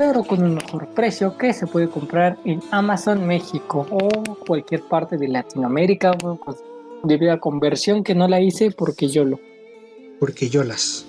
pero 0.00 0.24
con 0.24 0.42
un 0.42 0.54
mejor 0.54 0.88
precio 0.94 1.36
que 1.36 1.52
se 1.52 1.66
puede 1.66 1.90
comprar 1.90 2.38
en 2.46 2.62
Amazon 2.70 3.26
México 3.26 3.86
o 3.90 4.34
cualquier 4.46 4.80
parte 4.84 5.18
de 5.18 5.28
Latinoamérica. 5.28 6.12
pues, 6.16 6.56
debido 7.04 7.34
a 7.34 7.38
conversión 7.38 8.02
que 8.02 8.14
no 8.14 8.26
la 8.26 8.40
hice 8.40 8.70
porque 8.70 9.08
yo 9.08 9.26
lo. 9.26 9.38
Porque 10.18 10.48
yo 10.48 10.64
las. 10.64 11.04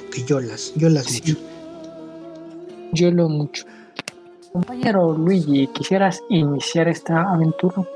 Porque 0.00 0.24
yo 0.24 0.40
las. 0.40 0.74
Yo 0.74 0.88
las 0.88 1.06
Sí. 1.06 1.20
mucho. 1.20 1.40
Yo 2.90 3.12
lo 3.12 3.28
mucho. 3.28 3.64
Compañero 4.52 5.12
Luigi, 5.16 5.68
¿quisieras 5.68 6.20
iniciar 6.30 6.88
esta 6.88 7.22
aventura? 7.32 7.86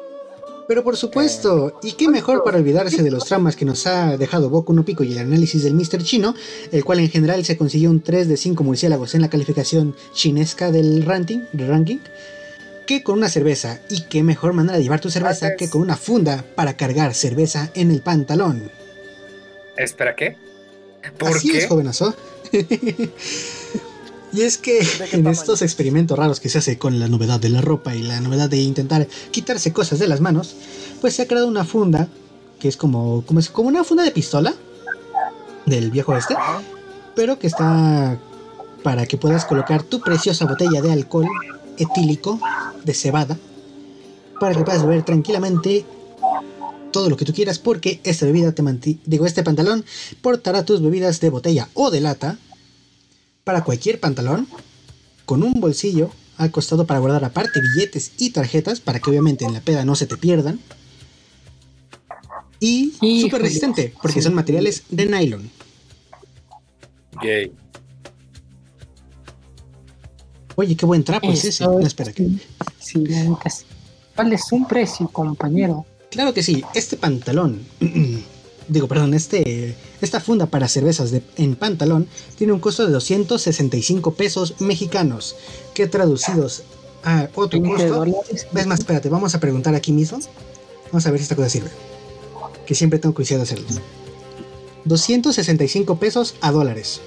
Pero 0.68 0.85
por 0.85 0.98
supuesto, 0.98 1.81
y 1.83 1.92
qué 1.92 2.09
mejor 2.09 2.44
para 2.44 2.59
olvidarse 2.59 3.02
de 3.02 3.11
los 3.11 3.24
tramas 3.24 3.57
que 3.57 3.64
nos 3.64 3.87
ha 3.87 4.18
dejado 4.18 4.50
Boku 4.50 4.74
no 4.74 4.85
Pico 4.85 5.02
y 5.02 5.12
el 5.12 5.18
análisis 5.18 5.62
del 5.62 5.72
Mr. 5.72 6.02
Chino, 6.02 6.35
el 6.70 6.85
cual 6.85 7.00
en 7.00 7.09
general 7.09 7.42
se 7.46 7.57
consiguió 7.57 7.88
un 7.88 8.02
3 8.02 8.28
de 8.28 8.37
5 8.37 8.62
murciélagos 8.62 9.14
en 9.14 9.22
la 9.22 9.31
calificación 9.31 9.96
chinesca 10.12 10.70
del 10.70 11.07
ranking, 11.07 11.40
del 11.54 11.68
ranking, 11.68 11.98
que 12.87 13.02
con 13.02 13.16
una 13.16 13.31
cerveza. 13.31 13.81
Y 13.88 14.02
qué 14.02 14.22
mejor 14.22 14.52
manera 14.52 14.76
de 14.76 14.83
llevar 14.83 15.00
tu 15.00 15.09
cerveza 15.11 15.57
que 15.57 15.70
con 15.70 15.81
una 15.81 15.96
funda 15.96 16.44
para 16.54 16.76
cargar 16.76 17.14
cerveza 17.14 17.70
en 17.74 17.90
el 17.90 18.02
pantalón. 18.02 18.70
Espera, 19.74 20.14
¿qué? 20.14 20.37
¿Por 21.18 21.31
Así 21.31 21.50
qué? 21.50 21.59
es, 21.59 21.66
jovenazo. 21.66 22.14
y 24.32 24.42
es 24.42 24.58
que 24.58 24.86
en 25.12 25.26
estos 25.26 25.62
experimentos 25.62 26.18
raros 26.18 26.40
que 26.40 26.48
se 26.48 26.58
hace 26.58 26.78
con 26.78 26.98
la 26.98 27.08
novedad 27.08 27.40
de 27.40 27.48
la 27.48 27.60
ropa 27.60 27.94
y 27.94 28.02
la 28.02 28.20
novedad 28.20 28.48
de 28.50 28.58
intentar 28.58 29.08
quitarse 29.30 29.72
cosas 29.72 29.98
de 29.98 30.08
las 30.08 30.20
manos, 30.20 30.54
pues 31.00 31.14
se 31.14 31.22
ha 31.22 31.26
creado 31.28 31.46
una 31.48 31.64
funda 31.64 32.08
que 32.60 32.68
es 32.68 32.76
como, 32.76 33.22
como, 33.26 33.40
es, 33.40 33.48
como 33.48 33.68
una 33.68 33.84
funda 33.84 34.02
de 34.02 34.10
pistola 34.10 34.54
del 35.66 35.90
viejo 35.90 36.16
este, 36.16 36.36
pero 37.14 37.38
que 37.38 37.46
está 37.46 38.18
para 38.82 39.06
que 39.06 39.16
puedas 39.16 39.44
colocar 39.44 39.82
tu 39.82 40.00
preciosa 40.00 40.44
botella 40.46 40.80
de 40.82 40.92
alcohol 40.92 41.26
etílico 41.78 42.40
de 42.84 42.94
cebada 42.94 43.36
para 44.40 44.54
que 44.54 44.62
puedas 44.64 44.82
beber 44.82 45.04
tranquilamente 45.04 45.84
todo 46.92 47.10
lo 47.10 47.16
que 47.16 47.24
tú 47.24 47.32
quieras 47.32 47.58
porque 47.58 48.00
esta 48.04 48.24
bebida 48.26 48.52
te 48.52 48.62
manti- 48.62 48.98
digo 49.04 49.26
este 49.26 49.42
pantalón 49.42 49.84
portará 50.22 50.64
tus 50.64 50.80
bebidas 50.82 51.20
de 51.20 51.30
botella 51.30 51.68
o 51.74 51.90
de 51.90 52.00
lata 52.00 52.38
para 53.48 53.64
cualquier 53.64 53.98
pantalón 53.98 54.46
con 55.24 55.42
un 55.42 55.54
bolsillo 55.58 56.11
al 56.37 56.50
costado 56.50 56.87
para 56.87 57.00
guardar 57.00 57.24
aparte 57.24 57.62
billetes 57.62 58.12
y 58.18 58.28
tarjetas 58.28 58.78
para 58.78 59.00
que 59.00 59.08
obviamente 59.08 59.46
en 59.46 59.54
la 59.54 59.62
peda 59.62 59.87
no 59.87 59.94
se 59.94 60.06
te 60.06 60.18
pierdan 60.18 60.61
y 62.61 62.92
Híjole. 63.00 63.20
súper 63.22 63.40
resistente 63.40 63.94
porque 64.02 64.20
son 64.20 64.34
materiales 64.34 64.82
de 64.90 65.06
nylon 65.06 65.50
Yay. 67.24 67.50
oye 70.56 70.76
qué 70.76 70.84
buen 70.84 71.02
trapo 71.02 71.32
es 71.32 71.42
ese 71.46 71.64
no 71.64 71.80
es- 71.80 71.87
espera 71.87 72.12
que 72.12 72.28
Sí, 72.78 72.98
la 73.06 73.22
neta 73.24 73.48
sí. 73.48 73.64
¿Cuál 74.14 74.30
es 74.34 74.42
un 74.52 74.68
precio, 74.68 75.08
compañero? 75.08 75.87
Claro 76.11 76.34
que 76.34 76.42
sí, 76.42 76.62
este 76.74 76.98
pantalón, 76.98 77.61
digo, 78.68 78.88
perdón, 78.88 79.14
este, 79.14 79.74
esta 80.00 80.20
funda 80.20 80.46
para 80.46 80.68
cervezas 80.68 81.11
de, 81.11 81.22
en 81.37 81.56
pantalón 81.56 82.06
tiene 82.37 82.52
un 82.52 82.61
costo 82.61 82.87
de 82.87 82.92
265 82.92 84.14
pesos 84.14 84.54
mexicanos, 84.61 85.37
que 85.74 85.87
traducidos 85.87 86.62
a 87.04 87.28
otro 87.34 87.61
20 87.61 87.68
costo... 87.68 87.94
dólares. 87.94 88.46
Es 88.54 88.66
más, 88.66 88.80
espérate, 88.80 89.08
vamos 89.08 89.34
a 89.34 89.40
preguntar 89.40 89.74
aquí 89.74 89.92
mismo. 89.92 90.18
Vamos 90.92 91.06
a 91.06 91.11
ver 91.11 91.20
si 91.20 91.24
esta 91.24 91.37
cosa 91.37 91.48
sirve. 91.48 91.70
Que 92.66 92.74
siempre 92.74 92.98
tengo 92.98 93.14
curiosidad 93.14 93.38
de 93.38 93.44
hacerlo. 93.44 93.66
265 94.84 95.98
pesos 95.98 96.34
a 96.40 96.50
dólares. 96.50 97.00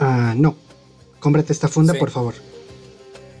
Ah, 0.00 0.34
no. 0.36 0.56
Cómprate 1.20 1.52
esta 1.52 1.68
funda, 1.68 1.92
Sí. 1.92 2.00
por 2.00 2.10
favor. 2.10 2.34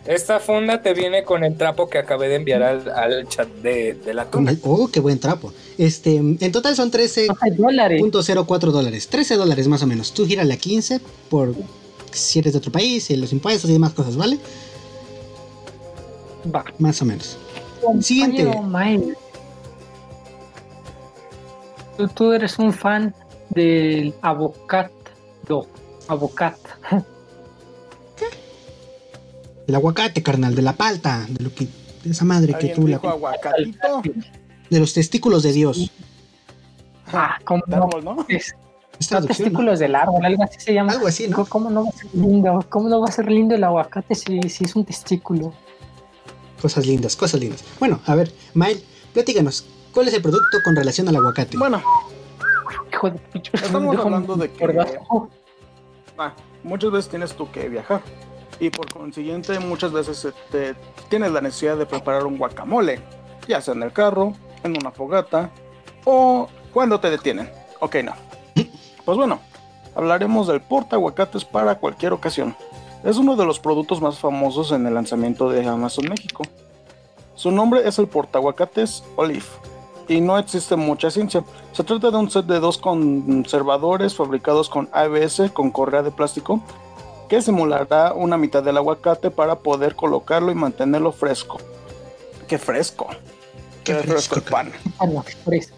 Esta 0.08 0.40
funda 0.40 0.80
te 0.80 0.94
viene 0.94 1.22
con 1.22 1.44
el 1.44 1.54
trapo 1.58 1.90
que 1.90 1.98
acabé 1.98 2.30
de 2.30 2.36
enviar 2.36 2.62
al, 2.62 2.88
al 2.88 3.28
chat 3.28 3.46
de, 3.46 3.92
de 3.92 4.14
la 4.14 4.24
Con 4.30 4.46
tuna. 4.46 4.58
oh, 4.62 4.88
qué 4.88 5.00
buen 5.00 5.20
trapo. 5.20 5.52
Este, 5.76 6.16
en 6.16 6.50
total 6.50 6.74
son 6.74 6.90
13 6.90 7.26
12 7.26 7.50
dólares. 7.58 8.02
.04 8.02 8.58
dólares, 8.70 9.08
13 9.08 9.36
dólares 9.36 9.68
más 9.68 9.82
o 9.82 9.86
menos. 9.86 10.14
Tú 10.14 10.26
gírale 10.26 10.54
a 10.54 10.56
15 10.56 11.00
por 11.28 11.54
si 12.10 12.38
eres 12.38 12.54
de 12.54 12.58
otro 12.58 12.72
país 12.72 13.10
y 13.10 13.16
los 13.16 13.34
impuestos 13.34 13.68
y 13.68 13.74
demás 13.74 13.92
cosas, 13.92 14.16
¿vale? 14.16 14.38
Va. 16.54 16.64
Más 16.78 17.02
o 17.02 17.04
menos. 17.04 17.36
Compañero 17.82 18.02
Siguiente. 18.02 19.14
Tú, 21.98 22.08
tú 22.08 22.32
eres 22.32 22.58
un 22.58 22.72
fan 22.72 23.14
del 23.50 24.14
avocado. 24.22 24.90
Avocado. 26.08 26.56
El 29.68 29.74
aguacate, 29.74 30.22
carnal, 30.22 30.54
de 30.54 30.62
la 30.62 30.72
palta, 30.72 31.26
de 31.28 31.44
lo 31.44 31.54
que 31.54 31.68
de 32.02 32.10
esa 32.10 32.24
madre 32.24 32.48
que 32.58 32.70
¿Alguien 32.70 32.74
tú 32.74 32.86
la, 32.88 32.96
aguacatito? 32.96 34.02
de 34.70 34.80
los 34.80 34.94
testículos 34.94 35.42
de 35.42 35.52
Dios. 35.52 35.90
Ah, 37.12 37.38
¿cómo 37.44 37.62
árbol, 37.70 38.02
¿no? 38.04 38.24
Es, 38.28 38.46
Es 38.46 38.54
los 38.98 39.08
traducción, 39.08 39.20
¿no? 39.20 39.26
testículos 39.28 39.78
del 39.78 39.94
árbol, 39.94 40.24
algo 40.24 40.42
así 40.42 40.58
se 40.60 40.72
llama. 40.74 40.92
Algo 40.92 41.06
así, 41.06 41.28
¿no? 41.28 41.44
¿Cómo 41.44 41.70
no 41.70 41.84
va 41.84 41.90
a 41.90 41.92
ser 41.92 42.06
lindo? 42.14 42.64
¿Cómo 42.70 42.88
no 42.88 43.00
va 43.00 43.08
a 43.08 43.12
ser 43.12 43.30
lindo 43.30 43.54
el 43.54 43.62
aguacate 43.64 44.14
si, 44.14 44.40
si 44.48 44.64
es 44.64 44.74
un 44.74 44.84
testículo? 44.84 45.52
Cosas 46.62 46.86
lindas, 46.86 47.14
cosas 47.14 47.38
lindas. 47.40 47.62
Bueno, 47.78 48.00
a 48.06 48.14
ver, 48.14 48.32
Mael, 48.54 48.82
platícanos, 49.12 49.66
¿cuál 49.92 50.08
es 50.08 50.14
el 50.14 50.22
producto 50.22 50.58
con 50.64 50.74
relación 50.76 51.08
al 51.08 51.16
aguacate? 51.16 51.56
Bueno, 51.58 51.82
Hijo 52.90 53.10
de 53.10 53.18
picho. 53.18 53.52
Estamos 53.54 53.96
hablando 53.96 54.34
de 54.34 54.50
que- 54.50 54.78
ah, 56.18 56.32
muchas 56.64 56.90
veces 56.90 57.10
tienes 57.10 57.32
tú 57.34 57.50
que 57.52 57.68
viajar. 57.68 58.00
Y 58.60 58.70
por 58.70 58.92
consiguiente, 58.92 59.58
muchas 59.60 59.92
veces 59.92 60.24
eh, 60.24 60.32
te- 60.50 60.74
tienes 61.08 61.30
la 61.32 61.40
necesidad 61.40 61.76
de 61.76 61.86
preparar 61.86 62.26
un 62.26 62.38
guacamole. 62.38 63.00
Ya 63.46 63.60
sea 63.60 63.74
en 63.74 63.82
el 63.82 63.92
carro, 63.92 64.32
en 64.64 64.72
una 64.76 64.90
fogata 64.90 65.50
o 66.04 66.48
cuando 66.72 66.98
te 67.00 67.10
detienen. 67.10 67.50
Ok, 67.80 67.96
no. 68.04 68.12
Pues 69.04 69.16
bueno, 69.16 69.40
hablaremos 69.94 70.48
del 70.48 70.60
porta 70.60 70.96
aguacates 70.96 71.44
para 71.44 71.76
cualquier 71.76 72.12
ocasión. 72.12 72.54
Es 73.04 73.16
uno 73.16 73.36
de 73.36 73.46
los 73.46 73.60
productos 73.60 74.00
más 74.02 74.18
famosos 74.18 74.72
en 74.72 74.86
el 74.86 74.94
lanzamiento 74.94 75.48
de 75.48 75.66
Amazon 75.66 76.08
México. 76.08 76.42
Su 77.36 77.52
nombre 77.52 77.86
es 77.88 77.98
el 78.00 78.08
portaguacates 78.08 79.04
Olive 79.14 79.46
y 80.08 80.20
no 80.20 80.36
existe 80.36 80.74
mucha 80.74 81.10
ciencia. 81.10 81.44
Se 81.72 81.84
trata 81.84 82.10
de 82.10 82.16
un 82.16 82.28
set 82.30 82.46
de 82.46 82.58
dos 82.58 82.76
conservadores 82.78 84.14
fabricados 84.16 84.68
con 84.68 84.88
ABS 84.92 85.50
con 85.52 85.70
correa 85.70 86.02
de 86.02 86.10
plástico 86.10 86.60
que 87.28 87.42
simulará 87.42 88.12
una 88.14 88.36
mitad 88.36 88.62
del 88.62 88.76
aguacate 88.76 89.30
para 89.30 89.58
poder 89.58 89.94
colocarlo 89.94 90.50
y 90.50 90.54
mantenerlo 90.54 91.12
fresco. 91.12 91.58
¡Qué 92.46 92.58
fresco! 92.58 93.06
Qué 93.84 93.94
¡Qué, 93.94 93.98
fresco, 93.98 94.36
el 94.36 94.42
fresco, 94.42 94.50
pan! 94.50 94.72
ah, 94.98 95.06
no, 95.06 95.22
fresco. 95.44 95.76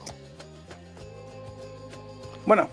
Bueno, 2.46 2.68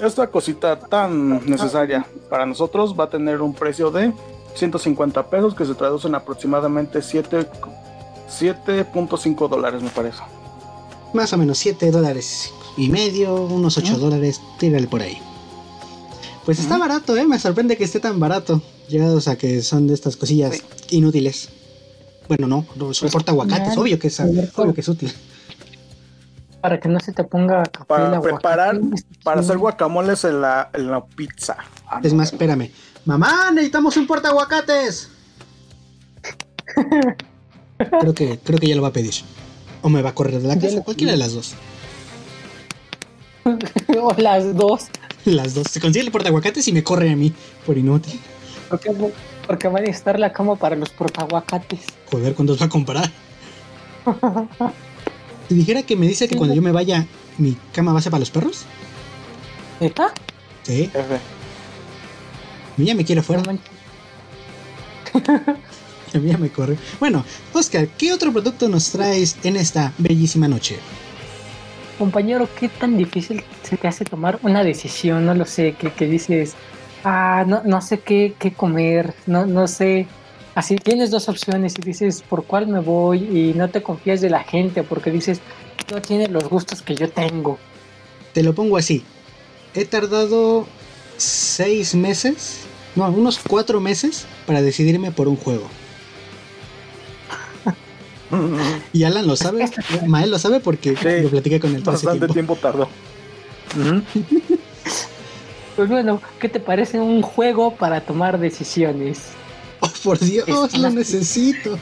esta 0.00 0.26
cosita 0.26 0.78
tan 0.78 1.46
necesaria 1.48 2.06
para 2.28 2.46
nosotros 2.46 2.98
va 2.98 3.04
a 3.04 3.10
tener 3.10 3.40
un 3.40 3.54
precio 3.54 3.90
de 3.90 4.12
150 4.54 5.30
pesos 5.30 5.54
que 5.54 5.64
se 5.64 5.74
traducen 5.74 6.14
aproximadamente 6.14 7.00
7 7.02 7.48
7.5 8.28 9.48
dólares 9.48 9.82
me 9.82 9.90
parece. 9.90 10.22
Más 11.12 11.32
o 11.32 11.38
menos 11.38 11.58
7 11.58 11.90
dólares 11.90 12.52
y 12.76 12.88
medio, 12.88 13.34
unos 13.34 13.78
8 13.78 13.98
dólares, 13.98 14.40
tírale 14.58 14.88
por 14.88 15.02
ahí. 15.02 15.20
Pues 16.44 16.58
está 16.58 16.76
barato, 16.78 17.16
¿eh? 17.16 17.26
Me 17.26 17.38
sorprende 17.38 17.76
que 17.76 17.84
esté 17.84 18.00
tan 18.00 18.20
barato. 18.20 18.60
Llegados 18.88 19.28
a 19.28 19.36
que 19.36 19.62
son 19.62 19.86
de 19.86 19.94
estas 19.94 20.16
cosillas 20.16 20.56
Sí. 20.56 20.96
inútiles. 20.98 21.48
Bueno, 22.28 22.46
no, 22.46 22.66
no 22.76 22.92
soporta 22.94 23.32
aguacates, 23.32 23.76
obvio 23.76 23.98
que 23.98 24.08
es, 24.08 24.20
obvio 24.20 24.74
que 24.74 24.80
es 24.80 24.88
útil. 24.88 25.12
Para 26.60 26.80
que 26.80 26.88
no 26.88 26.98
se 27.00 27.12
te 27.12 27.24
ponga 27.24 27.62
café 27.64 27.84
Para 27.86 28.20
preparar, 28.20 28.80
para 29.22 29.40
hacer 29.40 29.58
guacamoles 29.58 30.24
en 30.24 30.40
la, 30.40 30.70
en 30.72 30.90
la 30.90 31.04
pizza. 31.04 31.56
Ah, 31.86 32.00
Es 32.02 32.12
no, 32.12 32.18
más, 32.18 32.32
espérame. 32.32 32.70
Mamá, 33.04 33.50
necesitamos 33.52 33.96
un 33.98 34.06
porta 34.06 34.28
aguacates. 34.28 35.10
creo 38.00 38.14
que, 38.14 38.38
creo 38.38 38.58
que 38.58 38.66
ya 38.68 38.76
lo 38.76 38.82
va 38.82 38.88
a 38.88 38.92
pedir. 38.92 39.12
O 39.82 39.90
me 39.90 40.00
va 40.00 40.10
a 40.10 40.14
correr 40.14 40.40
de 40.40 40.48
la 40.48 40.58
casa, 40.58 40.82
cualquiera 40.82 41.12
de 41.12 41.18
las 41.18 41.34
dos. 41.34 41.54
o 44.00 44.14
las 44.16 44.54
dos. 44.56 44.86
Las 45.36 45.54
dos. 45.54 45.68
Se 45.70 45.80
consigue 45.80 46.04
el 46.04 46.12
porta 46.12 46.28
aguacates 46.28 46.66
y 46.68 46.72
me 46.72 46.82
corre 46.82 47.10
a 47.10 47.16
mí 47.16 47.32
por 47.64 47.78
inútil. 47.78 48.20
Porque, 48.68 48.90
porque 49.46 49.68
va 49.68 49.78
a 49.78 49.82
necesitar 49.82 50.18
la 50.18 50.32
cama 50.32 50.56
para 50.56 50.76
los 50.76 50.90
portaguacates. 50.90 51.80
Joder, 52.10 52.34
¿cuántos 52.34 52.60
va 52.60 52.66
a 52.66 52.68
comprar? 52.68 53.10
Si 55.48 55.54
dijera 55.54 55.82
que 55.82 55.96
me 55.96 56.06
dice 56.06 56.28
que 56.28 56.36
cuando 56.36 56.54
yo 56.54 56.62
me 56.62 56.72
vaya, 56.72 57.06
mi 57.38 57.56
cama 57.72 57.92
va 57.92 57.98
a 57.98 58.02
ser 58.02 58.10
para 58.10 58.20
los 58.20 58.30
perros. 58.30 58.64
¿Neta? 59.80 60.12
Sí, 60.62 60.88
jefe. 60.92 61.18
mi 62.76 62.86
ya 62.86 62.94
me 62.94 63.04
quiere 63.04 63.22
fuera. 63.22 63.42
No 63.42 63.46
manches. 63.52 63.74
A 66.14 66.18
mí 66.18 66.30
ya 66.30 66.38
me 66.38 66.48
corre. 66.48 66.78
Bueno, 67.00 67.24
Oscar, 67.52 67.88
¿qué 67.88 68.12
otro 68.12 68.32
producto 68.32 68.68
nos 68.68 68.90
traes 68.90 69.36
en 69.42 69.56
esta 69.56 69.92
bellísima 69.98 70.46
noche? 70.46 70.78
Compañero, 71.98 72.48
¿qué 72.58 72.68
tan 72.68 72.96
difícil 72.96 73.42
se 73.62 73.76
te 73.76 73.86
hace 73.86 74.04
tomar 74.04 74.38
una 74.42 74.64
decisión? 74.64 75.24
No 75.24 75.34
lo 75.34 75.44
sé, 75.44 75.74
que, 75.74 75.90
que 75.90 76.06
dices, 76.06 76.54
ah, 77.04 77.44
no, 77.46 77.62
no 77.64 77.80
sé 77.80 78.00
qué, 78.00 78.34
qué 78.38 78.52
comer, 78.52 79.14
no, 79.26 79.46
no 79.46 79.68
sé. 79.68 80.06
Así 80.54 80.76
tienes 80.76 81.10
dos 81.10 81.28
opciones 81.28 81.74
y 81.78 81.82
dices, 81.82 82.22
¿por 82.22 82.44
cuál 82.44 82.66
me 82.66 82.80
voy? 82.80 83.18
Y 83.18 83.54
no 83.54 83.68
te 83.70 83.82
confías 83.82 84.20
de 84.20 84.30
la 84.30 84.42
gente 84.42 84.82
porque 84.82 85.10
dices, 85.10 85.40
no 85.92 86.00
tiene 86.00 86.28
los 86.28 86.48
gustos 86.48 86.82
que 86.82 86.94
yo 86.94 87.10
tengo. 87.10 87.58
Te 88.32 88.42
lo 88.42 88.54
pongo 88.54 88.76
así. 88.76 89.04
He 89.74 89.84
tardado 89.84 90.66
seis 91.16 91.94
meses, 91.94 92.60
no, 92.96 93.08
unos 93.08 93.38
cuatro 93.38 93.80
meses 93.80 94.26
para 94.46 94.62
decidirme 94.62 95.10
por 95.12 95.28
un 95.28 95.36
juego. 95.36 95.68
Y 98.92 99.04
Alan 99.04 99.26
lo 99.26 99.36
sabe, 99.36 99.68
Mael 100.06 100.30
lo 100.30 100.38
sabe 100.38 100.60
porque 100.60 100.96
Sí, 100.96 101.22
lo 101.22 101.30
platiqué 101.30 101.60
con 101.60 101.74
él 101.74 101.82
todo 101.82 101.94
ese 101.94 102.06
Bastante 102.06 102.32
tiempo. 102.32 102.54
tiempo 102.54 102.56
tardó. 102.56 102.88
Pues 105.76 105.88
bueno, 105.88 106.22
¿qué 106.38 106.48
te 106.48 106.60
parece 106.60 107.00
un 107.00 107.20
juego 107.20 107.74
para 107.74 108.00
tomar 108.00 108.38
decisiones? 108.38 109.30
Oh, 109.80 109.90
por 110.04 110.20
Dios, 110.20 110.46
Es 110.48 110.78
lo 110.78 110.88
necesito. 110.90 111.76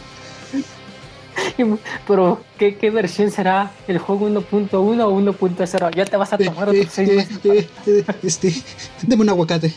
Pero, 2.09 2.41
¿qué, 2.59 2.77
qué 2.77 2.91
versión 2.91 3.31
será? 3.31 3.71
¿El 3.87 3.99
juego 3.99 4.31
1.1 4.31 4.73
o 4.73 5.21
1.0? 5.21 5.95
Ya 5.95 6.07
te 6.07 6.17
vas 6.17 6.33
a 6.33 6.39
tomar 6.39 6.75
eh, 6.75 6.87
seis 6.91 7.09
eh, 7.11 7.29
eh, 7.45 7.69
eh, 7.87 8.05
este, 8.23 8.55
deme 9.03 9.23
un 9.25 9.29
aguacate. 9.29 9.75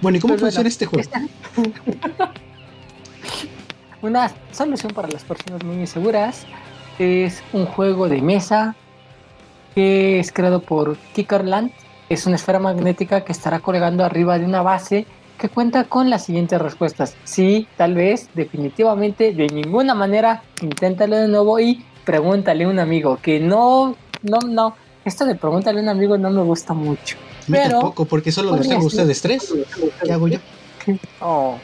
Bueno, 0.00 0.16
¿y 0.16 0.20
cómo 0.20 0.34
Pues 0.34 0.40
bueno, 0.40 0.52
funciona 0.52 0.68
este 0.70 0.86
juego? 0.86 1.02
esta- 1.02 1.20
Una 4.06 4.30
solución 4.52 4.92
para 4.92 5.08
las 5.08 5.24
personas 5.24 5.64
muy 5.64 5.80
inseguras 5.80 6.46
es 6.96 7.42
un 7.52 7.66
juego 7.66 8.08
de 8.08 8.22
mesa 8.22 8.76
que 9.74 10.20
es 10.20 10.30
creado 10.30 10.60
por 10.60 10.96
Kickerland. 11.12 11.72
Es 12.08 12.24
una 12.24 12.36
esfera 12.36 12.60
magnética 12.60 13.24
que 13.24 13.32
estará 13.32 13.58
colgando 13.58 14.04
arriba 14.04 14.38
de 14.38 14.44
una 14.44 14.62
base 14.62 15.06
que 15.36 15.48
cuenta 15.48 15.84
con 15.84 16.08
las 16.08 16.24
siguientes 16.24 16.62
respuestas. 16.62 17.16
Sí, 17.24 17.66
tal 17.76 17.94
vez, 17.94 18.30
definitivamente, 18.34 19.32
de 19.34 19.48
ninguna 19.48 19.92
manera, 19.96 20.44
inténtalo 20.62 21.16
de 21.16 21.26
nuevo 21.26 21.58
y 21.58 21.84
pregúntale 22.04 22.62
a 22.62 22.68
un 22.68 22.78
amigo. 22.78 23.18
Que 23.20 23.40
no, 23.40 23.96
no, 24.22 24.38
no. 24.46 24.76
Esto 25.04 25.24
de 25.26 25.34
pregúntale 25.34 25.80
a 25.80 25.82
un 25.82 25.88
amigo 25.88 26.16
no 26.16 26.30
me 26.30 26.42
gusta 26.42 26.74
mucho. 26.74 27.16
Pero- 27.50 27.70
tampoco, 27.80 28.04
porque 28.04 28.30
solo 28.30 28.54
los 28.54 28.68
tengo 28.68 28.86
ustedes 28.86 29.20
tres. 29.20 29.52
¿Qué 30.04 30.12
hago 30.12 30.28
yo? 30.28 30.38
Oh. 31.20 31.56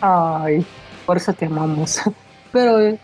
Ay, 0.00 0.66
por 1.10 1.16
eso 1.16 1.32
te 1.32 1.46
amamos. 1.46 2.00
Pero 2.52 2.80
eh, 2.80 2.96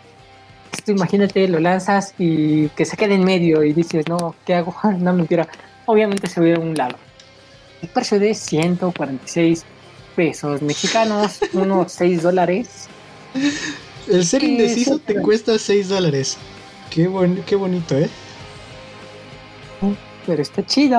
imagínate, 0.87 1.45
lo 1.49 1.59
lanzas 1.59 2.13
y 2.17 2.69
que 2.69 2.85
se 2.85 2.95
quede 2.95 3.15
en 3.15 3.25
medio 3.25 3.63
y 3.65 3.73
dices, 3.73 4.07
no, 4.07 4.33
¿qué 4.45 4.55
hago? 4.55 4.73
No, 4.97 5.11
mentira. 5.11 5.45
Obviamente 5.87 6.27
se 6.27 6.39
ve 6.39 6.53
a 6.55 6.59
un 6.59 6.73
lado. 6.73 6.95
El 7.81 7.89
precio 7.89 8.17
de 8.17 8.33
146 8.33 9.65
pesos 10.15 10.61
mexicanos, 10.61 11.39
unos 11.53 11.91
6 11.91 12.23
dólares. 12.23 12.87
El 14.09 14.23
ser 14.25 14.39
¿Qué 14.39 14.47
indeciso 14.47 14.99
te 14.99 15.15
cuesta 15.21 15.59
6 15.59 15.89
dólares. 15.89 16.37
Qué, 16.89 17.09
bon- 17.09 17.43
qué 17.45 17.57
bonito, 17.57 17.97
¿eh? 17.97 18.09
Pero 20.25 20.41
está 20.41 20.65
chido. 20.65 20.97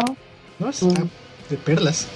¿No? 0.58 0.68
Está 0.68 0.84
Mm. 0.84 1.08
de 1.48 1.56
perlas. 1.56 2.06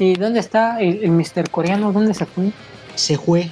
¿Y 0.00 0.14
dónde 0.14 0.40
está 0.40 0.80
el, 0.80 1.04
el 1.04 1.10
Mr. 1.12 1.50
Coreano? 1.50 1.92
¿Dónde 1.92 2.14
se 2.14 2.24
fue? 2.26 2.50
Se 2.98 3.16
fue. 3.16 3.48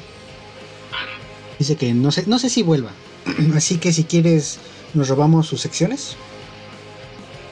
Dice 1.56 1.76
que 1.76 1.94
no 1.94 2.10
sé, 2.10 2.24
no 2.26 2.40
sé 2.40 2.50
si 2.50 2.64
vuelva. 2.64 2.90
Así 3.54 3.78
que 3.78 3.92
si 3.92 4.02
quieres, 4.02 4.58
nos 4.92 5.08
robamos 5.08 5.46
sus 5.46 5.60
secciones. 5.60 6.16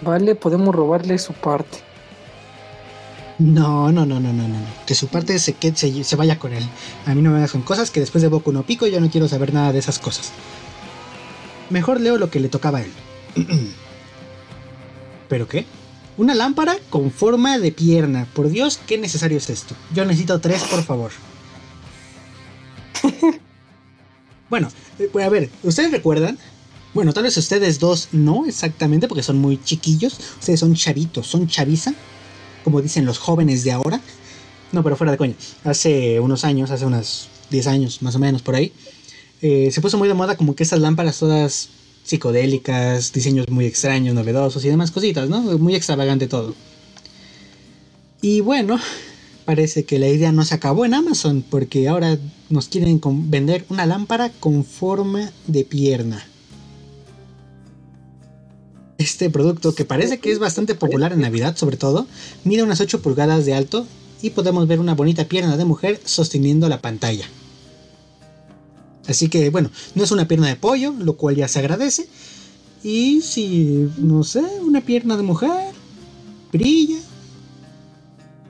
Vale, 0.00 0.34
podemos 0.34 0.74
robarle 0.74 1.16
su 1.18 1.32
parte. 1.32 1.78
No, 3.38 3.92
no, 3.92 4.04
no, 4.04 4.18
no, 4.18 4.32
no, 4.32 4.48
no. 4.48 4.58
Que 4.86 4.96
su 4.96 5.06
parte 5.06 5.38
se, 5.38 5.54
se, 5.74 6.04
se 6.04 6.16
vaya 6.16 6.36
con 6.38 6.52
él. 6.52 6.64
A 7.06 7.14
mí 7.14 7.22
no 7.22 7.30
me 7.30 7.38
hagas 7.38 7.52
con 7.52 7.62
cosas 7.62 7.92
que 7.92 8.00
después 8.00 8.22
de 8.22 8.28
Boku 8.28 8.50
no 8.50 8.64
Pico 8.64 8.88
yo 8.88 9.00
no 9.00 9.08
quiero 9.08 9.28
saber 9.28 9.54
nada 9.54 9.72
de 9.72 9.78
esas 9.78 10.00
cosas. 10.00 10.32
Mejor 11.70 12.00
leo 12.00 12.18
lo 12.18 12.28
que 12.28 12.40
le 12.40 12.48
tocaba 12.48 12.78
a 12.78 12.82
él. 12.82 12.92
¿Pero 15.28 15.46
qué? 15.46 15.64
Una 16.16 16.34
lámpara 16.34 16.76
con 16.90 17.12
forma 17.12 17.58
de 17.58 17.70
pierna. 17.70 18.26
Por 18.34 18.48
Dios, 18.48 18.80
qué 18.84 18.98
necesario 18.98 19.38
es 19.38 19.48
esto. 19.48 19.76
Yo 19.94 20.04
necesito 20.04 20.40
tres, 20.40 20.64
por 20.64 20.82
favor. 20.82 21.12
bueno, 24.50 24.68
eh, 24.98 25.08
pues, 25.12 25.26
a 25.26 25.28
ver, 25.28 25.50
¿ustedes 25.62 25.90
recuerdan? 25.90 26.38
Bueno, 26.92 27.12
tal 27.12 27.24
vez 27.24 27.36
ustedes 27.36 27.80
dos 27.80 28.08
no 28.12 28.46
exactamente, 28.46 29.08
porque 29.08 29.22
son 29.22 29.38
muy 29.38 29.62
chiquillos. 29.62 30.18
Ustedes 30.38 30.60
son 30.60 30.74
chavitos, 30.74 31.26
son 31.26 31.48
chaviza 31.48 31.94
como 32.64 32.80
dicen 32.80 33.04
los 33.04 33.18
jóvenes 33.18 33.62
de 33.62 33.70
ahora. 33.70 34.00
No, 34.72 34.82
pero 34.82 34.96
fuera 34.96 35.12
de 35.12 35.18
coña. 35.18 35.34
Hace 35.62 36.18
unos 36.18 36.44
años, 36.44 36.70
hace 36.70 36.86
unos 36.86 37.28
10 37.50 37.66
años 37.68 38.02
más 38.02 38.16
o 38.16 38.18
menos 38.18 38.42
por 38.42 38.56
ahí, 38.56 38.72
eh, 39.42 39.70
se 39.70 39.80
puso 39.80 39.98
muy 39.98 40.08
de 40.08 40.14
moda 40.14 40.36
como 40.36 40.56
que 40.56 40.64
esas 40.64 40.80
lámparas 40.80 41.18
todas 41.18 41.68
psicodélicas, 42.02 43.12
diseños 43.12 43.48
muy 43.50 43.66
extraños, 43.66 44.14
novedosos 44.14 44.64
y 44.64 44.68
demás 44.68 44.90
cositas, 44.90 45.28
¿no? 45.28 45.40
Muy 45.58 45.74
extravagante 45.76 46.26
todo. 46.26 46.54
Y 48.20 48.40
bueno, 48.40 48.80
parece 49.44 49.84
que 49.84 49.98
la 49.98 50.08
idea 50.08 50.32
no 50.32 50.44
se 50.44 50.54
acabó 50.54 50.84
en 50.84 50.94
Amazon 50.94 51.44
porque 51.48 51.88
ahora 51.88 52.18
nos 52.50 52.68
quieren 52.68 53.00
vender 53.30 53.64
una 53.68 53.86
lámpara 53.86 54.30
con 54.40 54.64
forma 54.64 55.30
de 55.46 55.64
pierna. 55.64 56.26
Este 58.98 59.28
producto, 59.28 59.74
que 59.74 59.84
parece 59.84 60.18
que 60.18 60.30
es 60.30 60.38
bastante 60.38 60.74
popular 60.74 61.12
en 61.12 61.20
Navidad 61.20 61.56
sobre 61.56 61.76
todo, 61.76 62.06
mide 62.44 62.62
unas 62.62 62.80
8 62.80 63.02
pulgadas 63.02 63.44
de 63.44 63.54
alto 63.54 63.86
y 64.22 64.30
podemos 64.30 64.66
ver 64.66 64.80
una 64.80 64.94
bonita 64.94 65.26
pierna 65.26 65.56
de 65.56 65.64
mujer 65.64 66.00
sosteniendo 66.04 66.68
la 66.68 66.80
pantalla. 66.80 67.26
Así 69.06 69.28
que 69.28 69.50
bueno, 69.50 69.70
no 69.94 70.04
es 70.04 70.10
una 70.10 70.26
pierna 70.26 70.48
de 70.48 70.56
pollo, 70.56 70.94
lo 70.98 71.16
cual 71.16 71.36
ya 71.36 71.48
se 71.48 71.58
agradece. 71.58 72.08
Y 72.82 73.20
si, 73.22 73.90
no 73.98 74.24
sé, 74.24 74.42
una 74.62 74.80
pierna 74.80 75.16
de 75.16 75.22
mujer 75.22 75.74
brilla, 76.52 76.98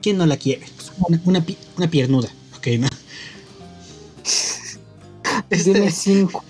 ¿quién 0.01 0.17
no 0.17 0.25
la 0.25 0.37
quiere? 0.37 0.74
Una, 0.99 1.21
una 1.25 1.45
una 1.77 1.89
piernuda, 1.89 2.29
ok, 2.57 2.67
¿no? 2.79 2.87
Este- 5.49 5.91
5. 5.91 6.43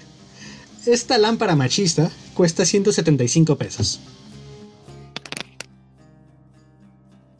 esta 0.86 1.18
lámpara 1.18 1.56
machista 1.56 2.10
cuesta 2.34 2.66
175 2.66 3.58
pesos. 3.58 4.00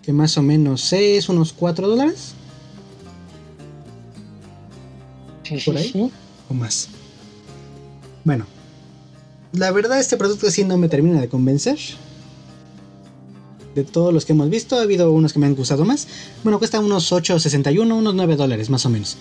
Que 0.02 0.14
más 0.14 0.38
o 0.38 0.42
menos 0.44 0.92
es 0.94 1.30
unos 1.30 1.52
4 1.54 1.88
dólares 1.88 2.34
Sí, 5.44 5.58
¿Por 5.64 5.78
ahí? 5.78 5.90
sí. 5.92 6.12
o 6.50 6.54
más. 6.56 6.90
Bueno, 8.24 8.46
la 9.54 9.72
verdad 9.72 10.00
este 10.00 10.18
producto 10.18 10.50
sí 10.50 10.64
no 10.64 10.76
me 10.78 10.90
termina 10.90 11.22
de 11.22 11.30
convencer. 11.30 11.78
De 13.76 13.84
todos 13.84 14.14
los 14.14 14.26
que 14.26 14.32
hemos 14.32 14.50
visto, 14.50 14.78
ha 14.78 14.84
habido 14.84 15.12
unos 15.12 15.34
que 15.34 15.40
me 15.40 15.48
han 15.48 15.56
gustado 15.56 15.84
más. 15.84 16.08
Bueno, 16.44 16.60
cuesta 16.60 16.80
unos 16.80 17.12
8.61, 17.12 17.94
unos 17.94 18.16
9 18.16 18.38
dólares 18.38 18.70
más 18.70 18.86
o 18.86 18.90
menos. 18.90 19.18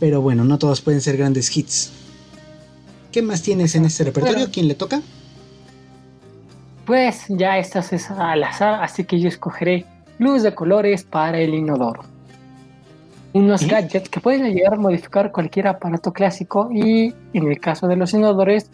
Pero 0.00 0.20
bueno, 0.20 0.42
no 0.42 0.58
todos 0.58 0.80
pueden 0.80 1.00
ser 1.00 1.16
grandes 1.16 1.56
hits. 1.56 1.92
¿Qué 3.12 3.22
más 3.22 3.42
tienes 3.42 3.76
en 3.76 3.84
este 3.84 4.02
repertorio? 4.02 4.38
Bueno. 4.38 4.52
¿Quién 4.52 4.66
le 4.66 4.74
toca? 4.74 5.00
Pues 6.84 7.26
ya 7.28 7.58
estas 7.58 7.92
es 7.92 8.10
al 8.10 8.42
azar, 8.42 8.82
así 8.82 9.04
que 9.04 9.20
yo 9.20 9.28
escogeré 9.28 9.86
luz 10.18 10.42
de 10.42 10.52
colores 10.52 11.04
para 11.04 11.38
el 11.38 11.54
inodoro. 11.54 12.02
Unos 13.32 13.62
¿Eh? 13.62 13.68
gadgets 13.68 14.08
que 14.08 14.20
pueden 14.20 14.44
ayudar 14.44 14.74
a 14.74 14.76
modificar 14.76 15.30
cualquier 15.30 15.68
aparato 15.68 16.12
clásico 16.12 16.70
y 16.72 17.14
en 17.32 17.50
el 17.50 17.60
caso 17.60 17.86
de 17.86 17.96
los 17.96 18.12
inodores, 18.14 18.68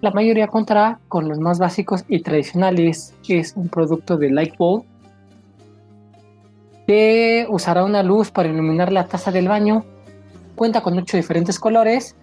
la 0.00 0.10
mayoría 0.10 0.48
contará 0.48 0.98
con 1.08 1.28
los 1.28 1.38
más 1.38 1.58
básicos 1.58 2.04
y 2.08 2.20
tradicionales. 2.20 3.14
Es 3.28 3.54
un 3.56 3.68
producto 3.68 4.16
de 4.16 4.30
Lightbulb 4.30 4.84
que 6.86 7.46
usará 7.48 7.84
una 7.84 8.02
luz 8.02 8.30
para 8.30 8.48
iluminar 8.48 8.92
la 8.92 9.06
taza 9.06 9.32
del 9.32 9.48
baño. 9.48 9.84
Cuenta 10.54 10.80
con 10.80 10.96
ocho 10.98 11.16
diferentes 11.16 11.58
colores. 11.58 12.14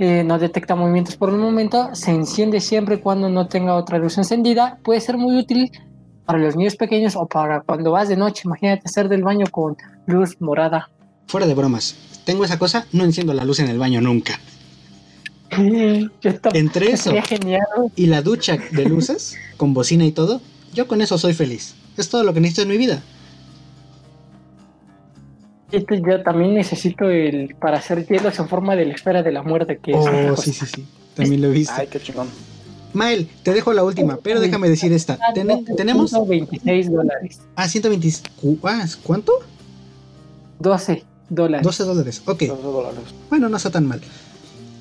eh, 0.00 0.22
no 0.22 0.38
detecta 0.38 0.76
movimientos 0.76 1.16
por 1.16 1.28
el 1.30 1.38
momento. 1.38 1.94
Se 1.94 2.12
enciende 2.12 2.60
siempre 2.60 3.00
cuando 3.00 3.28
no 3.28 3.48
tenga 3.48 3.74
otra 3.74 3.98
luz 3.98 4.16
encendida. 4.16 4.78
Puede 4.84 5.00
ser 5.00 5.16
muy 5.16 5.36
útil 5.36 5.72
para 6.24 6.38
los 6.38 6.56
niños 6.56 6.76
pequeños 6.76 7.16
o 7.16 7.26
para 7.26 7.60
cuando 7.62 7.90
vas 7.90 8.08
de 8.08 8.16
noche. 8.16 8.42
Imagínate 8.44 8.82
hacer 8.84 9.08
del 9.08 9.22
baño 9.22 9.46
con 9.50 9.76
luz 10.06 10.36
morada. 10.40 10.88
Fuera 11.26 11.46
de 11.46 11.54
bromas. 11.54 11.96
Tengo 12.24 12.44
esa 12.44 12.58
cosa, 12.58 12.86
no 12.92 13.04
enciendo 13.04 13.34
la 13.34 13.44
luz 13.44 13.60
en 13.60 13.68
el 13.68 13.78
baño 13.78 14.00
nunca. 14.00 14.38
Yo. 16.20 16.30
Entre 16.54 16.92
eso 16.92 17.12
genial. 17.24 17.62
y 17.96 18.06
la 18.06 18.22
ducha 18.22 18.58
de 18.72 18.84
luces, 18.84 19.36
con 19.56 19.74
bocina 19.74 20.04
y 20.04 20.12
todo, 20.12 20.40
yo 20.74 20.86
con 20.86 21.00
eso 21.00 21.18
soy 21.18 21.32
feliz. 21.32 21.74
Es 21.96 22.08
todo 22.08 22.22
lo 22.22 22.34
que 22.34 22.40
necesito 22.40 22.62
en 22.62 22.68
mi 22.68 22.76
vida. 22.76 23.02
Este 25.72 26.00
ya 26.00 26.22
también 26.22 26.54
necesito 26.54 27.10
el 27.10 27.54
para 27.56 27.78
hacer 27.78 28.06
hielos 28.06 28.38
en 28.38 28.48
forma 28.48 28.74
de 28.74 28.86
la 28.86 28.94
esfera 28.94 29.22
de 29.22 29.32
la 29.32 29.42
muerte 29.42 29.78
que 29.82 29.92
Oh, 29.94 30.36
sí, 30.36 30.52
sí, 30.52 30.66
sí. 30.66 30.86
También 31.14 31.42
lo 31.42 31.48
he 31.48 31.52
visto. 31.52 31.74
Ay, 31.76 31.88
qué 31.90 32.00
chingón. 32.00 32.28
Mael, 32.94 33.28
te 33.42 33.52
dejo 33.52 33.72
la 33.72 33.84
última, 33.84 34.16
pero 34.22 34.40
déjame 34.40 34.68
decir 34.68 34.92
esta. 34.92 35.18
Ten- 35.34 35.64
tenemos. 35.76 36.12
26 36.26 36.90
dólares. 36.90 37.40
Ah, 37.54 37.68
120. 37.68 38.12
ah, 38.64 38.86
¿Cuánto? 39.02 39.32
12 40.58 41.04
dólares. 41.28 41.64
12 41.64 41.82
dólares. 41.84 42.22
Ok. 42.24 42.42
12 42.44 42.62
dólares. 42.62 42.98
Bueno, 43.28 43.48
no 43.48 43.56
está 43.56 43.70
tan 43.70 43.86
mal. 43.86 44.00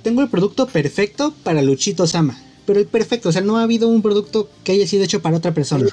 Tengo 0.08 0.22
el 0.22 0.30
producto 0.30 0.68
perfecto 0.68 1.34
para 1.44 1.62
Luchito 1.62 2.08
Sama. 2.08 2.40
Pero 2.66 2.80
el 2.80 2.86
perfecto, 2.86 3.28
o 3.28 3.32
sea, 3.34 3.42
no 3.42 3.58
ha 3.58 3.64
habido 3.64 3.90
un 3.90 4.02
producto 4.02 4.50
que 4.64 4.72
haya 4.72 4.88
sido 4.88 5.04
hecho 5.04 5.22
para 5.22 5.36
otra 5.36 5.54
persona. 5.54 5.86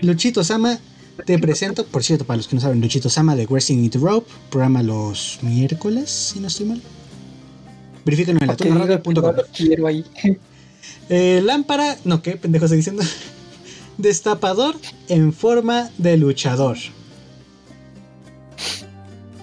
Luchito 0.00 0.42
Sama, 0.42 0.78
te 1.26 1.38
presento, 1.38 1.84
por 1.84 2.02
cierto, 2.02 2.24
para 2.24 2.38
los 2.38 2.48
que 2.48 2.54
no 2.54 2.62
saben, 2.62 2.80
Luchito 2.80 3.10
Sama 3.10 3.36
de 3.36 3.44
Wrestling 3.44 3.84
It 3.84 3.96
Rope, 3.96 4.26
programa 4.48 4.82
los 4.82 5.38
miércoles, 5.42 6.08
si 6.08 6.40
no 6.40 6.46
estoy 6.46 6.64
mal. 6.64 6.80
Verifíquenlo 8.06 8.40
en 8.40 8.46
la 8.46 9.88
ahí. 9.88 10.04
Eh, 11.10 11.42
lámpara, 11.44 11.98
no, 12.04 12.22
¿qué 12.22 12.38
pendejo 12.38 12.64
estoy 12.64 12.78
diciendo? 12.78 13.02
Destapador 13.98 14.76
en 15.08 15.34
forma 15.34 15.90
de 15.98 16.16
luchador. 16.16 16.78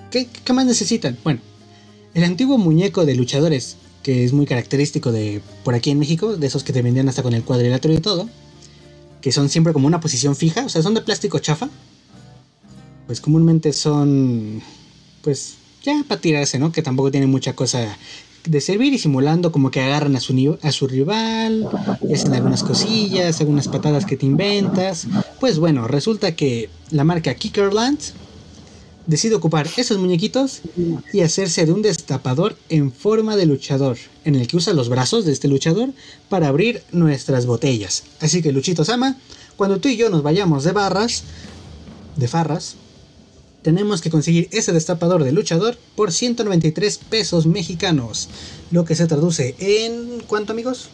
¿Qué, 0.10 0.28
qué 0.44 0.54
más 0.54 0.66
necesitan? 0.66 1.16
Bueno, 1.24 1.42
el 2.18 2.24
antiguo 2.24 2.58
muñeco 2.58 3.06
de 3.06 3.14
luchadores, 3.14 3.78
que 4.02 4.26
es 4.26 4.34
muy 4.34 4.48
característico 4.48 5.12
de 5.12 5.40
por 5.64 5.76
aquí 5.76 5.92
en 5.92 6.00
México, 6.00 6.36
de 6.36 6.48
esos 6.48 6.64
que 6.64 6.74
te 6.74 6.82
vendían 6.82 7.08
hasta 7.08 7.22
con 7.22 7.36
el 7.36 7.44
cuadrilátero 7.44 7.94
y 7.94 8.00
todo, 8.00 8.28
que 9.22 9.32
son 9.32 9.50
siempre 9.50 9.72
como 9.72 9.86
una 9.86 10.00
posición 10.00 10.36
fija, 10.36 10.66
o 10.66 10.70
sea, 10.70 10.82
son 10.82 10.96
de 10.96 11.02
plástico 11.02 11.38
chafa. 11.38 11.70
Pues 13.06 13.22
comúnmente 13.22 13.72
son, 13.72 14.64
pues, 15.22 15.58
ya 15.84 16.04
para 16.08 16.20
tirarse, 16.20 16.58
¿no? 16.58 16.72
Que 16.72 16.82
tampoco 16.82 17.12
tienen 17.12 17.30
mucha 17.30 17.54
cosa 17.54 17.96
de 18.46 18.62
servir 18.62 18.94
y 18.94 18.98
simulando 18.98 19.52
como 19.52 19.70
que 19.70 19.82
agarran 19.82 20.16
a 20.16 20.20
su, 20.20 20.58
a 20.64 20.72
su 20.72 20.88
rival, 20.88 21.70
y 22.02 22.16
hacen 22.16 22.34
algunas 22.34 22.64
cosillas, 22.64 23.40
algunas 23.42 23.68
patadas 23.68 24.08
que 24.08 24.18
te 24.18 24.26
inventas. 24.26 25.06
Pues 25.40 25.60
bueno, 25.60 25.88
resulta 25.88 26.36
que 26.36 26.72
la 26.90 27.04
marca 27.04 27.36
Kickerland 27.36 28.00
decide 29.08 29.36
ocupar 29.36 29.68
esos 29.78 29.98
muñequitos 29.98 30.62
y 31.14 31.22
hacerse 31.22 31.66
de 31.66 31.72
un 31.72 31.82
destapador 31.82 32.58
en 32.70 32.92
forma 32.92 33.36
de 33.36 33.46
luchador, 33.46 33.98
en 34.26 34.36
el 34.36 34.48
que 34.48 34.58
usa 34.58 34.74
los 34.74 34.90
brazos 34.90 35.26
de 35.26 35.32
este 35.32 35.48
luchador 35.48 35.90
para 36.30 36.50
abrir 36.50 36.84
nuestras 36.92 37.46
botellas. 37.46 38.04
Así 38.20 38.42
que 38.42 38.52
Luchito 38.52 38.84
Sama, 38.84 39.18
cuando 39.56 39.80
tú 39.80 39.88
y 39.88 39.98
yo 39.98 40.10
nos 40.10 40.24
vayamos 40.24 40.66
de 40.66 40.74
barras, 40.74 41.24
de 42.18 42.28
farras, 42.28 42.76
tenemos 43.62 44.02
que 44.02 44.10
conseguir 44.10 44.50
ese 44.52 44.74
destapador 44.74 45.24
de 45.24 45.32
luchador 45.32 45.78
por 45.96 46.12
193 46.12 46.98
pesos 47.10 47.46
mexicanos, 47.46 48.30
lo 48.72 48.86
que 48.86 48.96
se 48.96 49.08
traduce 49.08 49.56
en 49.60 50.22
¿cuánto 50.28 50.54
amigos? 50.54 50.90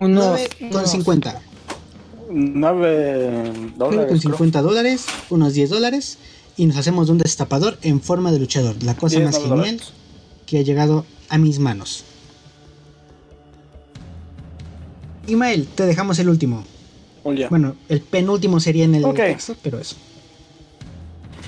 Unos, 0.00 0.40
9,50. 0.60 1.53
9 2.30 3.72
dólares. 3.76 4.08
con 4.08 4.18
creo. 4.18 4.32
50 4.32 4.62
dólares, 4.62 5.06
unos 5.30 5.54
10 5.54 5.70
dólares, 5.70 6.18
y 6.56 6.66
nos 6.66 6.76
hacemos 6.76 7.06
de 7.06 7.12
un 7.12 7.18
destapador 7.18 7.78
en 7.82 8.00
forma 8.00 8.32
de 8.32 8.38
luchador. 8.38 8.76
La 8.82 8.94
cosa 8.96 9.16
10 9.18 9.26
más 9.26 9.36
genial 9.36 9.58
dólares. 9.58 9.92
que 10.46 10.58
ha 10.58 10.62
llegado 10.62 11.04
a 11.28 11.38
mis 11.38 11.58
manos. 11.58 12.04
Imael, 15.26 15.66
te 15.66 15.86
dejamos 15.86 16.18
el 16.18 16.28
último. 16.28 16.64
Oye, 17.22 17.48
Bueno, 17.48 17.74
el 17.88 18.00
penúltimo 18.02 18.60
sería 18.60 18.84
en 18.84 18.94
el 18.94 19.04
Ok. 19.04 19.16
texto, 19.16 19.56
pero 19.62 19.78
eso. 19.78 19.96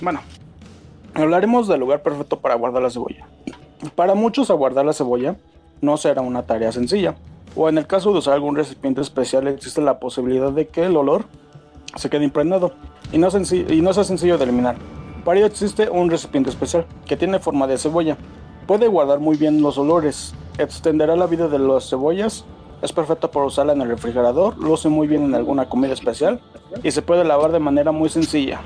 Bueno, 0.01 0.21
hablaremos 1.15 1.69
del 1.69 1.81
lugar 1.81 2.03
perfecto 2.03 2.41
para 2.41 2.55
guardar 2.55 2.83
la 2.83 2.91
cebolla. 2.91 3.27
Para 3.95 4.15
muchos, 4.15 4.49
aguardar 4.51 4.87
la 4.87 4.95
cebolla 4.95 5.37
no 5.83 5.97
será 5.99 6.23
una 6.23 6.43
tarea 6.47 6.73
sencilla, 6.73 7.17
o 7.57 7.69
en 7.69 7.79
el 7.79 7.87
caso 7.87 8.13
de 8.13 8.19
usar 8.19 8.35
algún 8.35 8.55
recipiente 8.55 9.01
especial, 9.01 9.49
existe 9.49 9.81
la 9.81 9.99
posibilidad 9.99 10.53
de 10.53 10.69
que 10.69 10.85
el 10.85 10.97
olor 10.97 11.25
se 11.97 12.11
quede 12.11 12.25
impregnado 12.25 12.73
y 13.13 13.19
no, 13.19 13.31
senci- 13.31 13.69
y 13.73 13.81
no 13.81 13.93
sea 13.93 14.05
sencillo 14.05 14.37
de 14.39 14.45
eliminar. 14.45 14.77
Para 15.25 15.39
ello 15.39 15.47
existe 15.47 15.91
un 15.91 16.11
recipiente 16.11 16.51
especial 16.51 16.87
que 17.07 17.17
tiene 17.17 17.39
forma 17.41 17.67
de 17.67 17.79
cebolla. 17.79 18.17
Puede 18.67 18.87
guardar 18.89 19.19
muy 19.21 19.37
bien 19.37 19.63
los 19.63 19.79
olores, 19.79 20.35
extenderá 20.59 21.17
la 21.17 21.27
vida 21.27 21.49
de 21.49 21.59
las 21.59 21.89
cebollas, 21.89 22.45
es 22.83 22.93
perfecta 22.93 23.31
para 23.31 23.47
usarla 23.47 23.73
en 23.73 23.81
el 23.81 23.89
refrigerador, 23.89 24.57
luce 24.59 24.89
muy 24.89 25.07
bien 25.07 25.25
en 25.25 25.35
alguna 25.35 25.69
comida 25.69 25.95
especial 25.95 26.41
y 26.83 26.91
se 26.91 27.01
puede 27.03 27.25
lavar 27.25 27.51
de 27.53 27.59
manera 27.59 27.91
muy 27.91 28.09
sencilla 28.09 28.61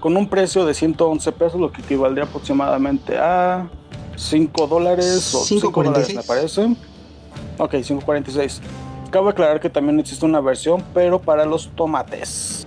con 0.00 0.16
un 0.16 0.28
precio 0.28 0.64
de 0.64 0.74
111 0.74 1.32
pesos, 1.32 1.60
lo 1.60 1.72
que 1.72 1.80
equivaldría 1.82 2.24
aproximadamente 2.24 3.18
a 3.18 3.68
5 4.16 4.66
dólares 4.68 5.34
o 5.34 5.38
5 5.38 5.70
dólares 5.82 6.08
5.46. 6.10 6.16
me 6.16 6.22
parece. 6.22 6.76
Ok, 7.58 7.74
5.46. 7.74 8.60
Cabe 9.10 9.30
aclarar 9.30 9.60
que 9.60 9.70
también 9.70 9.98
existe 10.00 10.24
una 10.24 10.40
versión, 10.40 10.84
pero 10.94 11.20
para 11.20 11.44
los 11.46 11.70
tomates. 11.74 12.66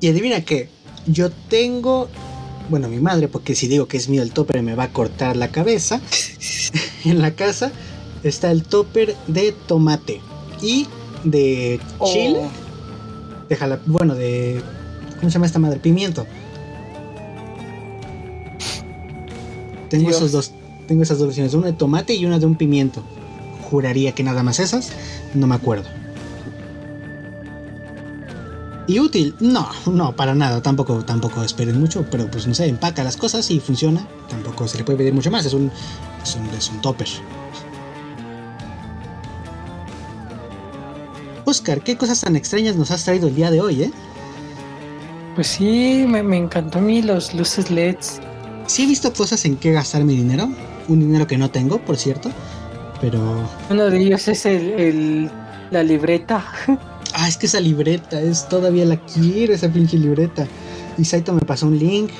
Y 0.00 0.08
adivina 0.08 0.40
qué, 0.42 0.68
yo 1.06 1.30
tengo, 1.48 2.08
bueno, 2.70 2.88
mi 2.88 2.98
madre, 2.98 3.28
porque 3.28 3.54
si 3.54 3.66
digo 3.68 3.86
que 3.88 3.96
es 3.96 4.08
mío 4.08 4.22
el 4.22 4.32
topper 4.32 4.62
me 4.62 4.74
va 4.74 4.84
a 4.84 4.88
cortar 4.92 5.36
la 5.36 5.48
cabeza. 5.48 6.00
en 7.04 7.20
la 7.20 7.32
casa 7.32 7.72
está 8.22 8.50
el 8.50 8.62
topper 8.62 9.14
de 9.26 9.52
tomate 9.66 10.20
y 10.62 10.86
de 11.24 11.80
chile, 12.04 12.40
Oh, 12.44 13.46
de 13.48 13.56
jala- 13.56 13.80
bueno, 13.86 14.14
de 14.14 14.62
¿cómo 15.18 15.28
se 15.30 15.34
llama 15.34 15.46
esta 15.46 15.58
madre? 15.58 15.78
Pimiento. 15.80 16.26
Tengo 19.88 20.04
Dios. 20.08 20.16
esos 20.16 20.32
dos, 20.32 20.52
tengo 20.88 21.02
esas 21.02 21.18
dos 21.18 21.28
versiones, 21.28 21.54
una 21.54 21.66
de 21.68 21.72
tomate 21.72 22.14
y 22.14 22.24
una 22.26 22.38
de 22.38 22.46
un 22.46 22.56
pimiento. 22.56 23.02
Juraría 23.74 24.12
que 24.12 24.22
nada 24.22 24.44
más 24.44 24.60
esas, 24.60 24.92
no 25.34 25.48
me 25.48 25.56
acuerdo. 25.56 25.88
¿Y 28.86 29.00
útil? 29.00 29.34
No, 29.40 29.68
no, 29.86 30.14
para 30.14 30.32
nada, 30.36 30.62
tampoco, 30.62 31.04
tampoco 31.04 31.42
esperen 31.42 31.80
mucho, 31.80 32.06
pero 32.08 32.30
pues 32.30 32.46
no 32.46 32.54
sé, 32.54 32.66
empaca 32.66 33.02
las 33.02 33.16
cosas 33.16 33.50
y 33.50 33.58
funciona. 33.58 34.06
Tampoco 34.28 34.68
se 34.68 34.78
le 34.78 34.84
puede 34.84 34.98
pedir 34.98 35.12
mucho 35.12 35.28
más, 35.32 35.44
es 35.44 35.54
un, 35.54 35.72
es 36.22 36.36
un, 36.36 36.46
es 36.56 36.70
un 36.70 36.80
topper. 36.82 37.08
Oscar, 41.44 41.80
¿qué 41.80 41.96
cosas 41.96 42.20
tan 42.20 42.36
extrañas 42.36 42.76
nos 42.76 42.92
has 42.92 43.02
traído 43.02 43.26
el 43.26 43.34
día 43.34 43.50
de 43.50 43.60
hoy, 43.60 43.82
eh? 43.82 43.92
Pues 45.34 45.48
sí, 45.48 46.04
me, 46.06 46.22
me 46.22 46.36
encantó 46.36 46.78
a 46.78 46.80
mí 46.80 47.02
los 47.02 47.34
luces 47.34 47.72
LEDs. 47.72 48.20
Sí 48.68 48.84
he 48.84 48.86
visto 48.86 49.12
cosas 49.12 49.44
en 49.44 49.56
qué 49.56 49.72
gastar 49.72 50.04
mi 50.04 50.14
dinero, 50.14 50.48
un 50.86 51.00
dinero 51.00 51.26
que 51.26 51.36
no 51.36 51.50
tengo, 51.50 51.78
por 51.78 51.96
cierto, 51.96 52.30
pero... 53.00 53.48
Uno 53.70 53.84
de 53.90 53.98
ellos 54.00 54.26
es 54.28 54.46
el, 54.46 54.68
el- 54.80 55.30
la 55.70 55.82
libreta. 55.82 56.44
Ah, 57.16 57.28
es 57.28 57.36
que 57.36 57.46
esa 57.46 57.60
libreta, 57.60 58.20
es 58.20 58.48
todavía 58.48 58.84
la 58.84 58.96
quiero, 58.96 59.54
esa 59.54 59.68
pinche 59.68 59.96
libreta. 59.96 60.48
Y 60.98 61.04
Saito 61.04 61.32
me 61.32 61.42
pasó 61.42 61.68
un 61.68 61.78
link 61.78 62.10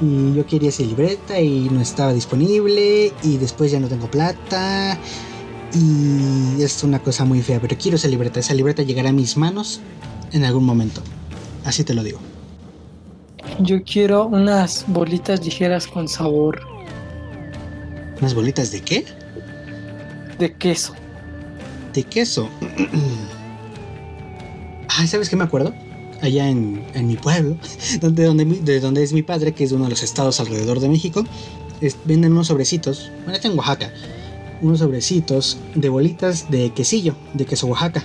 y 0.00 0.32
yo 0.34 0.46
quería 0.46 0.68
esa 0.68 0.84
libreta 0.84 1.40
y 1.40 1.68
no 1.68 1.80
estaba 1.80 2.12
disponible 2.12 3.12
y 3.24 3.36
después 3.38 3.72
ya 3.72 3.80
no 3.80 3.88
tengo 3.88 4.08
plata 4.08 4.96
y 5.74 6.62
es 6.62 6.84
una 6.84 7.00
cosa 7.00 7.24
muy 7.24 7.42
fea, 7.42 7.58
pero 7.60 7.76
quiero 7.76 7.96
esa 7.96 8.06
libreta, 8.06 8.38
esa 8.38 8.54
libreta 8.54 8.84
llegará 8.84 9.08
a 9.08 9.12
mis 9.12 9.36
manos 9.36 9.80
en 10.30 10.44
algún 10.44 10.64
momento. 10.64 11.02
Así 11.64 11.82
te 11.82 11.92
lo 11.92 12.04
digo. 12.04 12.20
Yo 13.58 13.82
quiero 13.82 14.26
unas 14.26 14.84
bolitas 14.86 15.44
ligeras 15.44 15.88
con 15.88 16.06
sabor 16.06 16.60
¿Unas 18.20 18.34
bolitas 18.34 18.70
de 18.70 18.80
qué? 18.82 19.04
De 20.40 20.52
queso. 20.54 20.94
De 21.94 22.02
queso. 22.02 22.48
Ay, 24.98 25.06
¿sabes 25.06 25.28
qué 25.28 25.36
me 25.36 25.44
acuerdo? 25.44 25.72
Allá 26.22 26.48
en, 26.48 26.84
en 26.94 27.06
mi 27.06 27.16
pueblo, 27.16 27.56
donde, 28.00 28.24
donde, 28.24 28.44
de 28.44 28.80
donde 28.80 29.02
es 29.02 29.12
mi 29.12 29.22
padre, 29.22 29.52
que 29.52 29.64
es 29.64 29.70
de 29.70 29.76
uno 29.76 29.84
de 29.84 29.90
los 29.90 30.02
estados 30.02 30.40
alrededor 30.40 30.80
de 30.80 30.88
México, 30.88 31.24
es- 31.80 31.96
venden 32.04 32.32
unos 32.32 32.48
sobrecitos, 32.48 33.10
bueno, 33.24 33.34
está 33.34 33.48
en 33.48 33.56
Oaxaca, 33.56 33.90
unos 34.60 34.80
sobrecitos 34.80 35.58
de 35.74 35.88
bolitas 35.88 36.50
de 36.50 36.70
quesillo, 36.70 37.14
de 37.34 37.46
queso 37.46 37.66
Oaxaca. 37.68 38.02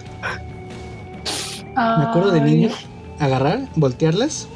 Me 1.75 2.05
acuerdo 2.05 2.31
de 2.31 2.39
niño 2.39 2.69
agarrar, 3.19 3.67
voltearlas, 3.75 4.47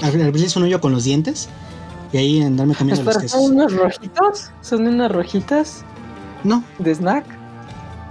abrir- 0.00 0.22
abrirles 0.24 0.56
un 0.56 0.62
hoyo 0.62 0.80
con 0.80 0.92
los 0.92 1.04
dientes 1.04 1.48
y 2.12 2.16
ahí 2.16 2.42
andarme 2.42 2.74
comiendo 2.74 3.02
los 3.02 3.18
quesos. 3.18 3.42
¿son 3.42 3.52
unos 3.52 3.72
rojitos? 3.74 4.50
¿Son 4.62 4.86
unas 4.86 5.12
rojitas 5.12 5.84
No, 6.44 6.62
de 6.78 6.94
snack? 6.94 7.24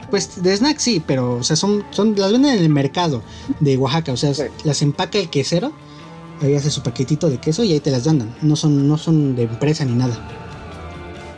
Pues 0.10 0.42
de 0.44 0.54
snack 0.56 0.78
sí, 0.80 1.02
pero 1.06 1.36
o 1.36 1.44
sea, 1.44 1.56
son, 1.56 1.84
son 1.92 2.16
las 2.18 2.32
venden 2.32 2.56
en 2.58 2.64
el 2.64 2.70
mercado 2.70 3.22
de 3.60 3.78
Oaxaca, 3.78 4.12
o 4.12 4.18
sea, 4.18 4.34
Sí. 4.34 4.44
las 4.64 4.82
empaca 4.82 5.18
el 5.18 5.30
quesero, 5.30 5.72
ahí 6.42 6.56
hace 6.56 6.70
su 6.70 6.82
paquetito 6.84 7.30
de 7.30 7.38
queso 7.38 7.64
y 7.64 7.72
ahí 7.74 7.80
te 7.80 7.92
las 7.92 8.04
dan. 8.04 8.36
No 8.42 8.56
son, 8.56 8.88
no 8.88 8.98
son 8.98 9.36
de 9.36 9.44
empresa 9.44 9.86
ni 9.86 9.94
nada. 9.94 10.14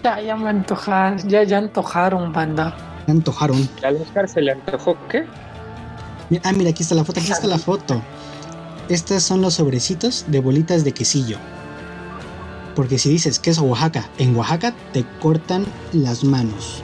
Ya, 0.03 0.19
ya 0.21 0.35
me 0.35 0.49
antojaron, 0.49 1.17
ya, 1.29 1.43
ya 1.43 1.59
antojaron, 1.59 2.33
banda. 2.33 2.75
Me 3.07 3.13
antojaron. 3.13 3.69
¿Al 3.83 3.97
Oscar 3.97 4.27
se 4.27 4.41
le 4.41 4.51
antojó 4.53 4.97
qué? 5.09 5.25
Ah, 6.43 6.51
mira, 6.53 6.71
aquí 6.71 6.83
está 6.83 6.95
la 6.95 7.03
foto, 7.05 7.19
aquí 7.19 7.31
está 7.31 7.47
la 7.47 7.59
foto. 7.59 8.01
Estos 8.89 9.23
son 9.23 9.41
los 9.41 9.53
sobrecitos 9.55 10.25
de 10.27 10.39
bolitas 10.39 10.83
de 10.83 10.93
quesillo. 10.93 11.37
Porque 12.75 12.97
si 12.97 13.09
dices 13.09 13.39
queso 13.39 13.63
Oaxaca, 13.63 14.09
en 14.17 14.35
Oaxaca 14.35 14.73
te 14.93 15.05
cortan 15.19 15.65
las 15.91 16.23
manos. 16.23 16.83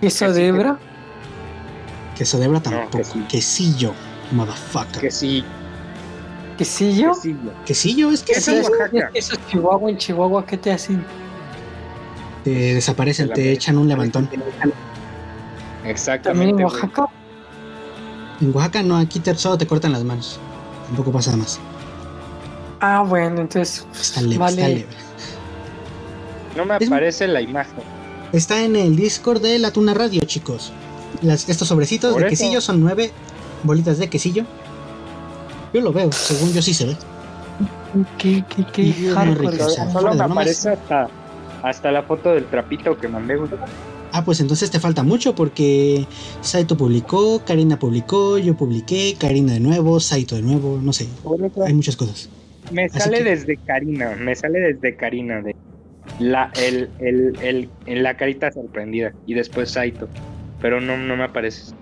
¿Queso 0.00 0.32
de 0.32 0.48
hebra? 0.48 0.78
Queso 2.16 2.38
de 2.38 2.46
hebra 2.46 2.60
tampoco. 2.60 2.98
quesillo. 2.98 3.28
quesillo, 3.28 3.94
motherfucker. 4.32 5.00
Que 5.00 5.10
sí. 5.10 5.44
¿Quesillo? 6.58 7.12
que 7.12 7.20
sí. 7.20 7.36
Quesillo 7.66 8.10
es 8.10 8.22
que 8.22 8.34
Queso 8.34 8.50
sí, 8.52 8.58
Oaxaca. 8.58 9.10
Eso 9.14 9.34
es 9.34 9.46
Chihuahua. 9.48 9.90
En 9.90 9.96
Chihuahua, 9.98 10.44
¿qué 10.44 10.56
te 10.56 10.72
hacen? 10.72 11.04
te 12.44 12.74
desaparecen, 12.74 13.32
te 13.32 13.52
echan 13.52 13.78
un 13.78 13.88
levantón. 13.88 14.26
También 14.26 14.74
Exactamente. 15.84 16.50
en 16.50 16.52
güey. 16.52 16.64
Oaxaca. 16.64 17.06
En 18.40 18.54
Oaxaca 18.54 18.82
no, 18.82 18.96
aquí 18.96 19.20
te, 19.20 19.34
solo 19.34 19.58
te 19.58 19.66
cortan 19.66 19.92
las 19.92 20.04
manos. 20.04 20.38
Tampoco 20.86 21.12
pasa 21.12 21.36
más. 21.36 21.60
Ah, 22.80 23.04
bueno, 23.06 23.40
entonces. 23.42 23.86
Está 24.00 24.22
leve, 24.22 24.38
vale. 24.38 24.52
está 24.62 24.68
leve. 24.68 24.86
No 26.56 26.64
me 26.64 26.76
Es- 26.78 26.86
aparece 26.88 27.28
la 27.28 27.40
imagen. 27.40 27.74
Está 28.32 28.62
en 28.64 28.76
el 28.76 28.96
Discord 28.96 29.42
de 29.42 29.58
la 29.58 29.72
Tuna 29.72 29.92
Radio, 29.94 30.22
chicos. 30.24 30.72
Las- 31.22 31.48
estos 31.48 31.68
sobrecitos 31.68 32.12
Por 32.12 32.22
de 32.22 32.28
eso. 32.28 32.42
quesillo 32.42 32.60
son 32.60 32.80
nueve 32.80 33.10
bolitas 33.64 33.98
de 33.98 34.08
quesillo. 34.08 34.44
Yo 35.72 35.80
lo 35.80 35.92
veo, 35.92 36.10
según 36.12 36.52
yo 36.52 36.62
sí 36.62 36.74
se 36.74 36.86
ve. 36.86 36.96
¿Qué, 38.18 38.44
qué, 38.48 38.64
qué 38.72 39.12
Solo 39.92 40.14
me 40.14 40.24
aparece 40.24 40.70
hasta, 40.70 41.08
hasta 41.62 41.90
la 41.90 42.02
foto 42.02 42.30
del 42.30 42.46
trapito 42.46 42.96
que 42.96 43.08
mandé, 43.08 43.36
güey. 43.36 43.50
Ah, 44.12 44.24
pues 44.24 44.40
entonces 44.40 44.70
te 44.70 44.80
falta 44.80 45.02
mucho 45.02 45.34
porque 45.34 46.06
Saito 46.40 46.76
publicó, 46.76 47.42
Karina 47.44 47.78
publicó, 47.78 48.38
yo 48.38 48.56
publiqué, 48.56 49.16
Karina 49.18 49.52
de 49.52 49.60
nuevo, 49.60 50.00
Saito 50.00 50.34
de 50.36 50.42
nuevo, 50.42 50.78
no 50.82 50.92
sé. 50.92 51.08
Hay 51.64 51.74
muchas 51.74 51.96
cosas. 51.96 52.28
Me 52.72 52.84
Así 52.84 52.98
sale 52.98 53.18
que- 53.18 53.24
desde 53.24 53.56
Karina, 53.56 54.16
me 54.16 54.34
sale 54.36 54.60
desde 54.60 54.96
Karina 54.96 55.40
de 55.42 55.54
la 56.18 56.50
el, 56.56 56.90
el, 57.00 57.36
el, 57.42 57.68
en 57.86 58.02
la 58.02 58.16
carita 58.16 58.50
sorprendida 58.52 59.12
y 59.26 59.34
después 59.34 59.70
Saito, 59.70 60.08
pero 60.60 60.80
no, 60.80 60.96
no 60.96 61.16
me 61.16 61.24
apareces. 61.24 61.74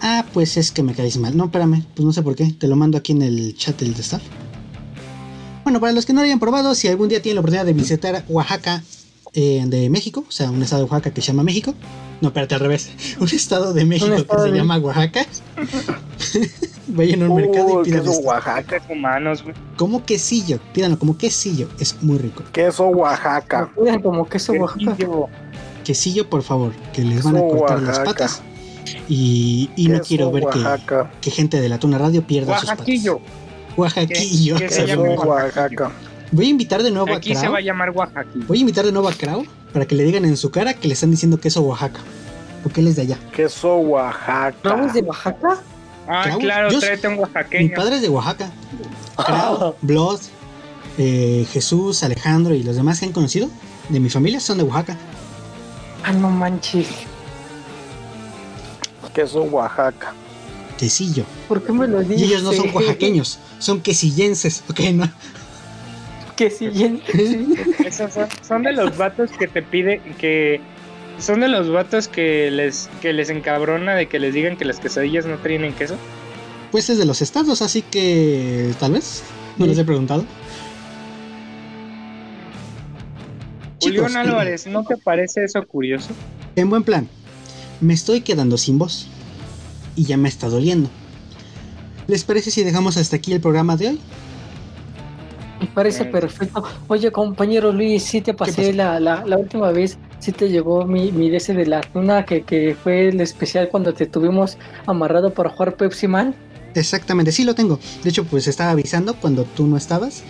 Ah, 0.00 0.24
pues 0.32 0.56
es 0.56 0.72
que 0.72 0.82
me 0.82 0.94
caes 0.94 1.16
mal. 1.18 1.36
No, 1.36 1.44
espérame, 1.44 1.84
pues 1.94 2.04
no 2.04 2.12
sé 2.12 2.22
por 2.22 2.34
qué. 2.34 2.52
Te 2.58 2.66
lo 2.66 2.74
mando 2.74 2.98
aquí 2.98 3.12
en 3.12 3.22
el 3.22 3.54
chat 3.56 3.78
del 3.80 3.92
staff. 3.92 4.22
Bueno, 5.62 5.78
para 5.78 5.92
los 5.92 6.04
que 6.06 6.12
no 6.12 6.20
lo 6.20 6.24
hayan 6.24 6.40
probado, 6.40 6.74
si 6.74 6.88
algún 6.88 7.08
día 7.08 7.22
tienen 7.22 7.36
la 7.36 7.40
oportunidad 7.40 7.66
de 7.66 7.72
visitar 7.72 8.24
Oaxaca 8.28 8.82
eh, 9.34 9.62
de 9.66 9.88
México, 9.88 10.24
o 10.28 10.30
sea, 10.30 10.50
un 10.50 10.62
estado 10.62 10.84
de 10.84 10.90
Oaxaca 10.90 11.14
que 11.14 11.22
se 11.22 11.28
llama 11.28 11.42
México. 11.42 11.74
No, 12.20 12.28
espérate, 12.28 12.54
al 12.54 12.60
revés. 12.60 12.90
Un 13.18 13.28
estado 13.28 13.72
de 13.72 13.84
México 13.84 14.14
que 14.14 14.38
se 14.42 14.50
llama 14.52 14.78
Oaxaca. 14.78 15.26
Vayan 16.88 17.22
a 17.22 17.30
un 17.30 17.36
mercado 17.36 17.80
y 17.80 17.84
pidan 17.84 18.00
queso 18.00 18.12
esto. 18.12 18.26
Oaxaca. 18.26 18.76
Acá 18.76 18.92
humanos, 18.92 19.42
güey. 19.42 19.54
Como 19.76 20.04
quesillo, 20.04 20.60
pídanlo 20.72 20.98
como 20.98 21.16
quesillo, 21.16 21.68
es 21.80 22.00
muy 22.02 22.18
rico. 22.18 22.44
Queso 22.52 22.86
Oaxaca. 22.88 23.62
Me 23.62 23.72
cuidan 23.74 24.02
como 24.02 24.28
queso 24.28 24.52
Oaxaca. 24.52 24.96
Quesillo. 25.84 26.28
Por 26.28 26.42
favor, 26.42 26.72
que 26.92 27.02
les 27.02 27.24
van 27.24 27.38
a 27.38 27.40
cortar 27.40 27.82
las 27.82 28.00
patas. 28.00 28.42
Y, 29.08 29.70
y 29.76 29.88
no 29.88 30.00
quiero 30.00 30.30
ver 30.30 30.44
que, 31.20 31.30
gente 31.30 31.60
de 31.60 31.68
la 31.68 31.78
Tuna 31.78 31.98
Radio 31.98 32.26
pierda 32.26 32.58
sus 32.58 32.68
patas. 32.68 32.86
Oaxaquillo. 32.86 33.20
Oaxaquillo. 33.76 34.56
Oaxaca. 35.24 35.90
Voy 36.32 36.46
a 36.46 36.48
invitar 36.48 36.82
de 36.82 36.90
nuevo 36.90 37.12
a 37.12 37.16
Aquí 37.18 37.34
se 37.34 37.40
Krau. 37.42 37.52
va 37.52 37.58
a 37.58 37.60
llamar 37.60 37.90
Oaxaquillo. 37.90 38.46
Voy 38.46 38.58
a 38.58 38.60
invitar 38.62 38.84
de 38.84 38.92
nuevo 38.92 39.08
a 39.08 39.12
Krau 39.12 39.44
para 39.72 39.86
que 39.86 39.94
le 39.94 40.02
digan 40.04 40.24
en 40.24 40.36
su 40.36 40.50
cara 40.50 40.74
que 40.74 40.88
le 40.88 40.94
están 40.94 41.10
diciendo 41.10 41.38
queso 41.38 41.60
Oaxaca. 41.62 42.00
Porque 42.62 42.80
él 42.80 42.88
es 42.88 42.96
de 42.96 43.02
allá. 43.02 43.18
Queso 43.32 43.76
Oaxaca. 43.76 44.56
¿Vamos 44.64 44.92
de 44.94 45.02
Oaxaca? 45.02 45.58
Ah, 46.08 46.22
Krau, 46.24 46.38
claro, 46.40 46.70
yo- 46.70 46.80
tráete 46.80 47.06
un 47.08 47.14
Mi 47.14 47.20
oaxaqueño. 47.20 47.74
padre 47.76 47.96
es 47.96 48.02
de 48.02 48.08
Oaxaca. 48.08 48.50
Krau, 49.16 49.74
Blood, 49.82 50.20
eh, 50.98 51.46
Jesús, 51.52 52.02
Alejandro 52.02 52.54
y 52.54 52.62
los 52.62 52.76
demás 52.76 52.98
que 53.00 53.06
han 53.06 53.12
conocido 53.12 53.48
de 53.88 54.00
mi 54.00 54.08
familia 54.10 54.40
son 54.40 54.58
de 54.58 54.64
Oaxaca. 54.64 54.96
Ah, 56.04 56.12
no 56.12 56.30
manches. 56.30 56.88
Queso 59.14 59.42
Oaxaca. 59.42 60.14
Quesillo. 60.78 61.24
¿Por 61.48 61.62
qué 61.62 61.72
me 61.72 61.86
lo 61.86 62.00
dices? 62.00 62.20
Y 62.20 62.24
ellos 62.24 62.42
no 62.42 62.52
son 62.52 62.74
oaxaqueños, 62.74 63.38
son 63.58 63.80
quesillenses. 63.82 64.64
Ok, 64.70 64.80
no. 64.94 65.10
Que 66.42 66.50
si 66.50 66.68
bien- 66.68 67.00
Esos 67.84 68.12
son, 68.12 68.26
son 68.46 68.62
de 68.64 68.72
los 68.72 68.96
vatos 68.96 69.30
que 69.30 69.46
te 69.46 69.62
pide 69.62 70.00
que 70.18 70.60
son 71.18 71.38
de 71.40 71.46
los 71.48 71.70
vatos 71.70 72.08
que 72.08 72.50
les 72.50 72.90
que 73.00 73.12
les 73.12 73.30
encabrona 73.30 73.94
de 73.94 74.08
que 74.08 74.18
les 74.18 74.34
digan 74.34 74.56
que 74.56 74.64
las 74.64 74.80
quesadillas 74.80 75.24
no 75.26 75.36
tienen 75.36 75.72
queso. 75.72 75.96
Pues 76.72 76.90
es 76.90 76.98
de 76.98 77.04
los 77.04 77.22
estados, 77.22 77.62
así 77.62 77.82
que 77.82 78.72
tal 78.80 78.92
vez. 78.92 79.22
No 79.56 79.66
les 79.66 79.78
he 79.78 79.84
preguntado. 79.84 80.24
Chicos, 83.78 84.06
Julián 84.06 84.28
Álvarez, 84.28 84.66
¿no 84.66 84.84
te 84.84 84.96
parece 84.96 85.44
eso 85.44 85.64
curioso? 85.66 86.08
En 86.56 86.70
buen 86.70 86.82
plan, 86.82 87.08
me 87.80 87.94
estoy 87.94 88.20
quedando 88.22 88.56
sin 88.58 88.78
voz. 88.78 89.06
Y 89.94 90.04
ya 90.04 90.16
me 90.16 90.28
está 90.28 90.48
doliendo. 90.48 90.88
¿Les 92.06 92.24
parece 92.24 92.50
si 92.50 92.64
dejamos 92.64 92.96
hasta 92.96 93.16
aquí 93.16 93.32
el 93.32 93.40
programa 93.40 93.76
de 93.76 93.88
hoy? 93.90 94.00
Me 95.62 95.68
parece 95.68 96.04
perfecto. 96.04 96.62
Oye, 96.88 97.10
compañero 97.12 97.72
Luis, 97.72 98.02
sí 98.02 98.20
te 98.20 98.34
pasé 98.34 98.72
la, 98.72 98.98
la, 98.98 99.24
la 99.24 99.38
última 99.38 99.70
vez, 99.70 99.96
sí 100.18 100.32
te 100.32 100.48
llegó 100.48 100.84
mi, 100.84 101.12
mi 101.12 101.30
DC 101.30 101.54
de 101.54 101.66
la 101.66 101.80
tuna, 101.80 102.24
que, 102.24 102.42
que 102.42 102.74
fue 102.74 103.08
el 103.08 103.20
especial 103.20 103.68
cuando 103.68 103.94
te 103.94 104.06
tuvimos 104.06 104.58
amarrado 104.86 105.32
para 105.32 105.50
jugar 105.50 105.76
Pepsi 105.76 106.08
Man. 106.08 106.34
Exactamente, 106.74 107.32
sí 107.32 107.44
lo 107.44 107.54
tengo. 107.54 107.78
De 108.02 108.10
hecho, 108.10 108.24
pues 108.24 108.48
estaba 108.48 108.70
avisando 108.72 109.14
cuando 109.14 109.44
tú 109.44 109.66
no 109.66 109.76
estabas. 109.76 110.22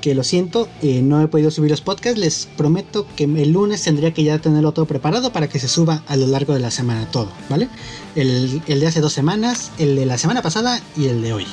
Que 0.00 0.14
lo 0.14 0.22
siento, 0.22 0.68
eh, 0.80 1.02
no 1.02 1.20
he 1.20 1.26
podido 1.26 1.50
subir 1.50 1.72
los 1.72 1.80
podcasts. 1.80 2.20
Les 2.20 2.46
prometo 2.56 3.04
que 3.16 3.24
el 3.24 3.50
lunes 3.50 3.82
tendría 3.82 4.14
que 4.14 4.22
ya 4.22 4.38
tenerlo 4.38 4.70
todo 4.70 4.86
preparado 4.86 5.32
para 5.32 5.48
que 5.48 5.58
se 5.58 5.66
suba 5.66 6.04
a 6.06 6.16
lo 6.16 6.28
largo 6.28 6.54
de 6.54 6.60
la 6.60 6.70
semana 6.70 7.10
todo, 7.10 7.28
¿vale? 7.50 7.68
El, 8.14 8.62
el 8.68 8.78
de 8.78 8.86
hace 8.86 9.00
dos 9.00 9.12
semanas, 9.12 9.72
el 9.76 9.96
de 9.96 10.06
la 10.06 10.16
semana 10.16 10.40
pasada 10.40 10.80
y 10.96 11.08
el 11.08 11.20
de 11.20 11.32
hoy. 11.32 11.46